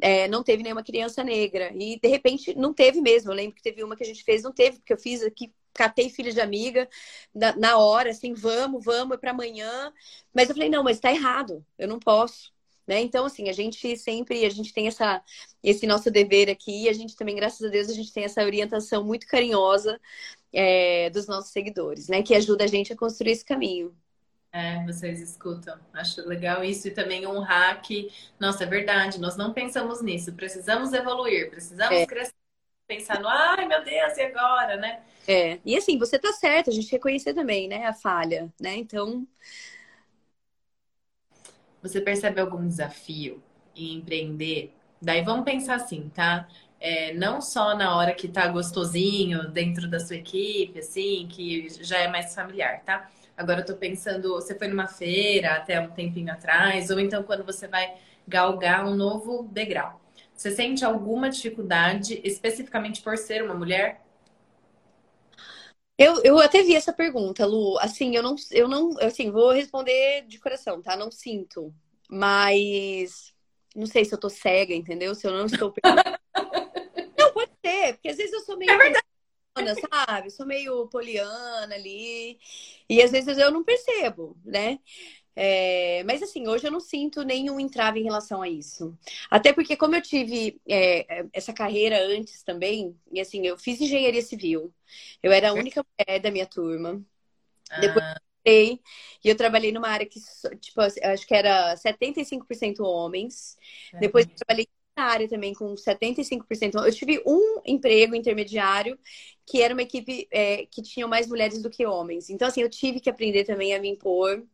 é, 0.00 0.28
não 0.28 0.42
teve 0.44 0.62
nenhuma 0.62 0.82
criança 0.84 1.24
negra 1.24 1.72
e 1.74 1.98
de 1.98 2.08
repente 2.08 2.54
não 2.56 2.72
teve 2.72 3.00
mesmo. 3.00 3.30
Eu 3.30 3.34
lembro 3.36 3.56
que 3.56 3.62
teve 3.62 3.82
uma 3.82 3.96
que 3.96 4.04
a 4.04 4.06
gente 4.06 4.22
fez, 4.24 4.42
não 4.42 4.52
teve 4.52 4.78
porque 4.78 4.92
eu 4.92 4.98
fiz 4.98 5.22
aqui 5.22 5.52
catei 5.74 6.08
filha 6.08 6.32
de 6.32 6.40
amiga 6.40 6.88
na, 7.34 7.54
na 7.56 7.78
hora, 7.78 8.10
assim, 8.10 8.32
vamos, 8.32 8.84
vamos, 8.84 9.16
é 9.16 9.18
para 9.18 9.32
amanhã. 9.32 9.92
Mas 10.32 10.48
eu 10.48 10.54
falei, 10.54 10.70
não, 10.70 10.82
mas 10.82 11.00
tá 11.00 11.10
errado, 11.10 11.64
eu 11.78 11.88
não 11.88 11.98
posso. 11.98 12.52
Né? 12.86 13.00
Então, 13.00 13.24
assim, 13.24 13.48
a 13.48 13.52
gente 13.52 13.96
sempre, 13.96 14.44
a 14.44 14.50
gente 14.50 14.72
tem 14.72 14.86
essa, 14.86 15.22
esse 15.62 15.86
nosso 15.86 16.10
dever 16.10 16.50
aqui, 16.50 16.84
e 16.84 16.88
a 16.88 16.92
gente 16.92 17.16
também, 17.16 17.34
graças 17.34 17.66
a 17.66 17.70
Deus, 17.70 17.88
a 17.88 17.94
gente 17.94 18.12
tem 18.12 18.24
essa 18.24 18.42
orientação 18.44 19.02
muito 19.02 19.26
carinhosa 19.26 19.98
é, 20.52 21.08
dos 21.10 21.26
nossos 21.26 21.50
seguidores, 21.50 22.08
né? 22.08 22.22
Que 22.22 22.34
ajuda 22.34 22.64
a 22.64 22.66
gente 22.66 22.92
a 22.92 22.96
construir 22.96 23.32
esse 23.32 23.44
caminho. 23.44 23.94
É, 24.52 24.84
vocês 24.84 25.20
escutam. 25.20 25.76
Acho 25.92 26.20
legal 26.28 26.62
isso 26.62 26.86
e 26.86 26.90
também 26.90 27.26
honrar 27.26 27.82
que, 27.82 28.12
nossa, 28.38 28.62
é 28.64 28.66
verdade, 28.66 29.18
nós 29.18 29.36
não 29.36 29.52
pensamos 29.52 30.00
nisso, 30.00 30.32
precisamos 30.32 30.92
evoluir, 30.92 31.50
precisamos 31.50 31.98
é. 31.98 32.06
crescer 32.06 32.43
pensar 32.86 33.20
no, 33.20 33.28
ai 33.28 33.66
meu 33.66 33.82
Deus, 33.82 34.16
e 34.16 34.22
agora, 34.22 34.76
né? 34.76 35.02
É, 35.26 35.58
e 35.64 35.76
assim, 35.76 35.98
você 35.98 36.18
tá 36.18 36.32
certa, 36.32 36.70
a 36.70 36.72
gente 36.74 36.90
reconhecer 36.90 37.32
também, 37.32 37.66
né, 37.68 37.86
a 37.86 37.94
falha, 37.94 38.52
né? 38.60 38.76
Então. 38.76 39.26
Você 41.82 42.00
percebe 42.00 42.40
algum 42.40 42.66
desafio 42.66 43.42
em 43.74 43.94
empreender? 43.96 44.72
Daí 45.00 45.22
vamos 45.22 45.44
pensar 45.44 45.76
assim, 45.76 46.10
tá? 46.14 46.48
É, 46.80 47.14
não 47.14 47.40
só 47.40 47.74
na 47.74 47.96
hora 47.96 48.14
que 48.14 48.28
tá 48.28 48.46
gostosinho 48.48 49.48
dentro 49.48 49.88
da 49.88 49.98
sua 49.98 50.16
equipe, 50.16 50.78
assim, 50.78 51.26
que 51.30 51.68
já 51.82 51.98
é 51.98 52.08
mais 52.08 52.34
familiar, 52.34 52.82
tá? 52.84 53.10
Agora 53.36 53.60
eu 53.60 53.66
tô 53.66 53.74
pensando, 53.74 54.34
você 54.34 54.54
foi 54.56 54.68
numa 54.68 54.86
feira 54.86 55.54
até 55.56 55.80
um 55.80 55.90
tempinho 55.90 56.32
atrás, 56.32 56.90
ou 56.90 57.00
então 57.00 57.22
quando 57.22 57.44
você 57.44 57.66
vai 57.66 57.94
galgar 58.28 58.86
um 58.86 58.94
novo 58.94 59.48
degrau. 59.50 60.00
Você 60.34 60.50
sente 60.50 60.84
alguma 60.84 61.30
dificuldade 61.30 62.20
especificamente 62.24 63.00
por 63.02 63.16
ser 63.16 63.42
uma 63.42 63.54
mulher? 63.54 64.04
Eu, 65.96 66.20
eu 66.24 66.38
até 66.40 66.62
vi 66.62 66.74
essa 66.74 66.92
pergunta, 66.92 67.46
Lu. 67.46 67.78
Assim, 67.78 68.16
eu 68.16 68.22
não, 68.22 68.34
eu 68.50 68.66
não, 68.66 68.98
assim, 69.00 69.30
vou 69.30 69.52
responder 69.52 70.26
de 70.26 70.40
coração, 70.40 70.82
tá? 70.82 70.96
Não 70.96 71.10
sinto. 71.10 71.72
Mas 72.10 73.32
não 73.74 73.86
sei 73.86 74.04
se 74.04 74.12
eu 74.12 74.18
tô 74.18 74.28
cega, 74.28 74.74
entendeu? 74.74 75.14
Se 75.14 75.26
eu 75.26 75.32
não 75.32 75.46
estou. 75.46 75.72
não, 77.18 77.32
pode 77.32 77.52
ser, 77.64 77.94
porque 77.94 78.08
às 78.08 78.16
vezes 78.16 78.32
eu 78.32 78.40
sou 78.40 78.56
meio. 78.56 78.70
É 78.70 78.76
verdade. 78.76 79.04
Sabe? 79.88 80.30
Sou 80.30 80.44
meio 80.44 80.88
poliana 80.88 81.76
ali. 81.76 82.40
E 82.88 83.00
às 83.00 83.12
vezes 83.12 83.38
eu 83.38 83.52
não 83.52 83.62
percebo, 83.62 84.36
né? 84.44 84.80
É, 85.36 86.02
mas 86.04 86.22
assim, 86.22 86.46
hoje 86.46 86.66
eu 86.66 86.70
não 86.70 86.80
sinto 86.80 87.22
nenhum 87.22 87.58
entrave 87.58 88.00
em 88.00 88.04
relação 88.04 88.40
a 88.40 88.48
isso. 88.48 88.96
Até 89.30 89.52
porque, 89.52 89.76
como 89.76 89.96
eu 89.96 90.02
tive 90.02 90.60
é, 90.68 91.26
essa 91.32 91.52
carreira 91.52 91.98
antes 92.06 92.42
também, 92.42 92.96
e 93.10 93.20
assim, 93.20 93.46
eu 93.46 93.58
fiz 93.58 93.80
engenharia 93.80 94.22
civil. 94.22 94.72
Eu 95.22 95.32
era 95.32 95.50
a 95.50 95.54
única 95.54 95.84
mulher 95.98 96.20
da 96.20 96.30
minha 96.30 96.46
turma. 96.46 97.04
Ah. 97.70 97.80
Depois 97.80 98.04
eu 98.04 98.78
e 99.24 99.28
eu 99.28 99.36
trabalhei 99.36 99.72
numa 99.72 99.88
área 99.88 100.06
que, 100.06 100.20
tipo, 100.60 100.80
acho 100.80 101.26
que 101.26 101.34
era 101.34 101.74
75% 101.76 102.80
homens. 102.80 103.56
É. 103.92 104.00
Depois 104.00 104.26
eu 104.26 104.34
trabalhei 104.36 104.68
na 104.96 105.04
área 105.04 105.28
também 105.28 105.54
com 105.54 105.74
75%. 105.74 106.74
Eu 106.84 106.92
tive 106.92 107.22
um 107.26 107.60
emprego 107.64 108.14
intermediário 108.14 108.98
que 109.46 109.62
era 109.62 109.74
uma 109.74 109.82
equipe 109.82 110.28
é, 110.30 110.66
que 110.66 110.82
tinha 110.82 111.08
mais 111.08 111.26
mulheres 111.26 111.62
do 111.62 111.70
que 111.70 111.86
homens. 111.86 112.30
Então, 112.30 112.46
assim, 112.46 112.60
eu 112.60 112.68
tive 112.68 113.00
que 113.00 113.10
aprender 113.10 113.44
também 113.44 113.74
a 113.74 113.80
me 113.80 113.88
impor 113.88 114.44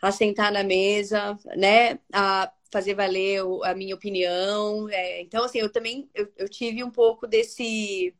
a 0.00 0.10
sentar 0.10 0.52
na 0.52 0.62
mesa, 0.62 1.38
né? 1.56 1.98
A 2.12 2.52
fazer 2.72 2.94
valer 2.94 3.42
a 3.64 3.74
minha 3.74 3.94
opinião. 3.94 4.88
É, 4.88 5.20
então, 5.22 5.44
assim, 5.44 5.58
eu 5.58 5.70
também 5.70 6.08
eu, 6.14 6.30
eu, 6.36 6.48
tive 6.48 6.82
um 6.84 6.90
pouco 6.90 7.26
desse 7.26 8.14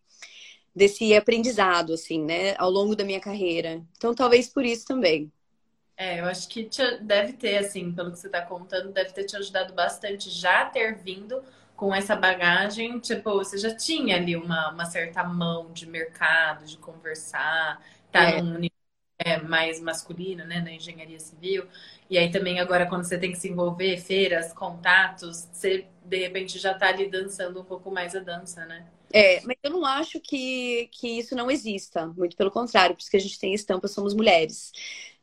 desse 0.75 1.15
aprendizado, 1.15 1.93
assim, 1.93 2.25
né? 2.25 2.55
Ao 2.57 2.71
longo 2.71 2.95
da 2.95 3.05
minha 3.05 3.21
carreira. 3.21 3.83
Então, 3.97 4.15
talvez 4.15 4.49
por 4.49 4.65
isso 4.65 4.87
também. 4.87 5.33
É, 5.97 6.21
eu 6.21 6.25
acho 6.25 6.49
que 6.49 6.65
te, 6.65 6.99
deve 6.99 7.35
ter, 7.35 7.59
assim, 7.59 7.93
pelo 7.93 8.11
que 8.11 8.19
você 8.19 8.29
está 8.29 8.41
contando, 8.41 8.93
deve 8.93 9.13
ter 9.13 9.25
te 9.25 9.37
ajudado 9.37 9.75
bastante 9.75 10.31
já 10.31 10.65
ter 10.65 10.97
vindo 10.97 11.43
com 11.77 11.95
essa 11.95 12.17
bagagem. 12.17 12.99
Tipo, 13.01 13.35
você 13.35 13.59
já 13.59 13.75
tinha 13.77 14.17
ali 14.17 14.37
uma, 14.37 14.71
uma 14.71 14.87
certa 14.87 15.23
mão 15.25 15.73
de 15.73 15.87
mercado, 15.87 16.65
de 16.65 16.79
conversar, 16.79 17.85
tá 18.11 18.23
é. 18.23 18.41
num 18.41 18.59
é, 19.25 19.41
mais 19.41 19.81
masculino, 19.81 20.45
né, 20.45 20.61
na 20.61 20.73
engenharia 20.73 21.21
civil. 21.21 21.67
E 22.09 22.19
aí 22.19 22.31
também 22.31 22.59
agora 22.59 22.87
quando 22.87 23.05
você 23.05 23.19
tem 23.19 23.31
que 23.33 23.39
se 23.39 23.49
envolver, 23.49 23.99
feiras, 23.99 24.53
contatos, 24.53 25.49
você 25.53 25.87
de 26.05 26.17
repente 26.17 26.59
já 26.59 26.73
está 26.73 26.89
ali 26.89 27.09
dançando 27.09 27.61
um 27.61 27.65
pouco 27.65 27.91
mais 27.91 28.17
a 28.17 28.21
dança, 28.21 28.65
né? 28.67 28.87
É, 29.13 29.41
mas 29.43 29.57
eu 29.63 29.71
não 29.71 29.85
acho 29.85 30.21
que, 30.21 30.89
que 30.93 31.19
isso 31.19 31.35
não 31.35 31.51
exista, 31.51 32.07
muito 32.07 32.37
pelo 32.37 32.51
contrário, 32.51 32.95
por 32.95 33.03
isso 33.03 33.11
que 33.11 33.17
a 33.17 33.21
gente 33.21 33.39
tem 33.39 33.53
estampa 33.53 33.89
Somos 33.89 34.15
Mulheres, 34.15 34.73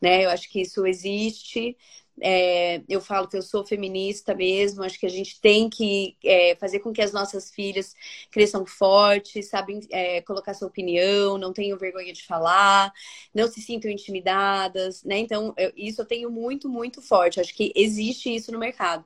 né? 0.02 0.26
Eu 0.26 0.30
acho 0.30 0.50
que 0.50 0.62
isso 0.62 0.86
existe, 0.86 1.76
é, 2.22 2.82
eu 2.90 3.00
falo 3.00 3.28
que 3.28 3.38
eu 3.38 3.42
sou 3.42 3.66
feminista 3.66 4.34
mesmo, 4.34 4.84
acho 4.84 5.00
que 5.00 5.06
a 5.06 5.10
gente 5.10 5.40
tem 5.40 5.70
que 5.70 6.18
é, 6.24 6.56
fazer 6.56 6.80
com 6.80 6.92
que 6.92 7.02
as 7.02 7.14
nossas 7.14 7.52
filhas 7.52 7.94
cresçam 8.32 8.66
fortes, 8.66 9.50
sabem 9.50 9.80
é, 9.92 10.22
colocar 10.22 10.54
sua 10.54 10.68
opinião, 10.68 11.38
não 11.38 11.54
tenham 11.54 11.78
vergonha 11.78 12.12
de 12.14 12.26
falar, 12.26 12.92
não 13.34 13.48
se 13.48 13.62
sintam 13.62 13.92
intimidadas, 13.92 15.04
né? 15.04 15.18
Então, 15.20 15.54
eu, 15.58 15.72
isso 15.76 16.02
eu 16.02 16.06
tenho 16.06 16.30
muito, 16.32 16.68
muito 16.70 17.02
forte. 17.02 17.40
Acho 17.40 17.54
que 17.54 17.72
existe 17.76 18.34
isso 18.34 18.52
no 18.52 18.60
mercado. 18.60 19.06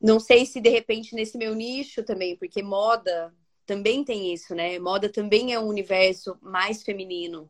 Não 0.00 0.20
sei 0.20 0.46
se 0.46 0.60
de 0.60 0.70
repente 0.70 1.14
nesse 1.14 1.38
meu 1.38 1.54
nicho 1.54 2.02
também, 2.02 2.36
porque 2.36 2.62
moda 2.62 3.34
também 3.66 4.02
tem 4.04 4.32
isso, 4.34 4.54
né? 4.54 4.78
Moda 4.78 5.08
também 5.08 5.52
é 5.54 5.60
um 5.60 5.66
universo 5.68 6.36
mais 6.42 6.82
feminino. 6.82 7.48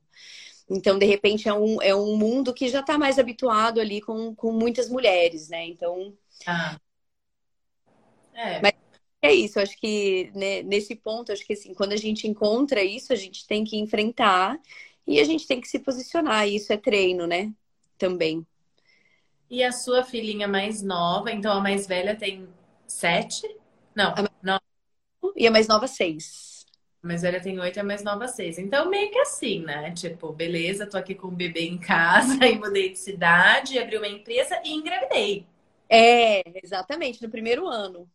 Então, 0.70 0.96
de 0.96 1.04
repente, 1.04 1.48
é 1.48 1.52
um, 1.52 1.82
é 1.82 1.92
um 1.92 2.16
mundo 2.16 2.54
que 2.54 2.68
já 2.68 2.78
está 2.78 2.96
mais 2.96 3.18
habituado 3.18 3.80
ali 3.80 4.00
com, 4.00 4.32
com 4.36 4.52
muitas 4.52 4.88
mulheres, 4.88 5.48
né? 5.48 5.66
Então. 5.66 6.16
Ah. 6.46 6.78
É. 8.32 8.60
Mas 8.62 8.72
é 9.20 9.34
isso, 9.34 9.58
acho 9.58 9.76
que 9.76 10.30
né, 10.34 10.62
nesse 10.62 10.94
ponto, 10.94 11.32
acho 11.32 11.44
que 11.44 11.52
assim, 11.52 11.74
quando 11.74 11.92
a 11.92 11.96
gente 11.96 12.26
encontra 12.28 12.82
isso, 12.82 13.12
a 13.12 13.16
gente 13.16 13.46
tem 13.46 13.64
que 13.64 13.76
enfrentar 13.76 14.58
e 15.06 15.18
a 15.20 15.24
gente 15.24 15.46
tem 15.46 15.60
que 15.60 15.68
se 15.68 15.80
posicionar. 15.80 16.46
E 16.46 16.54
isso 16.54 16.72
é 16.72 16.76
treino, 16.76 17.26
né? 17.26 17.52
Também. 17.98 18.46
E 19.50 19.64
a 19.64 19.72
sua 19.72 20.04
filhinha 20.04 20.46
mais 20.46 20.82
nova, 20.82 21.32
então 21.32 21.52
a 21.52 21.60
mais 21.60 21.86
velha 21.88 22.14
tem 22.14 22.48
sete? 22.86 23.44
Não, 23.94 24.10
a... 24.10 24.30
não. 24.40 24.60
E 25.36 25.48
a 25.48 25.50
mais 25.50 25.66
nova, 25.66 25.88
seis 25.88 26.49
mais 27.02 27.22
velha 27.22 27.40
tem 27.40 27.58
oito 27.58 27.76
e 27.78 27.80
a 27.80 27.84
mais 27.84 28.02
nova 28.04 28.28
seis. 28.28 28.58
Então, 28.58 28.88
meio 28.90 29.10
que 29.10 29.18
assim, 29.20 29.60
né? 29.62 29.90
Tipo, 29.92 30.32
beleza, 30.32 30.86
tô 30.86 30.96
aqui 30.98 31.14
com 31.14 31.28
o 31.28 31.30
bebê 31.30 31.62
em 31.62 31.78
casa 31.78 32.44
e 32.46 32.58
mudei 32.58 32.90
de 32.90 32.98
cidade, 32.98 33.78
abri 33.78 33.96
uma 33.96 34.08
empresa 34.08 34.60
e 34.64 34.72
engravidei. 34.72 35.46
É, 35.88 36.42
exatamente, 36.64 37.22
no 37.22 37.30
primeiro 37.30 37.66
ano. 37.68 38.08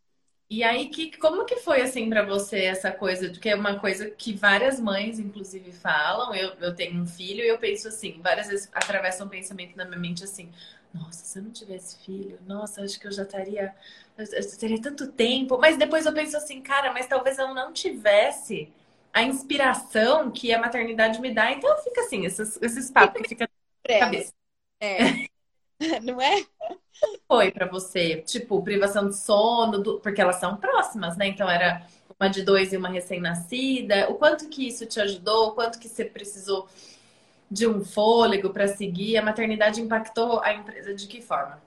E 0.49 0.63
aí, 0.63 0.89
que, 0.89 1.17
como 1.17 1.43
que 1.45 1.57
foi 1.57 1.81
assim 1.81 2.07
para 2.09 2.23
você 2.23 2.65
essa 2.65 2.91
coisa? 2.91 3.29
Porque 3.29 3.49
é 3.49 3.55
uma 3.55 3.79
coisa 3.79 4.11
que 4.11 4.33
várias 4.33 4.79
mães, 4.79 5.17
inclusive, 5.19 5.71
falam. 5.71 6.35
Eu, 6.35 6.51
eu 6.61 6.75
tenho 6.75 7.01
um 7.01 7.07
filho 7.07 7.43
e 7.43 7.47
eu 7.47 7.57
penso 7.57 7.87
assim, 7.87 8.21
várias 8.21 8.47
vezes 8.47 8.69
atravessa 8.73 9.23
um 9.25 9.29
pensamento 9.29 9.75
na 9.75 9.85
minha 9.85 9.99
mente 9.99 10.23
assim: 10.23 10.51
nossa, 10.93 11.25
se 11.25 11.39
eu 11.39 11.43
não 11.43 11.51
tivesse 11.51 11.97
filho, 12.05 12.37
nossa, 12.45 12.81
acho 12.83 12.99
que 12.99 13.07
eu 13.07 13.11
já 13.11 13.23
estaria. 13.23 13.73
Teria 14.59 14.81
tanto 14.81 15.11
tempo. 15.11 15.57
Mas 15.57 15.77
depois 15.77 16.05
eu 16.05 16.13
penso 16.13 16.37
assim, 16.37 16.61
cara, 16.61 16.93
mas 16.93 17.07
talvez 17.07 17.37
eu 17.37 17.53
não 17.53 17.73
tivesse 17.73 18.71
a 19.13 19.23
inspiração 19.23 20.31
que 20.31 20.53
a 20.53 20.59
maternidade 20.59 21.19
me 21.21 21.33
dá. 21.33 21.51
Então 21.51 21.77
fica 21.83 22.01
assim, 22.01 22.25
esses, 22.25 22.61
esses 22.61 22.91
papos 22.91 23.21
que 23.21 23.29
ficam 23.29 23.47
na 23.89 23.99
cabeça. 23.99 24.33
É. 24.79 25.27
não 26.03 26.21
é? 26.21 26.45
Foi 27.27 27.51
para 27.51 27.65
você, 27.65 28.21
tipo, 28.21 28.61
privação 28.63 29.09
de 29.09 29.17
sono, 29.17 29.79
do... 29.79 29.99
porque 29.99 30.21
elas 30.21 30.37
são 30.37 30.57
próximas, 30.57 31.17
né? 31.17 31.27
Então 31.27 31.49
era 31.49 31.85
uma 32.19 32.29
de 32.29 32.43
dois 32.43 32.71
e 32.71 32.77
uma 32.77 32.89
recém-nascida. 32.89 34.09
O 34.09 34.15
quanto 34.15 34.47
que 34.49 34.67
isso 34.67 34.85
te 34.85 34.99
ajudou? 34.99 35.49
O 35.49 35.51
quanto 35.51 35.79
que 35.79 35.89
você 35.89 36.05
precisou 36.05 36.67
de 37.49 37.67
um 37.67 37.83
fôlego 37.83 38.49
para 38.49 38.67
seguir? 38.67 39.17
A 39.17 39.21
maternidade 39.21 39.81
impactou 39.81 40.41
a 40.41 40.53
empresa 40.53 40.93
de 40.93 41.07
que 41.07 41.21
forma? 41.21 41.61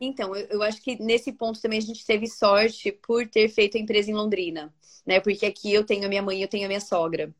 Então, 0.00 0.34
eu, 0.36 0.46
eu, 0.48 0.62
acho 0.62 0.82
que 0.82 1.02
nesse 1.02 1.32
ponto 1.32 1.60
também 1.60 1.78
a 1.78 1.82
gente 1.82 2.04
teve 2.04 2.26
sorte 2.26 2.92
por 2.92 3.26
ter 3.28 3.48
feito 3.48 3.76
a 3.76 3.80
empresa 3.80 4.10
em 4.10 4.14
Londrina, 4.14 4.74
né? 5.06 5.20
Porque 5.20 5.46
aqui 5.46 5.72
eu 5.72 5.84
tenho 5.84 6.04
a 6.04 6.08
minha 6.08 6.22
mãe, 6.22 6.42
eu 6.42 6.48
tenho 6.48 6.64
a 6.64 6.68
minha 6.68 6.80
sogra. 6.80 7.34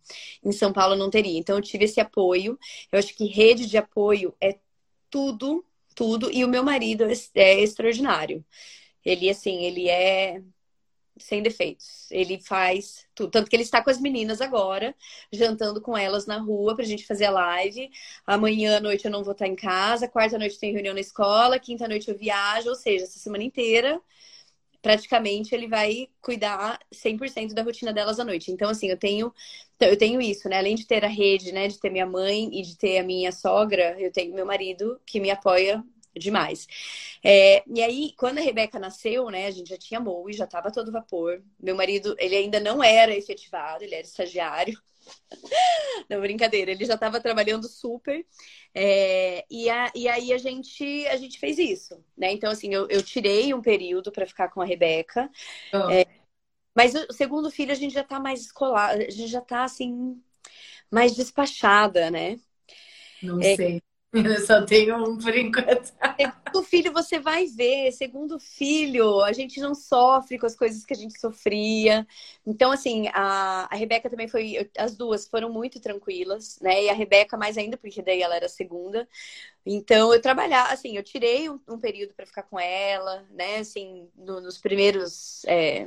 Em 0.45 0.53
São 0.53 0.73
Paulo 0.73 0.95
eu 0.95 0.99
não 0.99 1.11
teria. 1.11 1.39
Então 1.39 1.57
eu 1.57 1.63
tive 1.63 1.85
esse 1.85 2.01
apoio. 2.01 2.59
Eu 2.91 2.99
acho 2.99 3.15
que 3.15 3.27
rede 3.27 3.67
de 3.67 3.77
apoio 3.77 4.35
é 4.41 4.59
tudo, 5.11 5.65
tudo. 5.95 6.31
E 6.33 6.45
o 6.45 6.49
meu 6.49 6.63
marido 6.65 7.05
é, 7.05 7.13
é 7.35 7.61
extraordinário. 7.61 8.45
Ele, 9.05 9.31
assim, 9.31 9.65
ele 9.65 9.89
é 9.89 10.43
sem 11.19 11.43
defeitos. 11.43 12.11
Ele 12.11 12.41
faz 12.41 13.07
tudo. 13.15 13.31
Tanto 13.31 13.49
que 13.51 13.57
ele 13.57 13.63
está 13.63 13.83
com 13.83 13.91
as 13.91 14.01
meninas 14.01 14.41
agora, 14.41 14.95
jantando 15.33 15.81
com 15.81 15.97
elas 15.97 16.27
na 16.27 16.39
rua 16.39 16.75
pra 16.75 16.85
gente 16.85 17.07
fazer 17.07 17.27
a 17.27 17.31
live. 17.31 17.91
Amanhã 18.27 18.77
à 18.79 18.81
noite 18.81 19.05
eu 19.05 19.11
não 19.11 19.25
vou 19.25 19.33
estar 19.33 19.47
em 19.47 19.57
casa, 19.57 20.09
quarta 20.09 20.39
noite 20.39 20.59
tem 20.59 20.73
reunião 20.73 20.95
na 20.95 21.01
escola, 21.01 21.59
quinta 21.59 21.89
noite 21.89 22.11
eu 22.11 22.17
viajo, 22.17 22.69
ou 22.69 22.75
seja, 22.75 23.05
essa 23.05 23.19
semana 23.19 23.45
inteira 23.45 24.01
praticamente 24.83 25.53
ele 25.55 25.67
vai 25.67 26.09
cuidar 26.23 26.79
100% 26.93 27.55
da 27.55 27.63
rotina 27.63 27.93
delas 27.93 28.21
à 28.21 28.25
noite. 28.25 28.53
Então, 28.53 28.71
assim, 28.71 28.89
eu 28.89 28.97
tenho, 28.97 29.33
eu 29.81 29.97
tenho 29.99 30.21
isso, 30.21 30.49
né? 30.49 30.59
Além 30.59 30.77
de 30.77 30.87
ter 30.87 31.05
a 31.05 31.09
rede, 31.09 31.51
né? 31.53 31.67
De 31.69 31.79
ter 31.81 31.91
minha 31.91 32.07
mãe 32.07 32.49
e 32.53 32.63
de 32.63 32.77
ter 32.77 32.99
a 32.99 33.03
minha 33.03 33.33
sogra, 33.33 34.01
eu 34.01 34.13
tenho 34.13 34.33
meu 34.35 34.47
marido 34.47 35.01
que 35.05 35.19
me 35.19 35.31
apoia 35.31 35.83
demais. 36.19 36.67
É, 37.25 37.63
e 37.67 37.83
aí, 37.83 38.13
quando 38.17 38.39
a 38.39 38.43
Rebeca 38.43 38.79
nasceu, 38.79 39.31
né, 39.31 39.47
a 39.47 39.51
gente 39.51 39.69
já 39.71 39.79
tinha 39.79 40.01
Moe, 40.01 40.33
já 40.33 40.45
estava 40.45 40.71
todo 40.73 40.93
vapor. 40.93 41.43
Meu 41.61 41.77
marido, 41.77 42.15
ele 42.19 42.37
ainda 42.37 42.61
não 42.61 42.83
era 42.83 43.15
efetivado, 43.17 43.85
ele 43.85 43.95
era 43.95 44.07
estagiário. 44.07 44.81
Não, 46.09 46.21
brincadeira, 46.21 46.71
ele 46.73 46.85
já 46.85 46.95
estava 46.95 47.21
trabalhando 47.21 47.69
super. 47.69 48.25
É, 48.75 49.45
e, 49.51 49.69
a, 49.71 49.93
e 49.95 50.09
aí 50.09 50.33
a 50.33 50.39
gente, 50.39 51.07
a 51.09 51.17
gente 51.17 51.39
fez 51.39 51.59
isso, 51.59 52.03
né? 52.17 52.33
Então, 52.33 52.51
assim, 52.51 52.73
eu, 52.73 52.89
eu 52.89 53.03
tirei 53.03 53.55
um 53.55 53.63
período 53.63 54.13
para 54.13 54.27
ficar 54.27 54.49
com 54.51 54.61
a 54.61 54.65
Rebeca. 54.65 55.31
Oh. 55.73 55.91
É, 55.91 56.05
Mas 56.75 56.95
o 56.95 57.13
segundo 57.13 57.51
filho 57.51 57.73
a 57.73 57.75
gente 57.77 57.95
já 57.95 58.05
tá 58.05 58.21
mais 58.21 58.43
escolar, 58.43 58.91
a 58.97 59.11
gente 59.11 59.29
já 59.29 59.41
tá 59.41 59.65
assim, 59.65 60.23
mais 60.91 61.15
despachada, 61.17 62.11
né? 62.11 62.39
Não 63.23 63.41
é, 63.41 63.57
sei. 63.57 63.83
Eu 64.25 64.41
só 64.47 64.65
tenho 64.65 64.97
um 64.97 65.19
por 65.19 65.37
enquanto. 65.37 65.93
Segundo 66.19 66.63
filho, 66.63 66.93
você 66.93 67.19
vai 67.19 67.47
ver. 67.47 67.93
Segundo 67.93 68.39
filho, 68.39 69.23
a 69.23 69.33
gente 69.33 69.61
não 69.61 69.75
sofre 69.75 70.39
com 70.39 70.47
as 70.47 70.57
coisas 70.57 70.85
que 70.85 70.95
a 70.95 70.97
gente 70.97 71.19
sofria. 71.21 72.07
Então, 72.47 72.73
assim, 72.73 73.09
a, 73.13 73.69
a 73.71 73.77
Rebeca 73.77 74.09
também 74.09 74.29
foi. 74.29 74.71
As 74.79 74.97
duas 74.97 75.29
foram 75.29 75.53
muito 75.53 75.81
tranquilas, 75.81 76.59
né? 76.61 76.85
E 76.85 76.89
a 76.89 76.95
Rebeca 76.95 77.37
mais 77.37 77.59
ainda, 77.59 77.77
porque 77.77 78.03
daí 78.03 78.23
ela 78.23 78.37
era 78.37 78.49
segunda. 78.49 79.09
Então, 79.65 80.15
eu 80.15 80.21
trabalhar, 80.23 80.73
assim, 80.73 80.97
eu 80.97 81.03
tirei 81.03 81.51
um, 81.51 81.61
um 81.69 81.79
período 81.79 82.15
para 82.15 82.27
ficar 82.27 82.45
com 82.45 82.59
ela, 82.59 83.27
né? 83.31 83.59
Assim, 83.59 84.09
no, 84.17 84.41
nos 84.41 84.59
primeiros. 84.59 85.45
É 85.47 85.87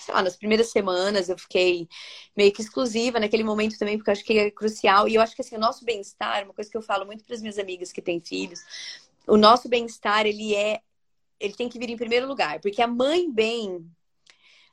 sei 0.00 0.14
lá, 0.14 0.22
nas 0.22 0.36
primeiras 0.36 0.70
semanas 0.70 1.28
eu 1.28 1.38
fiquei 1.38 1.88
meio 2.36 2.52
que 2.52 2.62
exclusiva 2.62 3.20
naquele 3.20 3.44
momento 3.44 3.78
também, 3.78 3.96
porque 3.96 4.10
eu 4.10 4.12
acho 4.12 4.24
que 4.24 4.38
é 4.38 4.50
crucial. 4.50 5.08
E 5.08 5.14
eu 5.14 5.22
acho 5.22 5.34
que 5.34 5.42
assim, 5.42 5.56
o 5.56 5.60
nosso 5.60 5.84
bem-estar, 5.84 6.44
uma 6.44 6.54
coisa 6.54 6.70
que 6.70 6.76
eu 6.76 6.82
falo 6.82 7.06
muito 7.06 7.24
para 7.24 7.34
as 7.34 7.40
minhas 7.40 7.58
amigas 7.58 7.92
que 7.92 8.02
têm 8.02 8.20
filhos, 8.20 8.60
o 9.26 9.36
nosso 9.36 9.68
bem-estar, 9.68 10.26
ele 10.26 10.54
é 10.54 10.80
ele 11.38 11.54
tem 11.54 11.70
que 11.70 11.78
vir 11.78 11.88
em 11.88 11.96
primeiro 11.96 12.28
lugar, 12.28 12.60
porque 12.60 12.82
a 12.82 12.86
mãe 12.86 13.30
bem 13.30 13.90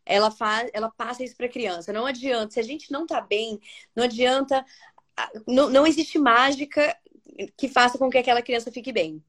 ela 0.05 0.31
faz, 0.31 0.69
ela 0.73 0.89
passa 0.89 1.23
isso 1.23 1.35
para 1.35 1.45
a 1.45 1.49
criança. 1.51 1.93
Não 1.93 2.05
adianta, 2.05 2.53
se 2.53 2.59
a 2.59 2.63
gente 2.63 2.91
não 2.91 3.05
tá 3.05 3.21
bem, 3.21 3.59
não 3.95 4.03
adianta, 4.03 4.65
não, 5.45 5.69
não 5.69 5.85
existe 5.85 6.17
mágica 6.17 6.97
que 7.55 7.67
faça 7.67 7.97
com 7.97 8.09
que 8.09 8.17
aquela 8.17 8.41
criança 8.41 8.71
fique 8.71 8.91
bem. 8.91 9.23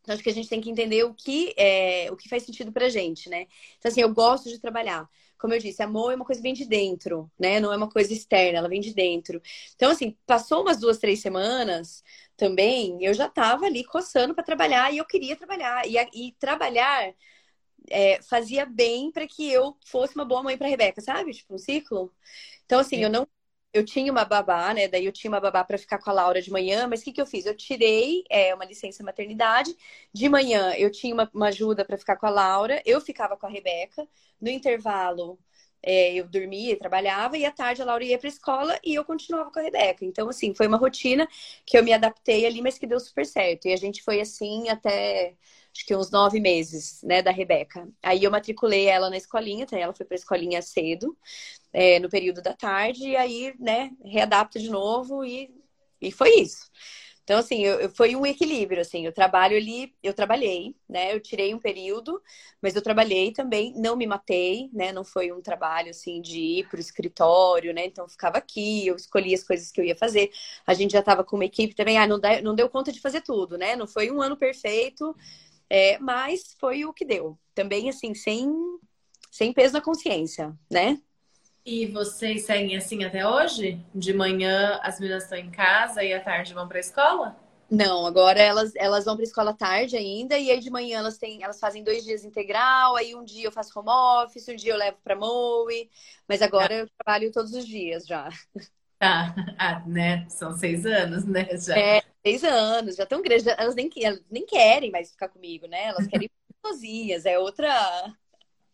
Então, 0.00 0.14
acho 0.14 0.22
que 0.22 0.30
a 0.30 0.34
gente 0.34 0.48
tem 0.48 0.60
que 0.60 0.70
entender 0.70 1.04
o 1.04 1.14
que 1.14 1.54
é, 1.56 2.10
o 2.10 2.16
que 2.16 2.28
faz 2.28 2.42
sentido 2.42 2.72
pra 2.72 2.88
gente, 2.88 3.28
né? 3.28 3.46
Então, 3.78 3.90
assim, 3.90 4.00
eu 4.00 4.12
gosto 4.12 4.48
de 4.48 4.58
trabalhar 4.58 5.08
como 5.40 5.54
eu 5.54 5.58
disse, 5.58 5.82
amor 5.82 6.12
é 6.12 6.16
uma 6.16 6.24
coisa 6.24 6.40
que 6.40 6.46
vem 6.46 6.52
de 6.52 6.66
dentro, 6.66 7.30
né? 7.38 7.58
Não 7.60 7.72
é 7.72 7.76
uma 7.76 7.88
coisa 7.88 8.12
externa, 8.12 8.58
ela 8.58 8.68
vem 8.68 8.80
de 8.80 8.92
dentro. 8.94 9.40
Então, 9.74 9.90
assim, 9.90 10.16
passou 10.26 10.60
umas 10.60 10.78
duas, 10.78 10.98
três 10.98 11.20
semanas 11.20 12.04
também, 12.36 13.02
eu 13.02 13.14
já 13.14 13.26
estava 13.26 13.64
ali 13.64 13.82
coçando 13.82 14.34
para 14.34 14.44
trabalhar 14.44 14.92
e 14.92 14.98
eu 14.98 15.06
queria 15.06 15.34
trabalhar. 15.36 15.82
E, 15.86 15.96
e 16.12 16.32
trabalhar 16.32 17.14
é, 17.90 18.20
fazia 18.22 18.66
bem 18.66 19.10
para 19.10 19.26
que 19.26 19.50
eu 19.50 19.76
fosse 19.86 20.14
uma 20.14 20.24
boa 20.24 20.42
mãe 20.42 20.58
para 20.58 20.68
Rebeca, 20.68 21.00
sabe? 21.00 21.32
Tipo, 21.32 21.54
um 21.54 21.58
ciclo. 21.58 22.12
Então, 22.66 22.80
assim, 22.80 22.98
eu 22.98 23.10
não 23.10 23.26
eu 23.72 23.84
tinha 23.84 24.10
uma 24.10 24.24
babá, 24.24 24.74
né? 24.74 24.88
Daí 24.88 25.04
eu 25.06 25.12
tinha 25.12 25.30
uma 25.30 25.40
babá 25.40 25.64
para 25.64 25.78
ficar 25.78 25.98
com 25.98 26.10
a 26.10 26.12
Laura 26.12 26.42
de 26.42 26.50
manhã, 26.50 26.86
mas 26.88 27.00
o 27.00 27.04
que, 27.04 27.12
que 27.12 27.20
eu 27.20 27.26
fiz? 27.26 27.46
Eu 27.46 27.56
tirei 27.56 28.24
é, 28.30 28.54
uma 28.54 28.64
licença 28.64 29.02
maternidade. 29.04 29.76
De 30.12 30.28
manhã 30.28 30.74
eu 30.76 30.90
tinha 30.90 31.14
uma, 31.14 31.30
uma 31.32 31.48
ajuda 31.48 31.84
para 31.84 31.96
ficar 31.98 32.16
com 32.16 32.26
a 32.26 32.30
Laura, 32.30 32.82
eu 32.84 33.00
ficava 33.00 33.36
com 33.36 33.46
a 33.46 33.50
Rebeca. 33.50 34.06
No 34.40 34.48
intervalo, 34.50 35.38
é, 35.82 36.14
eu 36.14 36.28
dormia 36.28 36.72
e 36.72 36.76
trabalhava, 36.76 37.36
e 37.38 37.44
à 37.44 37.50
tarde 37.50 37.82
a 37.82 37.84
Laura 37.84 38.04
ia 38.04 38.18
para 38.18 38.28
a 38.28 38.32
escola 38.32 38.78
e 38.84 38.94
eu 38.94 39.04
continuava 39.04 39.50
com 39.50 39.58
a 39.58 39.62
Rebeca. 39.62 40.04
Então, 40.04 40.28
assim, 40.28 40.54
foi 40.54 40.66
uma 40.66 40.76
rotina 40.76 41.28
que 41.64 41.76
eu 41.78 41.84
me 41.84 41.92
adaptei 41.92 42.46
ali, 42.46 42.60
mas 42.62 42.78
que 42.78 42.86
deu 42.86 43.00
super 43.00 43.26
certo. 43.26 43.66
E 43.66 43.72
a 43.72 43.76
gente 43.76 44.02
foi 44.02 44.20
assim 44.20 44.68
até 44.68 45.36
acho 45.74 45.86
que 45.86 45.94
uns 45.94 46.10
nove 46.10 46.40
meses, 46.40 47.02
né, 47.02 47.22
da 47.22 47.30
Rebeca. 47.30 47.88
Aí 48.02 48.24
eu 48.24 48.30
matriculei 48.30 48.86
ela 48.86 49.08
na 49.08 49.16
escolinha, 49.16 49.62
então 49.62 49.78
ela 49.78 49.94
foi 49.94 50.04
para 50.04 50.14
a 50.14 50.18
escolinha 50.18 50.60
cedo, 50.62 51.16
é, 51.72 51.98
no 52.00 52.08
período 52.08 52.42
da 52.42 52.54
tarde, 52.54 53.08
e 53.10 53.16
aí, 53.16 53.54
né, 53.58 53.90
readapta 54.04 54.58
de 54.58 54.68
novo 54.68 55.24
e, 55.24 55.54
e 56.00 56.10
foi 56.10 56.40
isso. 56.40 56.70
Então, 57.24 57.38
assim, 57.38 57.64
eu, 57.64 57.80
eu, 57.80 57.90
foi 57.90 58.16
um 58.16 58.26
equilíbrio, 58.26 58.80
assim, 58.80 59.06
eu 59.06 59.12
trabalho 59.12 59.56
ali, 59.56 59.94
eu 60.02 60.12
trabalhei, 60.12 60.74
né, 60.88 61.14
eu 61.14 61.20
tirei 61.20 61.54
um 61.54 61.58
período, 61.60 62.20
mas 62.60 62.74
eu 62.74 62.82
trabalhei 62.82 63.32
também, 63.32 63.72
não 63.76 63.96
me 63.96 64.06
matei, 64.06 64.68
né, 64.72 64.92
não 64.92 65.04
foi 65.04 65.30
um 65.32 65.40
trabalho, 65.40 65.90
assim, 65.90 66.20
de 66.20 66.40
ir 66.40 66.68
para 66.68 66.78
o 66.78 66.80
escritório, 66.80 67.72
né, 67.72 67.86
então 67.86 68.04
eu 68.04 68.08
ficava 68.08 68.38
aqui, 68.38 68.86
eu 68.86 68.96
escolhi 68.96 69.32
as 69.34 69.44
coisas 69.44 69.70
que 69.70 69.80
eu 69.80 69.84
ia 69.84 69.94
fazer, 69.94 70.30
a 70.66 70.74
gente 70.74 70.92
já 70.92 71.00
estava 71.00 71.22
com 71.22 71.36
uma 71.36 71.44
equipe 71.44 71.74
também, 71.74 71.98
ah, 71.98 72.06
não, 72.06 72.18
dá, 72.18 72.40
não 72.42 72.54
deu 72.54 72.68
conta 72.68 72.90
de 72.90 73.00
fazer 73.00 73.20
tudo, 73.20 73.56
né, 73.56 73.76
não 73.76 73.86
foi 73.86 74.10
um 74.10 74.20
ano 74.20 74.36
perfeito, 74.36 75.14
é, 75.68 75.98
mas 75.98 76.54
foi 76.58 76.84
o 76.84 76.92
que 76.92 77.04
deu. 77.04 77.38
Também, 77.54 77.88
assim, 77.88 78.14
sem, 78.14 78.50
sem 79.30 79.52
peso 79.52 79.74
na 79.74 79.80
consciência, 79.80 80.56
né? 80.70 81.00
E 81.64 81.86
vocês 81.86 82.44
seguem 82.44 82.76
assim 82.76 83.04
até 83.04 83.26
hoje? 83.26 83.84
De 83.94 84.12
manhã 84.12 84.78
as 84.82 84.98
meninas 84.98 85.24
estão 85.24 85.38
em 85.38 85.50
casa 85.50 86.02
e 86.02 86.12
à 86.12 86.20
tarde 86.20 86.54
vão 86.54 86.66
para 86.66 86.78
a 86.78 86.80
escola? 86.80 87.36
Não, 87.70 88.04
agora 88.04 88.40
elas, 88.40 88.74
elas 88.74 89.04
vão 89.04 89.14
para 89.14 89.22
a 89.22 89.28
escola 89.28 89.54
tarde 89.54 89.96
ainda, 89.96 90.36
e 90.36 90.50
aí 90.50 90.58
de 90.58 90.70
manhã 90.70 90.98
elas 90.98 91.18
têm, 91.18 91.42
elas 91.44 91.60
fazem 91.60 91.84
dois 91.84 92.02
dias 92.02 92.24
integral, 92.24 92.96
aí 92.96 93.14
um 93.14 93.24
dia 93.24 93.44
eu 93.46 93.52
faço 93.52 93.78
home 93.78 93.88
office, 94.24 94.48
um 94.48 94.56
dia 94.56 94.72
eu 94.72 94.76
levo 94.76 94.98
para 95.04 95.14
Moe, 95.14 95.88
mas 96.26 96.42
agora 96.42 96.68
tá. 96.68 96.74
eu 96.74 96.88
trabalho 96.98 97.30
todos 97.30 97.52
os 97.54 97.64
dias 97.64 98.04
já. 98.06 98.28
Tá, 98.98 99.34
ah, 99.58 99.80
né? 99.86 100.28
São 100.28 100.52
seis 100.56 100.84
anos, 100.84 101.24
né? 101.24 101.48
Já. 101.56 101.78
É, 101.78 102.02
seis 102.26 102.42
anos, 102.44 102.96
já 102.96 103.06
tão 103.06 103.22
grandes, 103.22 103.46
elas 103.46 103.74
nem, 103.74 103.88
elas 104.02 104.22
nem 104.30 104.44
querem 104.44 104.90
mais 104.90 105.10
ficar 105.10 105.28
comigo, 105.28 105.66
né? 105.66 105.86
Elas 105.86 106.06
querem 106.06 106.26
ir 106.26 106.56
sozinhas, 106.66 107.24
é 107.24 107.38
outra 107.38 107.68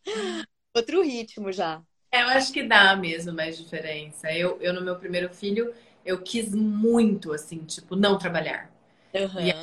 outro 0.74 1.03
ritmo 1.03 1.53
já. 1.53 1.82
Eu 2.12 2.28
acho 2.28 2.52
que 2.52 2.62
dá 2.62 2.96
mesmo 2.96 3.32
mais 3.32 3.59
diferença. 3.59 4.32
Eu, 4.32 4.59
eu 4.61 4.72
no 4.72 4.80
meu 4.80 4.96
primeiro 4.96 5.28
filho, 5.32 5.74
eu 6.04 6.22
quis 6.22 6.54
muito, 6.54 7.32
assim, 7.32 7.64
tipo, 7.64 7.96
não 7.96 8.18
trabalhar. 8.18 8.70
Uhum. 9.12 9.40
E 9.40 9.54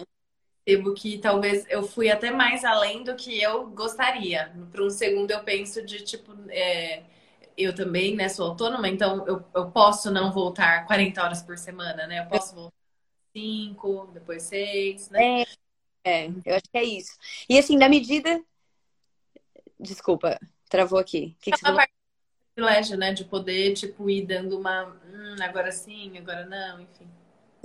percebo 0.66 0.94
que 0.94 1.18
talvez 1.18 1.66
eu 1.70 1.84
fui 1.84 2.10
até 2.10 2.32
mais 2.32 2.64
além 2.64 3.04
do 3.04 3.16
que 3.16 3.42
eu 3.42 3.68
gostaria. 3.68 4.54
Para 4.72 4.84
um 4.84 4.90
segundo 4.90 5.32
eu 5.32 5.44
penso 5.44 5.86
de 5.86 6.04
tipo, 6.04 6.34
é, 6.50 7.04
eu 7.58 7.74
também, 7.76 8.16
né, 8.16 8.30
sou 8.30 8.50
autônoma, 8.50 8.88
então 8.88 9.28
eu, 9.28 9.44
eu 9.54 9.72
posso 9.72 10.10
não 10.10 10.32
voltar 10.32 10.86
40 10.86 11.24
horas 11.24 11.42
por 11.42 11.58
semana, 11.58 12.08
né? 12.08 12.20
Eu 12.20 12.26
posso 12.26 12.56
voltar 12.56 12.74
cinco, 13.36 14.10
depois 14.14 14.44
seis, 14.44 15.10
né? 15.10 15.42
É, 15.42 15.46
é, 16.06 16.28
eu 16.46 16.56
acho 16.56 16.70
que 16.72 16.78
é 16.78 16.84
isso. 16.84 17.18
E 17.50 17.58
assim, 17.58 17.78
na 17.78 17.90
medida. 17.90 18.44
Desculpa, 19.80 20.40
travou 20.70 21.00
aqui. 21.00 21.36
Que 21.42 21.52
que 21.52 21.68
é 21.68 21.70
uma 21.70 21.88
privilégio, 22.56 22.98
né? 22.98 23.14
De 23.14 23.26
poder, 23.26 23.74
tipo, 23.74 24.10
ir 24.10 24.26
dando 24.26 24.58
uma. 24.60 24.86
Hum, 24.86 25.36
agora 25.42 25.72
sim, 25.72 26.18
agora 26.18 26.46
não, 26.46 26.82
enfim. 26.82 27.08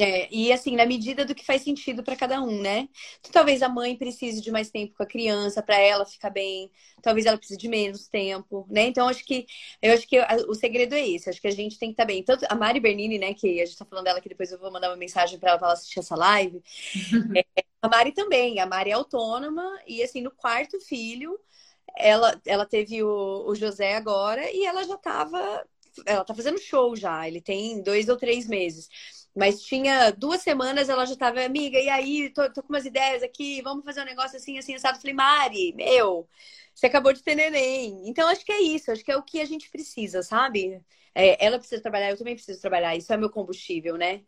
É, 0.00 0.32
e 0.32 0.52
assim, 0.52 0.76
na 0.76 0.86
medida 0.86 1.24
do 1.24 1.34
que 1.34 1.44
faz 1.44 1.62
sentido 1.62 2.04
para 2.04 2.14
cada 2.14 2.40
um, 2.40 2.62
né? 2.62 2.88
Então, 3.18 3.32
talvez 3.32 3.62
a 3.62 3.68
mãe 3.68 3.96
precise 3.96 4.40
de 4.40 4.48
mais 4.48 4.70
tempo 4.70 4.94
com 4.96 5.02
a 5.02 5.06
criança 5.06 5.60
para 5.60 5.76
ela 5.76 6.06
ficar 6.06 6.30
bem, 6.30 6.70
talvez 7.02 7.26
ela 7.26 7.36
precise 7.36 7.58
de 7.58 7.68
menos 7.68 8.06
tempo, 8.06 8.64
né? 8.70 8.82
Então, 8.86 9.08
acho 9.08 9.24
que 9.24 9.44
eu 9.82 9.92
acho 9.92 10.06
que 10.06 10.16
o 10.48 10.54
segredo 10.54 10.94
é 10.94 11.08
esse, 11.08 11.28
acho 11.28 11.40
que 11.40 11.48
a 11.48 11.52
gente 11.52 11.76
tem 11.80 11.88
que 11.88 11.94
estar 11.94 12.04
tá 12.04 12.06
bem. 12.06 12.22
Tanto 12.22 12.46
a 12.48 12.54
Mari 12.54 12.78
Bernini, 12.78 13.18
né, 13.18 13.34
que 13.34 13.60
a 13.60 13.66
gente 13.66 13.76
tá 13.76 13.84
falando 13.84 14.04
dela 14.04 14.20
que 14.20 14.28
depois 14.28 14.52
eu 14.52 14.58
vou 14.60 14.70
mandar 14.70 14.88
uma 14.88 14.96
mensagem 14.96 15.36
para 15.36 15.50
ela 15.50 15.58
para 15.58 15.66
ela 15.68 15.74
assistir 15.74 15.98
essa 15.98 16.14
live. 16.14 16.62
é, 17.36 17.64
a 17.82 17.88
Mari 17.88 18.12
também, 18.12 18.60
a 18.60 18.66
Mari 18.66 18.90
é 18.90 18.94
autônoma 18.94 19.80
e 19.84 20.00
assim, 20.00 20.20
no 20.20 20.30
quarto 20.30 20.78
filho, 20.80 21.40
ela 21.98 22.40
ela 22.46 22.66
teve 22.66 23.02
o, 23.02 23.44
o 23.46 23.54
José 23.54 23.94
agora 23.96 24.50
e 24.52 24.64
ela 24.64 24.84
já 24.84 24.96
tava 24.96 25.66
ela 26.06 26.24
tá 26.24 26.34
fazendo 26.34 26.58
show 26.58 26.94
já, 26.96 27.26
ele 27.26 27.40
tem 27.40 27.82
dois 27.82 28.08
ou 28.08 28.16
três 28.16 28.46
meses. 28.46 28.88
Mas 29.34 29.62
tinha 29.62 30.10
duas 30.10 30.42
semanas, 30.42 30.88
ela 30.88 31.04
já 31.06 31.14
tava, 31.16 31.40
amiga, 31.44 31.78
e 31.78 31.88
aí, 31.88 32.30
tô, 32.30 32.50
tô 32.52 32.62
com 32.62 32.72
umas 32.72 32.84
ideias 32.84 33.22
aqui, 33.22 33.62
vamos 33.62 33.84
fazer 33.84 34.00
um 34.02 34.04
negócio 34.04 34.36
assim, 34.36 34.58
assim, 34.58 34.74
assado. 34.74 34.98
Falei, 34.98 35.14
Mari, 35.14 35.72
meu, 35.74 36.28
você 36.74 36.86
acabou 36.86 37.12
de 37.12 37.22
ter 37.22 37.34
neném. 37.34 38.08
Então, 38.08 38.28
acho 38.28 38.44
que 38.44 38.52
é 38.52 38.60
isso, 38.60 38.90
acho 38.90 39.04
que 39.04 39.12
é 39.12 39.16
o 39.16 39.22
que 39.22 39.40
a 39.40 39.44
gente 39.44 39.70
precisa, 39.70 40.22
sabe? 40.22 40.80
É, 41.14 41.44
ela 41.44 41.58
precisa 41.58 41.80
trabalhar, 41.82 42.10
eu 42.10 42.16
também 42.18 42.34
preciso 42.34 42.60
trabalhar, 42.60 42.96
isso 42.96 43.12
é 43.12 43.16
meu 43.16 43.30
combustível, 43.30 43.96
né? 43.96 44.22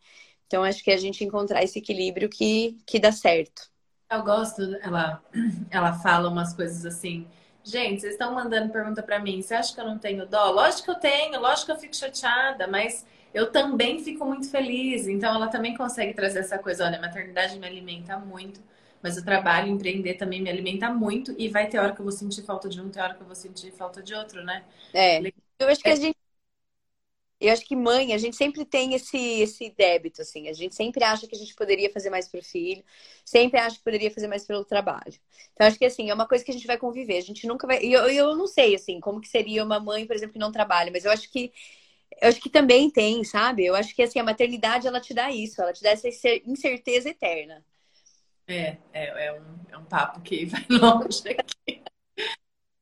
Então, 0.47 0.63
acho 0.65 0.83
que 0.83 0.91
a 0.91 0.97
gente 0.97 1.25
encontrar 1.25 1.63
esse 1.63 1.79
equilíbrio 1.79 2.29
que, 2.29 2.77
que 2.87 2.99
dá 2.99 3.13
certo. 3.13 3.71
Eu 4.11 4.23
gosto, 4.25 4.63
ela, 4.83 5.23
ela 5.71 5.93
fala 5.95 6.29
umas 6.29 6.53
coisas 6.53 6.85
assim. 6.85 7.27
Gente, 7.63 8.01
vocês 8.01 8.13
estão 8.13 8.35
mandando 8.35 8.73
pergunta 8.73 9.03
para 9.03 9.19
mim. 9.19 9.43
Você 9.43 9.55
acha 9.55 9.75
que 9.75 9.81
eu 9.81 9.85
não 9.85 9.99
tenho 9.99 10.27
dó? 10.27 10.51
Lógico 10.51 10.85
que 10.85 10.91
eu 10.91 10.95
tenho, 10.95 11.41
lógico 11.41 11.67
que 11.67 11.73
eu 11.73 11.77
fico 11.77 11.95
chateada, 11.95 12.67
mas 12.67 13.07
eu 13.35 13.51
também 13.51 14.03
fico 14.03 14.25
muito 14.25 14.51
feliz. 14.51 15.07
Então, 15.07 15.35
ela 15.35 15.49
também 15.49 15.77
consegue 15.77 16.15
trazer 16.15 16.41
essa 16.41 16.59
coisa: 16.59 16.85
olha, 16.87 16.99
a 16.99 17.01
maternidade 17.01 17.59
me 17.59 17.67
alimenta 17.67 18.19
muito, 18.19 18.61
mas 19.03 19.17
o 19.17 19.25
trabalho, 19.25 19.69
empreender 19.69 20.15
também 20.15 20.43
me 20.43 20.51
alimenta 20.51 20.91
muito. 20.91 21.35
E 21.39 21.49
vai 21.49 21.69
ter 21.69 21.79
hora 21.79 21.93
que 21.93 22.01
eu 22.01 22.05
vou 22.05 22.13
sentir 22.13 22.43
falta 22.43 22.69
de 22.69 22.81
um, 22.81 22.89
tem 22.89 23.03
hora 23.03 23.15
que 23.15 23.21
eu 23.21 23.27
vou 23.27 23.37
sentir 23.37 23.71
falta 23.73 24.03
de 24.03 24.15
outro, 24.15 24.43
né? 24.43 24.65
É. 24.95 25.21
Eu 25.59 25.69
acho 25.69 25.83
que 25.83 25.91
a 25.91 25.97
gente. 25.97 26.20
Eu 27.41 27.53
acho 27.53 27.65
que 27.65 27.75
mãe, 27.75 28.13
a 28.13 28.19
gente 28.19 28.37
sempre 28.37 28.65
tem 28.65 28.95
esse, 28.95 29.17
esse 29.17 29.71
débito, 29.71 30.21
assim. 30.23 30.49
A 30.49 30.53
gente 30.53 30.75
sempre 30.75 31.03
acha 31.03 31.27
que 31.27 31.35
a 31.35 31.39
gente 31.39 31.55
poderia 31.55 31.91
fazer 31.91 32.11
mais 32.11 32.29
pro 32.29 32.43
filho, 32.45 32.85
sempre 33.25 33.59
acha 33.59 33.77
que 33.79 33.85
poderia 33.85 34.11
fazer 34.11 34.29
mais 34.29 34.45
pelo 34.45 34.65
trabalho. 34.65 35.15
Então, 35.55 35.67
acho 35.67 35.79
que, 35.79 35.87
assim, 35.87 36.11
é 36.11 36.15
uma 36.15 36.29
coisa 36.29 36.45
que 36.45 36.51
a 36.51 36.55
gente 36.55 36.67
vai 36.67 36.77
conviver. 36.77 37.17
A 37.17 37.23
gente 37.23 37.47
nunca 37.47 37.67
vai. 37.67 37.79
Eu, 37.83 38.09
eu 38.11 38.37
não 38.37 38.47
sei, 38.47 38.75
assim, 38.75 39.01
como 39.01 39.21
que 39.21 39.29
seria 39.29 39.65
uma 39.65 39.81
mãe, 39.81 40.07
por 40.07 40.15
exemplo, 40.15 40.35
que 40.35 40.39
não 40.39 40.53
trabalha, 40.53 40.91
mas 40.93 41.05
eu 41.05 41.11
acho 41.11 41.31
que 41.31 41.53
eu 42.21 42.29
acho 42.29 42.41
que 42.41 42.51
também 42.51 42.91
tem, 42.91 43.25
sabe? 43.25 43.65
Eu 43.65 43.75
acho 43.75 43.95
que 43.95 44.03
assim, 44.03 44.19
a 44.19 44.25
maternidade 44.25 44.87
ela 44.87 45.01
te 45.01 45.15
dá 45.15 45.31
isso, 45.31 45.61
ela 45.63 45.73
te 45.73 45.83
dá 45.83 45.91
essa 45.91 46.09
incerteza 46.45 47.09
eterna. 47.09 47.65
É, 48.47 48.77
é, 48.93 49.27
é, 49.27 49.33
um, 49.33 49.45
é 49.71 49.79
um 49.79 49.85
papo 49.85 50.21
que 50.21 50.45
vai 50.47 50.67
longe 50.69 51.29
aqui. 51.29 51.83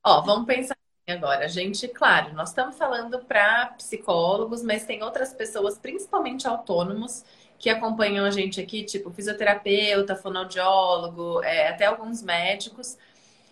Ó, 0.03 0.21
vamos 0.21 0.45
pensar. 0.47 0.77
Agora. 1.11 1.47
Gente, 1.47 1.87
claro, 1.87 2.33
nós 2.33 2.49
estamos 2.49 2.77
falando 2.77 3.19
para 3.19 3.67
psicólogos, 3.77 4.63
mas 4.63 4.85
tem 4.85 5.03
outras 5.03 5.33
pessoas, 5.33 5.77
principalmente 5.77 6.47
autônomos, 6.47 7.23
que 7.57 7.69
acompanham 7.69 8.25
a 8.25 8.31
gente 8.31 8.61
aqui, 8.61 8.83
tipo 8.83 9.11
fisioterapeuta, 9.11 10.15
fonoaudiólogo, 10.15 11.43
é, 11.43 11.69
até 11.69 11.85
alguns 11.85 12.21
médicos. 12.21 12.93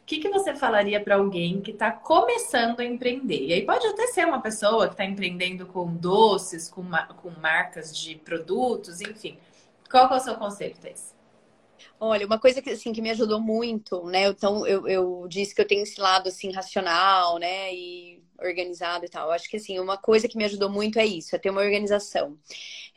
O 0.01 0.05
que, 0.05 0.19
que 0.19 0.29
você 0.29 0.55
falaria 0.55 1.01
para 1.01 1.15
alguém 1.15 1.59
que 1.59 1.71
está 1.71 1.91
começando 1.91 2.79
a 2.79 2.85
empreender? 2.85 3.47
E 3.47 3.53
aí 3.53 3.65
pode 3.65 3.85
até 3.87 4.07
ser 4.07 4.25
uma 4.25 4.41
pessoa 4.41 4.87
que 4.87 4.93
está 4.93 5.03
empreendendo 5.03 5.65
com 5.65 5.93
doces, 5.93 6.69
com, 6.69 6.83
com 7.17 7.29
marcas 7.41 7.95
de 7.97 8.15
produtos, 8.15 9.01
enfim. 9.01 9.37
Qual 9.89 10.09
é 10.11 10.15
o 10.15 10.19
seu 10.19 10.35
conselho, 10.35 10.75
Thais? 10.81 11.16
Olha, 11.99 12.27
uma 12.27 12.39
coisa 12.39 12.61
que, 12.61 12.69
assim, 12.69 12.93
que 12.93 13.01
me 13.01 13.09
ajudou 13.09 13.39
muito, 13.41 14.03
né? 14.05 14.27
Então, 14.27 14.67
eu, 14.67 14.87
eu 14.87 15.27
disse 15.27 15.55
que 15.55 15.61
eu 15.61 15.67
tenho 15.67 15.81
esse 15.81 15.99
lado, 15.99 16.29
assim, 16.29 16.51
racional, 16.51 17.39
né? 17.39 17.73
E 17.73 18.23
organizado 18.39 19.03
e 19.05 19.09
tal. 19.09 19.27
Eu 19.27 19.31
acho 19.33 19.49
que, 19.49 19.57
assim, 19.57 19.79
uma 19.79 19.97
coisa 19.97 20.27
que 20.27 20.37
me 20.37 20.45
ajudou 20.45 20.69
muito 20.69 20.99
é 20.99 21.05
isso, 21.05 21.35
é 21.35 21.39
ter 21.39 21.49
uma 21.49 21.61
organização. 21.61 22.37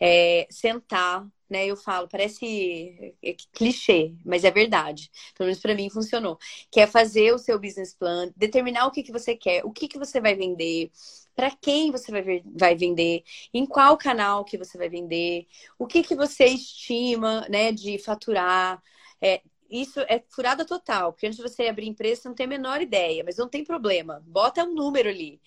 É, 0.01 0.47
sentar, 0.51 1.27
né? 1.49 1.67
Eu 1.67 1.77
falo, 1.77 2.09
parece 2.09 3.15
é, 3.23 3.35
clichê, 3.55 4.15
mas 4.25 4.45
é 4.45 4.51
verdade. 4.51 5.11
Pelo 5.37 5.47
menos 5.49 5.63
para 5.63 5.75
mim 5.75 5.89
funcionou. 5.91 6.39
Que 6.71 6.81
é 6.81 6.87
fazer 6.87 7.33
o 7.35 7.39
seu 7.39 7.59
business 7.59 7.95
plan, 7.95 8.31
determinar 8.37 8.87
o 8.87 8.91
que, 8.91 9.03
que 9.03 9.13
você 9.13 9.35
quer, 9.35 9.65
o 9.65 9.73
que, 9.73 9.89
que 9.89 9.99
você 9.99 10.21
vai 10.21 10.35
vender, 10.35 10.91
para 11.35 11.51
quem 11.51 11.91
você 11.91 12.11
vai, 12.13 12.43
vai 12.45 12.75
vender, 12.77 13.23
em 13.53 13.67
qual 13.67 13.97
canal 13.97 14.45
que 14.45 14.59
você 14.59 14.77
vai 14.79 14.89
vender, 14.89 15.47
o 15.79 15.87
que, 15.87 16.03
que 16.03 16.15
você 16.15 16.47
estima 16.47 17.47
né, 17.49 17.73
de 17.73 17.99
faturar. 17.99 18.83
É, 19.21 19.43
isso 19.71 20.01
é 20.01 20.23
furada 20.29 20.65
total, 20.65 21.13
porque 21.13 21.27
antes 21.27 21.37
de 21.37 21.43
você 21.43 21.69
abrir 21.69 21.87
empresa, 21.87 22.23
você 22.23 22.29
não 22.29 22.35
tem 22.35 22.47
a 22.47 22.49
menor 22.49 22.81
ideia, 22.83 23.23
mas 23.25 23.37
não 23.37 23.49
tem 23.49 23.65
problema. 23.65 24.23
Bota 24.27 24.65
um 24.65 24.75
número 24.75 25.09
ali. 25.09 25.41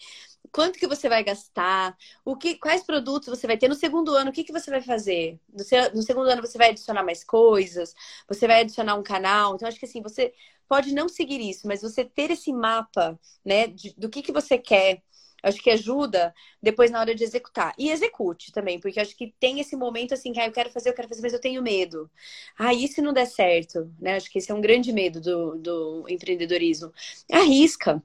Quanto 0.52 0.78
que 0.78 0.88
você 0.88 1.10
vai 1.10 1.24
gastar? 1.24 1.98
O 2.24 2.36
que, 2.36 2.56
quais 2.56 2.84
produtos 2.84 3.28
você 3.30 3.48
vai 3.48 3.58
ter 3.58 3.68
no 3.68 3.76
segundo 3.76 4.14
ano? 4.16 4.30
O 4.30 4.34
que, 4.34 4.44
que 4.44 4.52
você 4.54 4.70
vai 4.70 4.82
fazer? 4.82 5.40
No, 5.50 5.64
no 5.96 6.02
segundo 6.04 6.30
ano 6.30 6.42
você 6.42 6.58
vai 6.58 6.70
adicionar 6.70 7.04
mais 7.04 7.24
coisas? 7.24 7.96
Você 8.28 8.48
vai 8.48 8.62
adicionar 8.62 8.96
um 8.96 9.04
canal? 9.04 9.56
Então 9.56 9.68
acho 9.68 9.80
que 9.80 9.86
assim 9.86 10.02
você 10.02 10.34
pode 10.68 10.94
não 10.94 11.10
seguir 11.10 11.40
isso, 11.42 11.68
mas 11.68 11.82
você 11.82 12.06
ter 12.06 12.32
esse 12.32 12.52
mapa, 12.54 13.20
né, 13.44 13.68
de, 13.68 13.94
do 13.98 14.10
que 14.10 14.22
que 14.22 14.32
você 14.32 14.58
quer, 14.58 15.04
Acho 15.44 15.62
que 15.62 15.70
ajuda 15.70 16.34
depois 16.62 16.90
na 16.90 17.00
hora 17.00 17.14
de 17.14 17.24
executar. 17.24 17.74
E 17.78 17.90
execute 17.92 18.52
também, 18.52 18.80
porque 18.80 19.00
acho 19.00 19.16
que 19.16 19.34
tem 19.40 19.60
esse 19.60 19.76
momento 19.76 20.14
assim 20.14 20.32
que 20.34 20.40
ah, 20.40 20.48
eu 20.48 20.52
quero 20.52 20.72
fazer, 20.72 20.90
eu 20.90 20.94
quero 20.94 21.10
fazer, 21.10 21.22
mas 21.22 21.34
eu 21.34 21.42
tenho 21.42 21.62
medo. 21.62 22.10
Ah, 22.58 22.74
e 22.74 22.88
se 22.88 23.02
não 23.02 23.14
der 23.14 23.26
certo? 23.28 23.92
Né? 24.00 24.16
Acho 24.16 24.30
que 24.32 24.40
esse 24.40 24.52
é 24.52 24.56
um 24.56 24.62
grande 24.62 24.92
medo 24.94 25.20
do, 25.22 25.56
do 25.58 26.06
empreendedorismo. 26.10 26.92
Arrisca. 27.32 28.02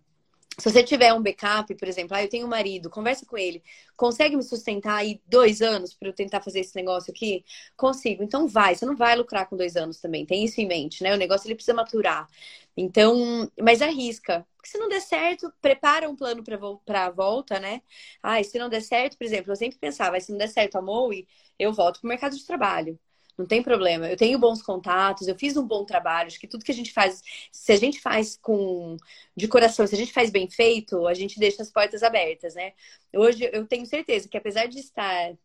Se 0.61 0.68
você 0.70 0.82
tiver 0.82 1.12
um 1.14 1.22
backup, 1.22 1.72
por 1.76 1.86
exemplo, 1.86 2.16
ah, 2.16 2.22
eu 2.22 2.28
tenho 2.28 2.44
um 2.44 2.48
marido, 2.50 2.90
conversa 2.90 3.24
com 3.24 3.38
ele, 3.38 3.62
consegue 3.96 4.36
me 4.36 4.42
sustentar 4.42 4.96
aí 4.96 5.20
dois 5.26 5.62
anos 5.62 5.94
para 5.94 6.09
eu 6.09 6.12
tentar 6.12 6.40
fazer 6.42 6.61
esse 6.61 6.74
negócio 6.74 7.12
aqui? 7.12 7.44
Consigo. 7.76 8.24
Então 8.24 8.48
vai, 8.48 8.74
você 8.74 8.84
não 8.84 8.96
vai 8.96 9.14
lucrar 9.16 9.48
com 9.48 9.56
dois 9.56 9.76
anos 9.76 10.00
também, 10.00 10.26
tem 10.26 10.44
isso 10.44 10.61
em 10.61 10.66
mente, 10.66 11.00
né? 11.02 11.14
O 11.14 11.16
negócio 11.16 11.46
ele 11.46 11.54
precisa 11.54 11.74
maturar. 11.76 12.28
Então, 12.76 13.48
mas 13.61 13.80
arrisca. 13.82 14.44
Porque 14.56 14.68
se 14.70 14.78
não 14.78 14.88
der 14.88 15.00
certo, 15.00 15.52
prepara 15.61 16.09
um 16.11 16.16
plano 16.16 16.42
para 16.84 17.06
a 17.06 17.11
volta, 17.11 17.61
né? 17.61 17.80
Ah, 18.22 18.42
se 18.42 18.59
não 18.59 18.68
der 18.68 18.82
certo, 18.82 19.16
por 19.16 19.24
exemplo, 19.24 19.52
eu 19.52 19.56
sempre 19.56 19.78
pensava, 19.78 20.18
se 20.20 20.30
não 20.32 20.38
der 20.38 20.48
certo 20.48 20.76
a 20.76 20.82
MOE, 20.82 21.26
eu 21.59 21.72
volto 21.72 22.00
para 22.00 22.06
o 22.06 22.11
mercado 22.11 22.36
de 22.36 22.44
trabalho. 22.44 22.98
Não 23.39 23.47
tem 23.47 23.62
problema. 23.62 24.09
Eu 24.09 24.16
tenho 24.16 24.39
bons 24.39 24.61
contatos, 24.61 25.28
eu 25.28 25.36
fiz 25.39 25.57
um 25.57 25.66
bom 25.66 25.84
trabalho. 25.84 26.26
Acho 26.26 26.41
que 26.41 26.49
tudo 26.49 26.64
que 26.64 26.72
a 26.72 26.74
gente 26.74 26.93
faz, 26.93 27.22
se 27.53 27.72
a 27.72 27.76
gente 27.76 28.01
faz 28.01 28.36
com 28.36 28.97
de 29.36 29.47
coração, 29.47 29.86
se 29.86 29.95
a 29.95 29.99
gente 29.99 30.12
faz 30.12 30.30
bem 30.30 30.51
feito, 30.51 31.07
a 31.07 31.14
gente 31.14 31.39
deixa 31.39 31.62
as 31.62 31.70
portas 31.70 32.03
abertas, 32.03 32.55
né? 32.57 32.72
Hoje 33.14 33.49
eu 33.53 33.66
tenho 33.66 33.86
certeza 33.86 34.28
que 34.28 34.36
apesar 34.36 34.66
de 34.66 34.80
estar 34.80 35.36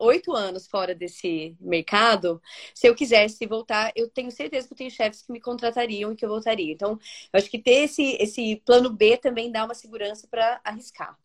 oito 0.00 0.32
anos 0.32 0.66
fora 0.66 0.94
desse 0.94 1.56
mercado, 1.60 2.40
se 2.74 2.86
eu 2.88 2.94
quisesse 2.94 3.46
voltar, 3.46 3.92
eu 3.94 4.08
tenho 4.08 4.30
certeza 4.30 4.66
que 4.66 4.72
eu 4.74 4.78
tenho 4.78 4.90
chefes 4.90 5.22
que 5.22 5.32
me 5.32 5.40
contratariam 5.40 6.12
e 6.12 6.16
que 6.16 6.24
eu 6.24 6.28
voltaria. 6.28 6.72
Então, 6.72 6.92
eu 7.32 7.38
acho 7.38 7.50
que 7.50 7.58
ter 7.58 7.84
esse, 7.84 8.16
esse 8.20 8.56
plano 8.64 8.90
B 8.90 9.16
também 9.16 9.52
dá 9.52 9.64
uma 9.64 9.74
segurança 9.74 10.26
para 10.28 10.60
arriscar. 10.64 11.16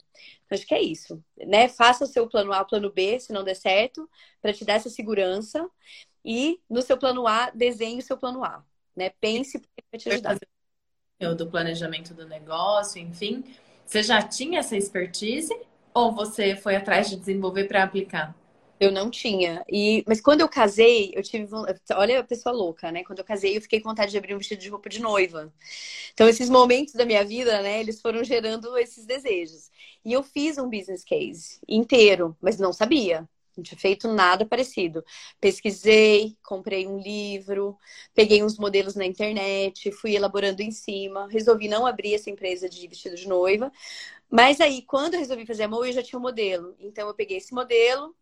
Então, 0.46 0.56
acho 0.58 0.66
que 0.68 0.74
é 0.76 0.82
isso, 0.82 1.24
né? 1.38 1.68
Faça 1.70 2.04
o 2.04 2.08
seu 2.08 2.28
plano 2.28 2.52
A, 2.54 2.64
plano 2.66 2.92
B, 2.92 3.20
se 3.20 3.34
não 3.34 3.44
der 3.44 3.56
certo, 3.56 4.10
para 4.42 4.54
te 4.54 4.66
dar 4.66 4.74
essa 4.74 4.90
segurança. 4.90 5.70
E 6.28 6.60
no 6.70 6.82
seu 6.82 6.98
plano 6.98 7.26
A, 7.26 7.50
desenhe 7.52 8.00
o 8.00 8.02
seu 8.02 8.18
plano 8.18 8.44
A. 8.44 8.62
Né? 8.94 9.12
Pense 9.22 9.58
porque 9.58 9.82
vai 9.90 9.98
te 9.98 10.10
ajudar. 10.10 10.38
Do 11.38 11.48
planejamento 11.48 12.14
do 12.14 12.28
negócio, 12.28 13.02
enfim. 13.02 13.46
Você 13.86 14.04
já 14.04 14.22
tinha 14.22 14.60
essa 14.60 14.76
expertise 14.76 15.58
ou 15.94 16.12
você 16.12 16.58
foi 16.58 16.76
atrás 16.76 17.10
de 17.10 17.16
desenvolver 17.16 17.64
para 17.64 17.82
aplicar? 17.84 18.36
Eu 18.78 18.92
não 18.92 19.10
tinha. 19.10 19.64
E, 19.72 20.04
mas 20.06 20.20
quando 20.20 20.42
eu 20.42 20.50
casei, 20.50 21.12
eu 21.16 21.24
tive. 21.24 21.48
Olha 21.96 22.20
a 22.20 22.24
pessoa 22.24 22.54
louca, 22.54 22.92
né? 22.92 23.06
Quando 23.06 23.20
eu 23.20 23.26
casei, 23.26 23.56
eu 23.56 23.62
fiquei 23.62 23.80
com 23.80 23.90
vontade 23.90 24.12
de 24.12 24.18
abrir 24.18 24.36
um 24.36 24.38
vestido 24.38 24.62
de 24.62 24.70
roupa 24.70 24.90
de 24.90 25.02
noiva. 25.02 25.52
Então, 26.14 26.28
esses 26.28 26.50
momentos 26.50 26.94
da 26.94 27.06
minha 27.06 27.24
vida, 27.24 27.62
né? 27.62 27.80
Eles 27.80 28.02
foram 28.02 28.22
gerando 28.24 28.78
esses 28.78 29.06
desejos. 29.06 29.72
E 30.04 30.12
eu 30.12 30.22
fiz 30.22 30.58
um 30.58 30.70
business 30.70 31.04
case 31.04 31.60
inteiro, 31.68 32.38
mas 32.42 32.60
não 32.60 32.74
sabia. 32.74 33.28
Não 33.58 33.64
tinha 33.64 33.78
feito 33.80 34.08
nada 34.08 34.46
parecido. 34.46 35.04
Pesquisei, 35.42 36.38
comprei 36.44 36.88
um 36.88 37.00
livro, 37.00 37.78
peguei 38.14 38.44
uns 38.44 38.58
modelos 38.58 38.96
na 38.96 39.06
internet, 39.06 39.92
fui 39.92 40.16
elaborando 40.16 40.62
em 40.62 40.72
cima. 40.72 41.28
Resolvi 41.30 41.68
não 41.68 41.86
abrir 41.86 42.14
essa 42.16 42.30
empresa 42.30 42.70
de 42.70 42.88
vestido 42.88 43.16
de 43.16 43.28
noiva. 43.28 43.72
Mas 44.30 44.60
aí, 44.62 44.82
quando 44.84 45.14
eu 45.16 45.20
resolvi 45.20 45.46
fazer 45.46 45.64
a 45.64 45.68
mão, 45.68 45.86
eu 45.86 45.94
já 45.94 46.04
tinha 46.04 46.20
um 46.20 46.22
modelo. 46.22 46.76
Então, 46.80 47.08
eu 47.08 47.14
peguei 47.14 47.38
esse 47.38 47.54
modelo 47.54 48.16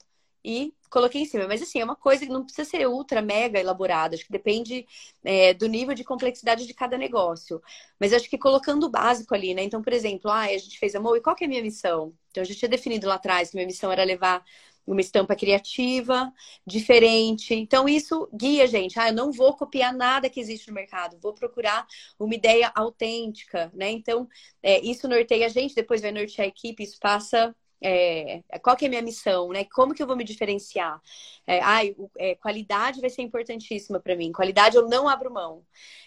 e 0.43 0.73
coloquei 0.89 1.21
em 1.21 1.25
cima. 1.25 1.47
Mas, 1.47 1.61
assim, 1.61 1.79
é 1.79 1.83
uma 1.83 1.95
coisa 1.95 2.25
que 2.25 2.31
não 2.31 2.43
precisa 2.45 2.69
ser 2.69 2.87
ultra, 2.87 3.21
mega 3.21 3.59
elaborada. 3.59 4.15
Acho 4.15 4.25
que 4.25 4.31
depende 4.31 4.85
é, 5.23 5.53
do 5.53 5.67
nível 5.67 5.95
de 5.95 6.03
complexidade 6.03 6.67
de 6.67 6.73
cada 6.73 6.97
negócio. 6.97 7.61
Mas 7.99 8.13
acho 8.13 8.29
que 8.29 8.37
colocando 8.37 8.85
o 8.85 8.89
básico 8.89 9.33
ali, 9.33 9.53
né? 9.55 9.63
Então, 9.63 9.81
por 9.81 9.91
exemplo, 9.93 10.29
ah, 10.29 10.41
a 10.41 10.57
gente 10.57 10.77
fez 10.77 10.93
a 10.95 10.99
mão, 10.99 11.15
e 11.15 11.21
qual 11.21 11.35
que 11.35 11.43
é 11.43 11.47
a 11.47 11.49
minha 11.49 11.63
missão? 11.63 12.13
Então, 12.29 12.43
eu 12.43 12.45
já 12.45 12.53
tinha 12.55 12.69
definido 12.69 13.07
lá 13.07 13.15
atrás 13.15 13.49
que 13.49 13.55
minha 13.55 13.65
missão 13.67 13.91
era 13.91 14.03
levar 14.03 14.43
uma 14.85 15.01
estampa 15.01 15.35
criativa, 15.35 16.31
diferente. 16.65 17.53
Então, 17.53 17.87
isso 17.89 18.29
guia, 18.33 18.67
gente. 18.67 18.99
Ah, 18.99 19.09
eu 19.09 19.13
não 19.13 19.31
vou 19.31 19.55
copiar 19.55 19.93
nada 19.93 20.29
que 20.29 20.39
existe 20.39 20.67
no 20.67 20.73
mercado, 20.75 21.19
vou 21.19 21.33
procurar 21.33 21.85
uma 22.19 22.33
ideia 22.35 22.71
autêntica, 22.75 23.71
né? 23.73 23.89
Então, 23.91 24.27
é, 24.61 24.79
isso 24.85 25.07
norteia 25.07 25.45
a 25.47 25.49
gente, 25.49 25.75
depois 25.75 26.01
vai 26.01 26.11
nortear 26.11 26.45
a 26.45 26.49
equipe, 26.49 26.83
isso 26.83 26.97
passa 26.99 27.55
é, 27.87 28.41
qual 28.63 28.75
que 28.75 28.85
é 28.85 28.87
a 28.87 28.89
minha 28.89 29.01
missão, 29.03 29.49
né? 29.49 29.63
Como 29.65 29.93
que 29.93 30.01
eu 30.01 30.07
vou 30.07 30.15
me 30.15 30.23
diferenciar? 30.23 30.99
É, 31.45 31.59
ai, 31.59 31.95
é, 32.17 32.33
qualidade 32.33 32.99
vai 32.99 33.11
ser 33.11 33.21
importantíssima 33.21 33.99
para 33.99 34.15
mim. 34.15 34.31
Qualidade 34.31 34.75
eu 34.75 34.89
não 34.89 35.07
abro 35.07 35.31
mão. 35.31 35.63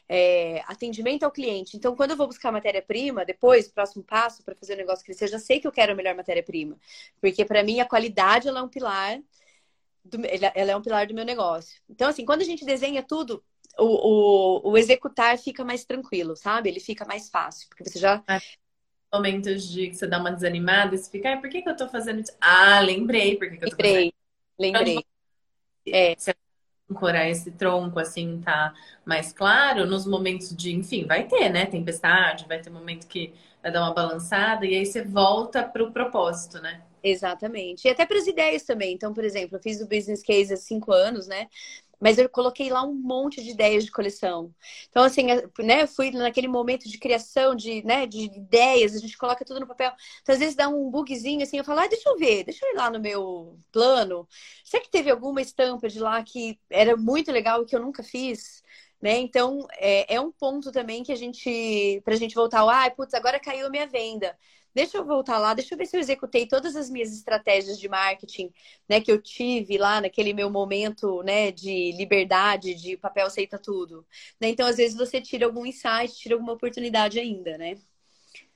É, 0.08 0.60
atendimento 0.66 1.22
ao 1.22 1.30
cliente. 1.30 1.76
Então, 1.76 1.94
quando 1.94 2.10
eu 2.10 2.16
vou 2.16 2.26
buscar 2.26 2.50
matéria-prima, 2.50 3.24
depois, 3.24 3.68
próximo 3.68 4.02
passo 4.02 4.42
para 4.42 4.56
fazer 4.56 4.74
o 4.74 4.76
negócio 4.76 5.04
crescer, 5.04 5.26
eu 5.26 5.28
já 5.28 5.38
sei 5.38 5.60
que 5.60 5.68
eu 5.68 5.72
quero 5.72 5.92
a 5.92 5.94
melhor 5.94 6.16
matéria-prima. 6.16 6.76
Porque 7.20 7.44
para 7.44 7.62
mim 7.62 7.78
a 7.78 7.84
qualidade 7.84 8.48
ela 8.48 8.58
é 8.58 8.62
um 8.62 8.68
pilar 8.68 9.20
do, 10.04 10.18
ela 10.54 10.72
é 10.72 10.76
um 10.76 10.82
pilar 10.82 11.06
do 11.06 11.14
meu 11.14 11.24
negócio. 11.24 11.80
Então, 11.88 12.08
assim, 12.08 12.24
quando 12.24 12.40
a 12.40 12.44
gente 12.44 12.64
desenha 12.64 13.04
tudo, 13.04 13.44
o, 13.78 13.84
o, 14.66 14.72
o 14.72 14.76
executar 14.76 15.38
fica 15.38 15.64
mais 15.64 15.84
tranquilo, 15.84 16.34
sabe? 16.34 16.70
Ele 16.70 16.80
fica 16.80 17.04
mais 17.04 17.30
fácil, 17.30 17.68
porque 17.68 17.84
você 17.84 18.00
já 18.00 18.20
é 18.26 18.40
momentos 19.12 19.68
de 19.68 19.88
que 19.88 19.94
você 19.94 20.06
dá 20.06 20.18
uma 20.18 20.30
desanimada 20.30 20.94
e 20.94 20.98
você 20.98 21.11
fica, 21.11 21.32
ah, 21.32 21.36
por 21.36 21.48
que, 21.48 21.62
que 21.62 21.68
eu 21.68 21.76
tô 21.76 21.88
fazendo 21.88 22.20
isso? 22.20 22.32
Ah, 22.40 22.80
lembrei 22.80 23.36
por 23.36 23.48
que, 23.48 23.56
que 23.56 23.64
eu 23.64 23.70
tô 23.70 23.76
lembrei, 23.76 23.94
fazendo 23.94 24.12
Lembrei, 24.59 24.94
lembrei. 24.94 25.04
É. 25.86 26.14
Se 26.18 26.34
ancorar 26.90 27.28
esse 27.28 27.50
tronco, 27.50 27.98
assim, 27.98 28.40
tá 28.40 28.74
mais 29.04 29.32
claro, 29.32 29.86
nos 29.86 30.06
momentos 30.06 30.56
de, 30.56 30.74
enfim, 30.74 31.04
vai 31.06 31.26
ter, 31.26 31.50
né? 31.50 31.66
Tempestade, 31.66 32.46
vai 32.48 32.61
ter 32.61 32.70
momento 32.70 33.06
que 33.06 33.32
vai 33.62 33.70
dar 33.70 33.82
uma 33.82 33.94
balançada 33.94 34.64
e 34.66 34.74
aí 34.74 34.86
você 34.86 35.02
volta 35.02 35.62
pro 35.62 35.92
propósito, 35.92 36.61
né? 36.61 36.82
Exatamente. 37.02 37.86
E 37.86 37.90
até 37.90 38.04
para 38.06 38.18
as 38.18 38.26
ideias 38.26 38.62
também. 38.64 38.94
Então, 38.94 39.12
por 39.12 39.24
exemplo, 39.24 39.56
eu 39.56 39.62
fiz 39.62 39.80
o 39.80 39.86
business 39.86 40.22
case 40.22 40.52
há 40.52 40.56
cinco 40.56 40.92
anos, 40.92 41.26
né? 41.26 41.46
Mas 42.01 42.18
eu 42.18 42.28
coloquei 42.28 42.70
lá 42.70 42.82
um 42.84 42.94
monte 42.94 43.42
de 43.42 43.51
ideias 43.51 43.84
de 43.84 43.90
coleção. 43.90 44.55
Então, 44.88 45.03
assim, 45.03 45.26
né, 45.61 45.86
fui 45.86 46.11
naquele 46.11 46.49
momento 46.49 46.88
de 46.88 46.99
criação 46.99 47.55
de, 47.55 47.82
né, 47.84 48.07
de 48.07 48.20
ideias, 48.26 48.94
a 48.94 48.99
gente 48.99 49.16
coloca 49.18 49.44
tudo 49.44 49.61
no 49.61 49.66
papel. 49.66 49.92
Então, 50.22 50.32
às 50.32 50.38
vezes 50.38 50.55
dá 50.55 50.68
um 50.68 50.90
bugzinho 50.90 51.42
assim, 51.42 51.59
eu 51.59 51.64
falo, 51.64 51.80
ah, 51.80 51.86
deixa 51.88 52.09
eu 52.09 52.16
ver, 52.18 52.44
deixa 52.44 52.64
eu 52.64 52.72
ir 52.72 52.76
lá 52.76 52.90
no 52.90 53.01
meu 53.01 53.59
plano. 53.72 54.28
Será 54.64 54.82
que 54.82 54.90
teve 54.90 55.11
alguma 55.11 55.40
estampa 55.42 55.88
de 55.88 55.99
lá 56.01 56.22
que 56.22 56.59
era 56.70 56.96
muito 56.96 57.32
legal 57.32 57.62
e 57.62 57.66
que 57.66 57.74
eu 57.76 57.80
nunca 57.80 58.03
fiz? 58.03 58.62
Né? 59.01 59.18
Então, 59.18 59.66
é, 59.78 60.14
é 60.14 60.20
um 60.20 60.32
ponto 60.32 60.72
também 60.72 61.03
que 61.05 61.12
a 61.12 61.16
gente, 61.16 62.01
pra 62.05 62.16
gente 62.16 62.34
voltar, 62.34 62.62
ah, 62.68 62.90
putz, 62.90 63.14
agora 63.14 63.38
caiu 63.40 63.66
a 63.66 63.70
minha 63.70 63.86
venda 63.86 64.36
deixa 64.74 64.96
eu 64.96 65.04
voltar 65.04 65.38
lá, 65.38 65.54
deixa 65.54 65.74
eu 65.74 65.78
ver 65.78 65.86
se 65.86 65.96
eu 65.96 66.00
executei 66.00 66.46
todas 66.46 66.76
as 66.76 66.88
minhas 66.90 67.12
estratégias 67.12 67.78
de 67.78 67.88
marketing, 67.88 68.52
né, 68.88 69.00
que 69.00 69.10
eu 69.10 69.20
tive 69.20 69.78
lá 69.78 70.00
naquele 70.00 70.32
meu 70.32 70.50
momento, 70.50 71.22
né, 71.22 71.50
de 71.50 71.92
liberdade, 71.92 72.74
de 72.74 72.96
papel 72.96 73.26
aceita 73.26 73.58
tudo. 73.58 74.06
Né? 74.40 74.48
Então, 74.48 74.66
às 74.66 74.76
vezes 74.76 74.96
você 74.96 75.20
tira 75.20 75.46
algum 75.46 75.66
insight, 75.66 76.14
tira 76.14 76.34
alguma 76.34 76.52
oportunidade 76.52 77.18
ainda, 77.18 77.56
né? 77.58 77.76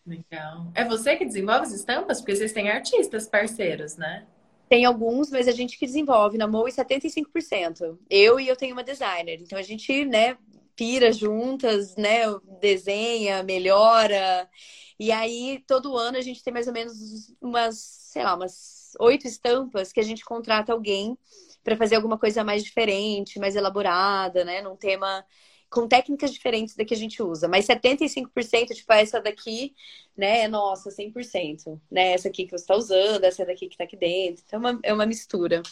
Legal. 0.06 0.66
É 0.74 0.84
você 0.84 1.16
que 1.16 1.24
desenvolve 1.24 1.66
as 1.66 1.72
estampas? 1.72 2.20
Porque 2.20 2.34
vocês 2.34 2.52
têm 2.52 2.68
artistas 2.68 3.28
parceiros, 3.28 3.96
né? 3.96 4.26
Tem 4.68 4.84
alguns, 4.84 5.30
mas 5.30 5.46
a 5.46 5.52
gente 5.52 5.78
que 5.78 5.86
desenvolve. 5.86 6.38
Na 6.38 6.46
Moe, 6.46 6.72
75%. 6.72 7.98
Eu 8.10 8.40
e 8.40 8.48
eu 8.48 8.56
tenho 8.56 8.72
uma 8.72 8.82
designer. 8.82 9.40
Então 9.40 9.58
a 9.58 9.62
gente, 9.62 10.04
né, 10.04 10.36
pira 10.82 11.12
juntas, 11.12 11.94
né, 11.94 12.22
desenha, 12.60 13.40
melhora. 13.44 14.50
E 14.98 15.12
aí, 15.12 15.62
todo 15.64 15.96
ano 15.96 16.18
a 16.18 16.20
gente 16.20 16.42
tem 16.42 16.52
mais 16.52 16.66
ou 16.66 16.72
menos 16.72 17.32
umas, 17.40 17.76
sei 17.76 18.24
lá, 18.24 18.34
umas 18.34 18.96
oito 18.98 19.24
estampas 19.24 19.92
que 19.92 20.00
a 20.00 20.02
gente 20.02 20.24
contrata 20.24 20.72
alguém 20.72 21.16
para 21.62 21.76
fazer 21.76 21.94
alguma 21.94 22.18
coisa 22.18 22.42
mais 22.42 22.64
diferente, 22.64 23.38
mais 23.38 23.54
elaborada, 23.54 24.44
né, 24.44 24.60
num 24.60 24.74
tema 24.74 25.24
com 25.70 25.86
técnicas 25.86 26.32
diferentes 26.32 26.74
da 26.74 26.84
que 26.84 26.94
a 26.94 26.96
gente 26.96 27.22
usa. 27.22 27.46
Mas 27.46 27.64
75%, 27.68 28.74
tipo, 28.74 28.92
essa 28.92 29.20
daqui, 29.20 29.76
né, 30.16 30.40
é 30.40 30.48
nossa, 30.48 30.90
100%. 30.90 31.80
Né? 31.88 32.14
Essa 32.14 32.26
aqui 32.26 32.44
que 32.44 32.50
você 32.50 32.64
está 32.64 32.74
usando, 32.74 33.22
essa 33.22 33.46
daqui 33.46 33.68
que 33.68 33.74
está 33.74 33.84
aqui 33.84 33.96
dentro. 33.96 34.42
Então, 34.44 34.58
é 34.58 34.72
uma, 34.72 34.80
é 34.82 34.92
uma 34.92 35.06
mistura. 35.06 35.62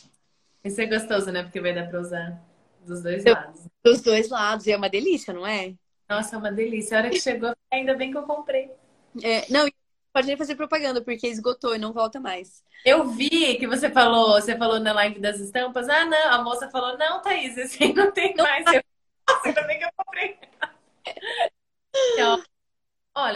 Isso 0.65 0.81
é 0.81 0.87
gostoso, 0.87 1.33
né? 1.33 1.43
Porque 1.43 1.61
vai 1.61 1.75
dar 1.75 1.89
para 1.89 2.01
usar 2.01 2.49
dos 2.87 3.03
dois 3.03 3.24
Eu, 3.24 3.35
lados. 3.35 3.61
Dos 3.85 4.01
dois 4.01 4.28
lados. 4.28 4.66
E 4.66 4.72
é 4.72 4.76
uma 4.76 4.89
delícia, 4.89 5.33
não 5.33 5.47
é? 5.47 5.74
Nossa, 6.09 6.35
é 6.35 6.39
uma 6.39 6.53
delícia. 6.53 6.97
A 6.97 7.01
hora 7.01 7.11
que 7.11 7.20
chegou, 7.20 7.55
ainda 7.70 7.95
bem 7.95 8.11
que 8.11 8.16
eu 8.16 8.24
comprei. 8.24 8.70
É, 9.22 9.51
não, 9.51 9.68
pode 10.12 10.26
nem 10.26 10.37
fazer 10.37 10.57
propaganda, 10.57 11.01
porque 11.03 11.26
esgotou 11.26 11.74
e 11.74 11.78
não 11.78 11.93
volta 11.93 12.18
mais. 12.20 12.62
Eu 12.85 13.09
vi 13.09 13.57
que 13.57 13.66
você 13.66 13.91
falou, 13.91 14.41
você 14.41 14.57
falou 14.57 14.81
na 14.81 14.93
live 14.93 15.20
das 15.20 15.39
estampas, 15.39 15.89
ah, 15.89 16.05
não, 16.05 16.33
a 16.33 16.43
moça 16.43 16.70
falou, 16.70 16.97
não, 16.97 17.20
Thaís, 17.20 17.57
esse 17.57 17.93
não 17.93 18.11
tem 18.11 18.35
mais. 18.37 18.66
Eu 18.66 18.83
ainda 19.45 19.62
bem 19.62 19.78
que 19.78 19.85
eu 19.85 19.91
comprei. 19.97 20.39
Então, 22.12 22.43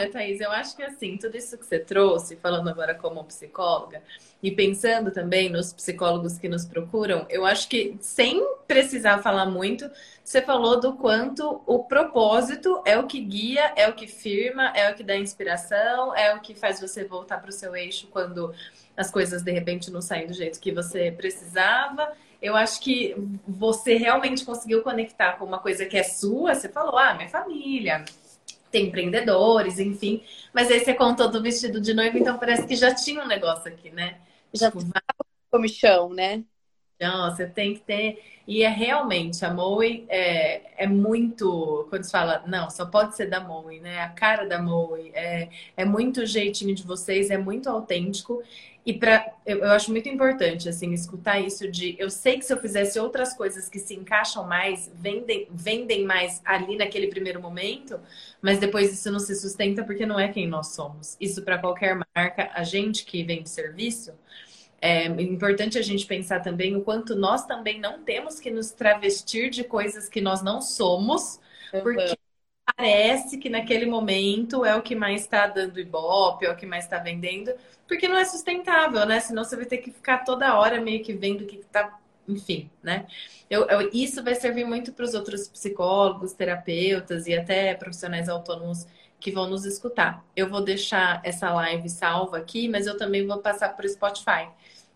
olha, 0.04 0.10
Thaís, 0.10 0.40
eu 0.40 0.50
acho 0.50 0.76
que 0.76 0.82
assim, 0.82 1.16
tudo 1.16 1.36
isso 1.36 1.56
que 1.56 1.64
você 1.64 1.78
trouxe, 1.78 2.36
falando 2.36 2.68
agora 2.68 2.94
como 2.94 3.24
psicóloga, 3.24 4.02
e 4.42 4.50
pensando 4.50 5.10
também 5.10 5.48
nos 5.48 5.72
psicólogos 5.72 6.38
que 6.38 6.48
nos 6.48 6.66
procuram, 6.66 7.26
eu 7.30 7.46
acho 7.46 7.68
que 7.68 7.96
sem 8.00 8.46
precisar 8.68 9.22
falar 9.22 9.46
muito, 9.46 9.90
você 10.22 10.42
falou 10.42 10.78
do 10.78 10.94
quanto 10.94 11.62
o 11.66 11.84
propósito 11.84 12.82
é 12.84 12.98
o 12.98 13.06
que 13.06 13.20
guia, 13.20 13.72
é 13.74 13.88
o 13.88 13.94
que 13.94 14.06
firma, 14.06 14.68
é 14.76 14.90
o 14.90 14.94
que 14.94 15.02
dá 15.02 15.16
inspiração, 15.16 16.14
é 16.14 16.34
o 16.34 16.40
que 16.40 16.54
faz 16.54 16.80
você 16.80 17.04
voltar 17.04 17.38
para 17.38 17.50
o 17.50 17.52
seu 17.52 17.74
eixo 17.74 18.06
quando 18.08 18.54
as 18.96 19.10
coisas 19.10 19.42
de 19.42 19.50
repente 19.50 19.90
não 19.90 20.02
saem 20.02 20.26
do 20.26 20.34
jeito 20.34 20.60
que 20.60 20.72
você 20.72 21.10
precisava 21.10 22.12
eu 22.42 22.54
acho 22.54 22.78
que 22.82 23.16
você 23.48 23.96
realmente 23.96 24.44
conseguiu 24.44 24.82
conectar 24.82 25.32
com 25.38 25.46
uma 25.46 25.58
coisa 25.58 25.86
que 25.86 25.96
é 25.96 26.02
sua. 26.02 26.54
Você 26.54 26.68
falou, 26.68 26.98
ah, 26.98 27.14
minha 27.14 27.30
família, 27.30 28.04
tem 28.74 28.86
empreendedores, 28.88 29.78
enfim. 29.78 30.22
Mas 30.52 30.70
aí 30.70 30.80
você 30.80 30.94
contou 30.94 31.30
do 31.30 31.40
vestido 31.42 31.80
de 31.80 31.94
noiva, 31.94 32.18
então 32.18 32.38
parece 32.38 32.66
que 32.66 32.74
já 32.76 32.92
tinha 32.94 33.22
um 33.22 33.26
negócio 33.26 33.68
aqui, 33.72 33.90
né? 33.90 34.20
Já 34.52 34.70
tipo, 34.70 34.84
comichão, 35.50 36.12
né? 36.12 36.44
Não, 37.00 37.30
você 37.30 37.46
tem 37.46 37.74
que 37.74 37.80
ter. 37.80 38.22
E 38.46 38.62
é 38.62 38.68
realmente, 38.68 39.44
a 39.44 39.52
Moe 39.52 40.04
é, 40.08 40.84
é 40.84 40.86
muito. 40.86 41.86
Quando 41.90 42.04
se 42.04 42.10
fala, 42.10 42.42
não, 42.46 42.70
só 42.70 42.86
pode 42.86 43.16
ser 43.16 43.26
da 43.26 43.40
Moe, 43.40 43.80
né? 43.80 44.00
A 44.00 44.08
cara 44.10 44.46
da 44.46 44.60
Moe. 44.60 45.10
É, 45.14 45.48
é 45.76 45.84
muito 45.84 46.22
o 46.22 46.26
jeitinho 46.26 46.74
de 46.74 46.82
vocês, 46.82 47.30
é 47.30 47.38
muito 47.38 47.68
autêntico. 47.68 48.42
E 48.86 48.92
para 48.92 49.32
eu, 49.46 49.60
eu, 49.60 49.70
acho 49.70 49.90
muito 49.90 50.08
importante 50.08 50.68
assim 50.68 50.92
escutar 50.92 51.40
isso 51.40 51.70
de 51.70 51.96
eu 51.98 52.10
sei 52.10 52.38
que 52.38 52.44
se 52.44 52.52
eu 52.52 52.58
fizesse 52.58 52.98
outras 52.98 53.32
coisas 53.34 53.68
que 53.68 53.78
se 53.78 53.94
encaixam 53.94 54.46
mais, 54.46 54.90
vendem, 54.94 55.48
vendem 55.50 56.04
mais 56.04 56.42
ali 56.44 56.76
naquele 56.76 57.06
primeiro 57.06 57.40
momento, 57.40 57.98
mas 58.42 58.58
depois 58.58 58.92
isso 58.92 59.10
não 59.10 59.18
se 59.18 59.34
sustenta 59.36 59.84
porque 59.84 60.04
não 60.04 60.20
é 60.20 60.28
quem 60.28 60.46
nós 60.46 60.74
somos. 60.74 61.16
Isso 61.18 61.42
para 61.42 61.58
qualquer 61.58 61.98
marca, 62.14 62.50
a 62.52 62.62
gente 62.62 63.06
que 63.06 63.22
vende 63.22 63.48
serviço, 63.48 64.12
é 64.82 65.06
importante 65.06 65.78
a 65.78 65.82
gente 65.82 66.04
pensar 66.04 66.40
também 66.40 66.76
o 66.76 66.82
quanto 66.82 67.14
nós 67.14 67.46
também 67.46 67.80
não 67.80 68.02
temos 68.02 68.38
que 68.38 68.50
nos 68.50 68.70
travestir 68.70 69.48
de 69.48 69.64
coisas 69.64 70.10
que 70.10 70.20
nós 70.20 70.42
não 70.42 70.60
somos, 70.60 71.40
porque 71.82 72.18
parece 72.64 73.38
que 73.38 73.50
naquele 73.50 73.86
momento 73.86 74.64
é 74.64 74.74
o 74.76 74.82
que 74.82 74.94
mais 74.94 75.22
está 75.22 75.46
dando 75.46 75.78
ibope, 75.78 76.46
é 76.46 76.50
o 76.50 76.56
que 76.56 76.66
mais 76.66 76.84
está 76.84 76.98
vendendo, 76.98 77.52
porque 77.86 78.08
não 78.08 78.16
é 78.16 78.24
sustentável, 78.24 79.04
né? 79.06 79.20
Senão 79.20 79.44
você 79.44 79.56
vai 79.56 79.66
ter 79.66 79.78
que 79.78 79.90
ficar 79.90 80.18
toda 80.24 80.58
hora 80.58 80.80
meio 80.80 81.02
que 81.04 81.12
vendo 81.12 81.42
o 81.42 81.46
que 81.46 81.56
está. 81.56 81.98
Enfim, 82.26 82.70
né? 82.82 83.06
Eu, 83.50 83.66
eu, 83.68 83.90
isso 83.92 84.22
vai 84.24 84.34
servir 84.34 84.64
muito 84.64 84.92
para 84.92 85.04
os 85.04 85.12
outros 85.14 85.46
psicólogos, 85.48 86.32
terapeutas 86.32 87.26
e 87.26 87.34
até 87.34 87.74
profissionais 87.74 88.28
autônomos 88.28 88.86
que 89.20 89.30
vão 89.30 89.48
nos 89.48 89.64
escutar. 89.66 90.24
Eu 90.34 90.48
vou 90.48 90.62
deixar 90.62 91.20
essa 91.24 91.52
live 91.52 91.88
salva 91.88 92.38
aqui, 92.38 92.68
mas 92.68 92.86
eu 92.86 92.96
também 92.96 93.26
vou 93.26 93.38
passar 93.38 93.70
para 93.76 93.86
o 93.86 93.88
Spotify. 93.88 94.48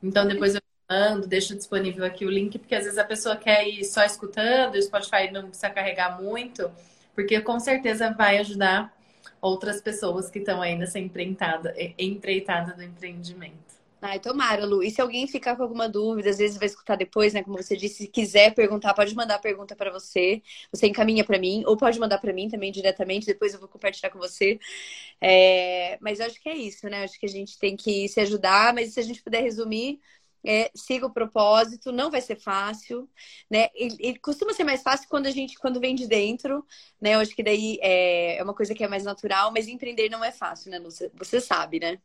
Então 0.03 0.27
depois 0.27 0.55
eu 0.55 0.61
mando, 0.91 1.27
deixo 1.27 1.55
disponível 1.55 2.05
aqui 2.05 2.25
o 2.25 2.31
link, 2.31 2.59
porque 2.59 2.75
às 2.75 2.85
vezes 2.85 2.99
a 2.99 3.05
pessoa 3.05 3.37
quer 3.37 3.67
ir 3.69 3.85
só 3.85 4.05
escutando 4.05 4.75
e 4.75 4.79
o 4.79 4.83
Spotify 4.83 5.31
não 5.31 5.49
precisa 5.49 5.69
carregar 5.71 6.21
muito 6.21 6.71
porque 7.19 7.41
com 7.41 7.59
certeza 7.59 8.13
vai 8.13 8.39
ajudar 8.39 8.97
outras 9.41 9.81
pessoas 9.81 10.31
que 10.31 10.39
estão 10.39 10.63
aí 10.63 10.79
nessa 10.79 11.01
empreitada, 11.01 11.75
empreitada 11.99 12.75
do 12.75 12.83
empreendimento. 12.85 13.75
Ai, 14.01 14.21
tomara, 14.21 14.65
Lu. 14.65 14.85
E 14.85 14.91
se 14.93 15.01
alguém 15.01 15.27
ficar 15.27 15.57
com 15.57 15.65
alguma 15.65 15.89
dúvida, 15.89 16.31
às 16.31 16.39
vezes 16.39 16.57
vai 16.57 16.67
escutar 16.67 16.95
depois, 16.95 17.35
né? 17.35 17.43
Como 17.43 17.57
você 17.57 17.77
disse, 17.77 18.05
se 18.05 18.07
quiser 18.07 18.55
perguntar, 18.55 18.95
pode 18.95 19.17
mandar 19.17 19.35
a 19.35 19.39
pergunta 19.41 19.75
para 19.75 19.91
você. 19.91 20.41
Você 20.73 20.87
encaminha 20.87 21.25
para 21.25 21.41
mim, 21.41 21.65
ou 21.67 21.77
pode 21.77 21.99
mandar 21.99 22.19
para 22.19 22.33
mim 22.33 22.49
também 22.49 22.71
diretamente, 22.71 23.27
depois 23.27 23.53
eu 23.53 23.59
vou 23.59 23.69
compartilhar 23.69 24.11
com 24.11 24.21
você. 24.21 24.61
É... 25.21 25.99
Mas 26.01 26.21
eu 26.21 26.27
acho 26.27 26.41
que 26.41 26.49
é 26.49 26.57
isso, 26.57 26.89
né? 26.89 27.01
Eu 27.01 27.05
acho 27.05 27.19
que 27.19 27.27
a 27.27 27.29
gente 27.29 27.59
tem 27.59 27.77
que 27.77 28.07
se 28.09 28.21
ajudar, 28.21 28.73
mas 28.73 28.95
se 28.95 29.01
a 29.01 29.03
gente 29.03 29.21
puder 29.25 29.43
resumir, 29.43 29.99
é, 30.45 30.71
siga 30.75 31.07
o 31.07 31.13
propósito, 31.13 31.93
não 31.93 32.11
vai 32.11 32.21
ser 32.21 32.37
fácil, 32.37 33.09
né? 33.51 33.69
E, 33.75 34.19
costuma 34.19 34.53
ser 34.53 34.65
mais 34.65 34.83
fácil 34.83 35.09
quando 35.09 35.27
a 35.27 35.31
gente, 35.31 35.59
quando 35.59 35.81
vem 35.81 35.95
de 35.95 36.07
dentro, 36.07 36.65
né? 37.01 37.15
Eu 37.15 37.21
acho 37.21 37.35
que 37.35 37.43
daí 37.43 37.79
é, 37.83 38.39
é 38.39 38.43
uma 38.43 38.55
coisa 38.55 38.75
que 38.75 38.85
é 38.85 38.89
mais 38.89 39.05
natural, 39.05 39.53
mas 39.53 39.69
empreender 39.69 40.09
não 40.09 40.25
é 40.25 40.33
fácil, 40.33 40.71
né? 40.71 40.81
Você, 40.81 41.11
você 41.15 41.41
sabe, 41.41 41.81
né? 41.81 41.99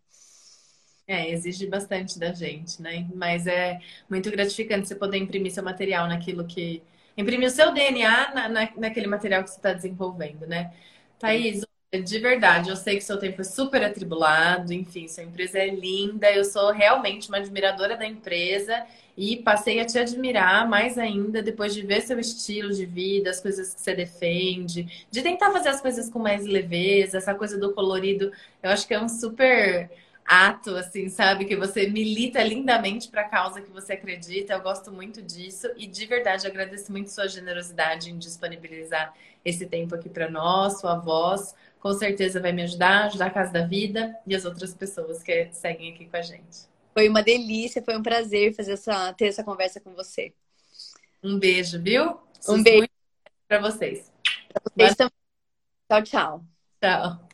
É, 1.06 1.30
exige 1.30 1.68
bastante 1.68 2.18
da 2.18 2.34
gente, 2.34 2.82
né? 2.82 3.08
Mas 3.14 3.46
é 3.46 3.80
muito 4.10 4.32
gratificante 4.32 4.88
você 4.88 4.96
poder 4.96 5.18
imprimir 5.18 5.52
seu 5.52 5.64
material 5.64 6.08
naquilo 6.08 6.46
que. 6.48 6.82
Imprimir 7.18 7.48
o 7.48 7.52
seu 7.52 7.74
DNA 7.74 8.34
na, 8.34 8.50
na, 8.50 8.72
naquele 8.78 9.08
material 9.08 9.44
que 9.44 9.50
você 9.50 9.58
está 9.58 9.74
desenvolvendo, 9.74 10.48
né? 10.48 10.74
Thaís, 11.20 11.64
de 12.02 12.20
verdade, 12.20 12.70
eu 12.70 12.76
sei 12.76 12.96
que 12.96 13.04
seu 13.04 13.18
tempo 13.18 13.42
é 13.42 13.44
super 13.44 13.84
atribulado, 13.84 14.74
enfim, 14.74 15.08
sua 15.08 15.24
empresa 15.24 15.60
é 15.60 15.68
linda, 15.68 16.32
eu 16.32 16.44
sou 16.44 16.72
realmente 16.72 17.30
uma 17.30 17.38
admiradora 17.38 17.96
da 17.96 18.06
empresa 18.06 18.86
e 19.16 19.38
passei 19.38 19.80
a 19.80 19.86
te 19.86 20.00
admirar 20.00 20.68
mais 20.68 20.98
ainda 20.98 21.42
depois 21.44 21.74
de 21.74 21.84
ver 21.84 22.02
seu 22.02 22.20
estilo 22.20 22.74
de 22.74 22.86
vida, 22.86 23.30
as 23.30 23.40
coisas 23.40 23.76
que 23.76 23.82
você 23.82 23.94
defende, 23.94 25.06
de 25.12 25.22
tentar 25.22 25.52
fazer 25.52 25.70
as 25.70 25.82
coisas 25.82 26.10
com 26.10 26.20
mais 26.20 26.46
leveza, 26.46 27.18
essa 27.18 27.36
coisa 27.36 27.60
do 27.60 27.74
colorido, 27.74 28.32
eu 28.64 28.72
acho 28.72 28.88
que 28.88 28.94
é 28.94 29.00
um 29.00 29.10
super 29.10 29.90
ato, 30.26 30.76
assim, 30.76 31.10
sabe? 31.10 31.46
Que 31.46 31.56
você 31.56 31.88
milita 31.88 32.42
lindamente 32.42 33.10
para 33.10 33.22
a 33.22 33.30
causa 33.30 33.62
que 33.62 33.72
você 33.72 33.94
acredita. 33.94 34.54
Eu 34.54 34.62
gosto 34.62 34.92
muito 34.92 35.22
disso 35.22 35.70
e 35.78 35.86
de 35.86 36.06
verdade 36.06 36.48
agradeço 36.48 36.92
muito 36.92 37.12
sua 37.12 37.28
generosidade 37.28 38.10
em 38.10 38.18
disponibilizar 38.18 39.14
esse 39.44 39.66
tempo 39.66 39.94
aqui 39.96 40.10
para 40.10 40.30
nós, 40.30 40.80
sua 40.80 40.96
voz. 40.96 41.54
Com 41.84 41.94
certeza 41.94 42.40
vai 42.40 42.54
me 42.54 42.64
ajudar, 42.64 43.08
ajudar 43.08 43.26
a 43.26 43.30
Casa 43.30 43.52
da 43.52 43.68
Vida 43.68 44.18
e 44.26 44.34
as 44.34 44.46
outras 44.46 44.74
pessoas 44.74 45.22
que 45.22 45.50
seguem 45.52 45.94
aqui 45.94 46.06
com 46.06 46.16
a 46.16 46.22
gente. 46.22 46.60
Foi 46.94 47.10
uma 47.10 47.22
delícia, 47.22 47.84
foi 47.84 47.98
um 47.98 48.02
prazer 48.02 48.56
fazer 48.56 48.72
essa, 48.72 49.12
ter 49.12 49.28
essa 49.28 49.44
conversa 49.44 49.82
com 49.82 49.94
você. 49.94 50.34
Um 51.22 51.38
beijo, 51.38 51.82
viu? 51.82 52.18
Um 52.48 52.64
beijo 52.64 52.88
para 53.50 53.60
vocês. 53.60 54.10
Pra 54.54 54.62
vocês 54.64 54.96
também. 54.96 55.12
Tchau, 55.90 56.04
tchau. 56.04 56.46
Tchau. 56.82 57.33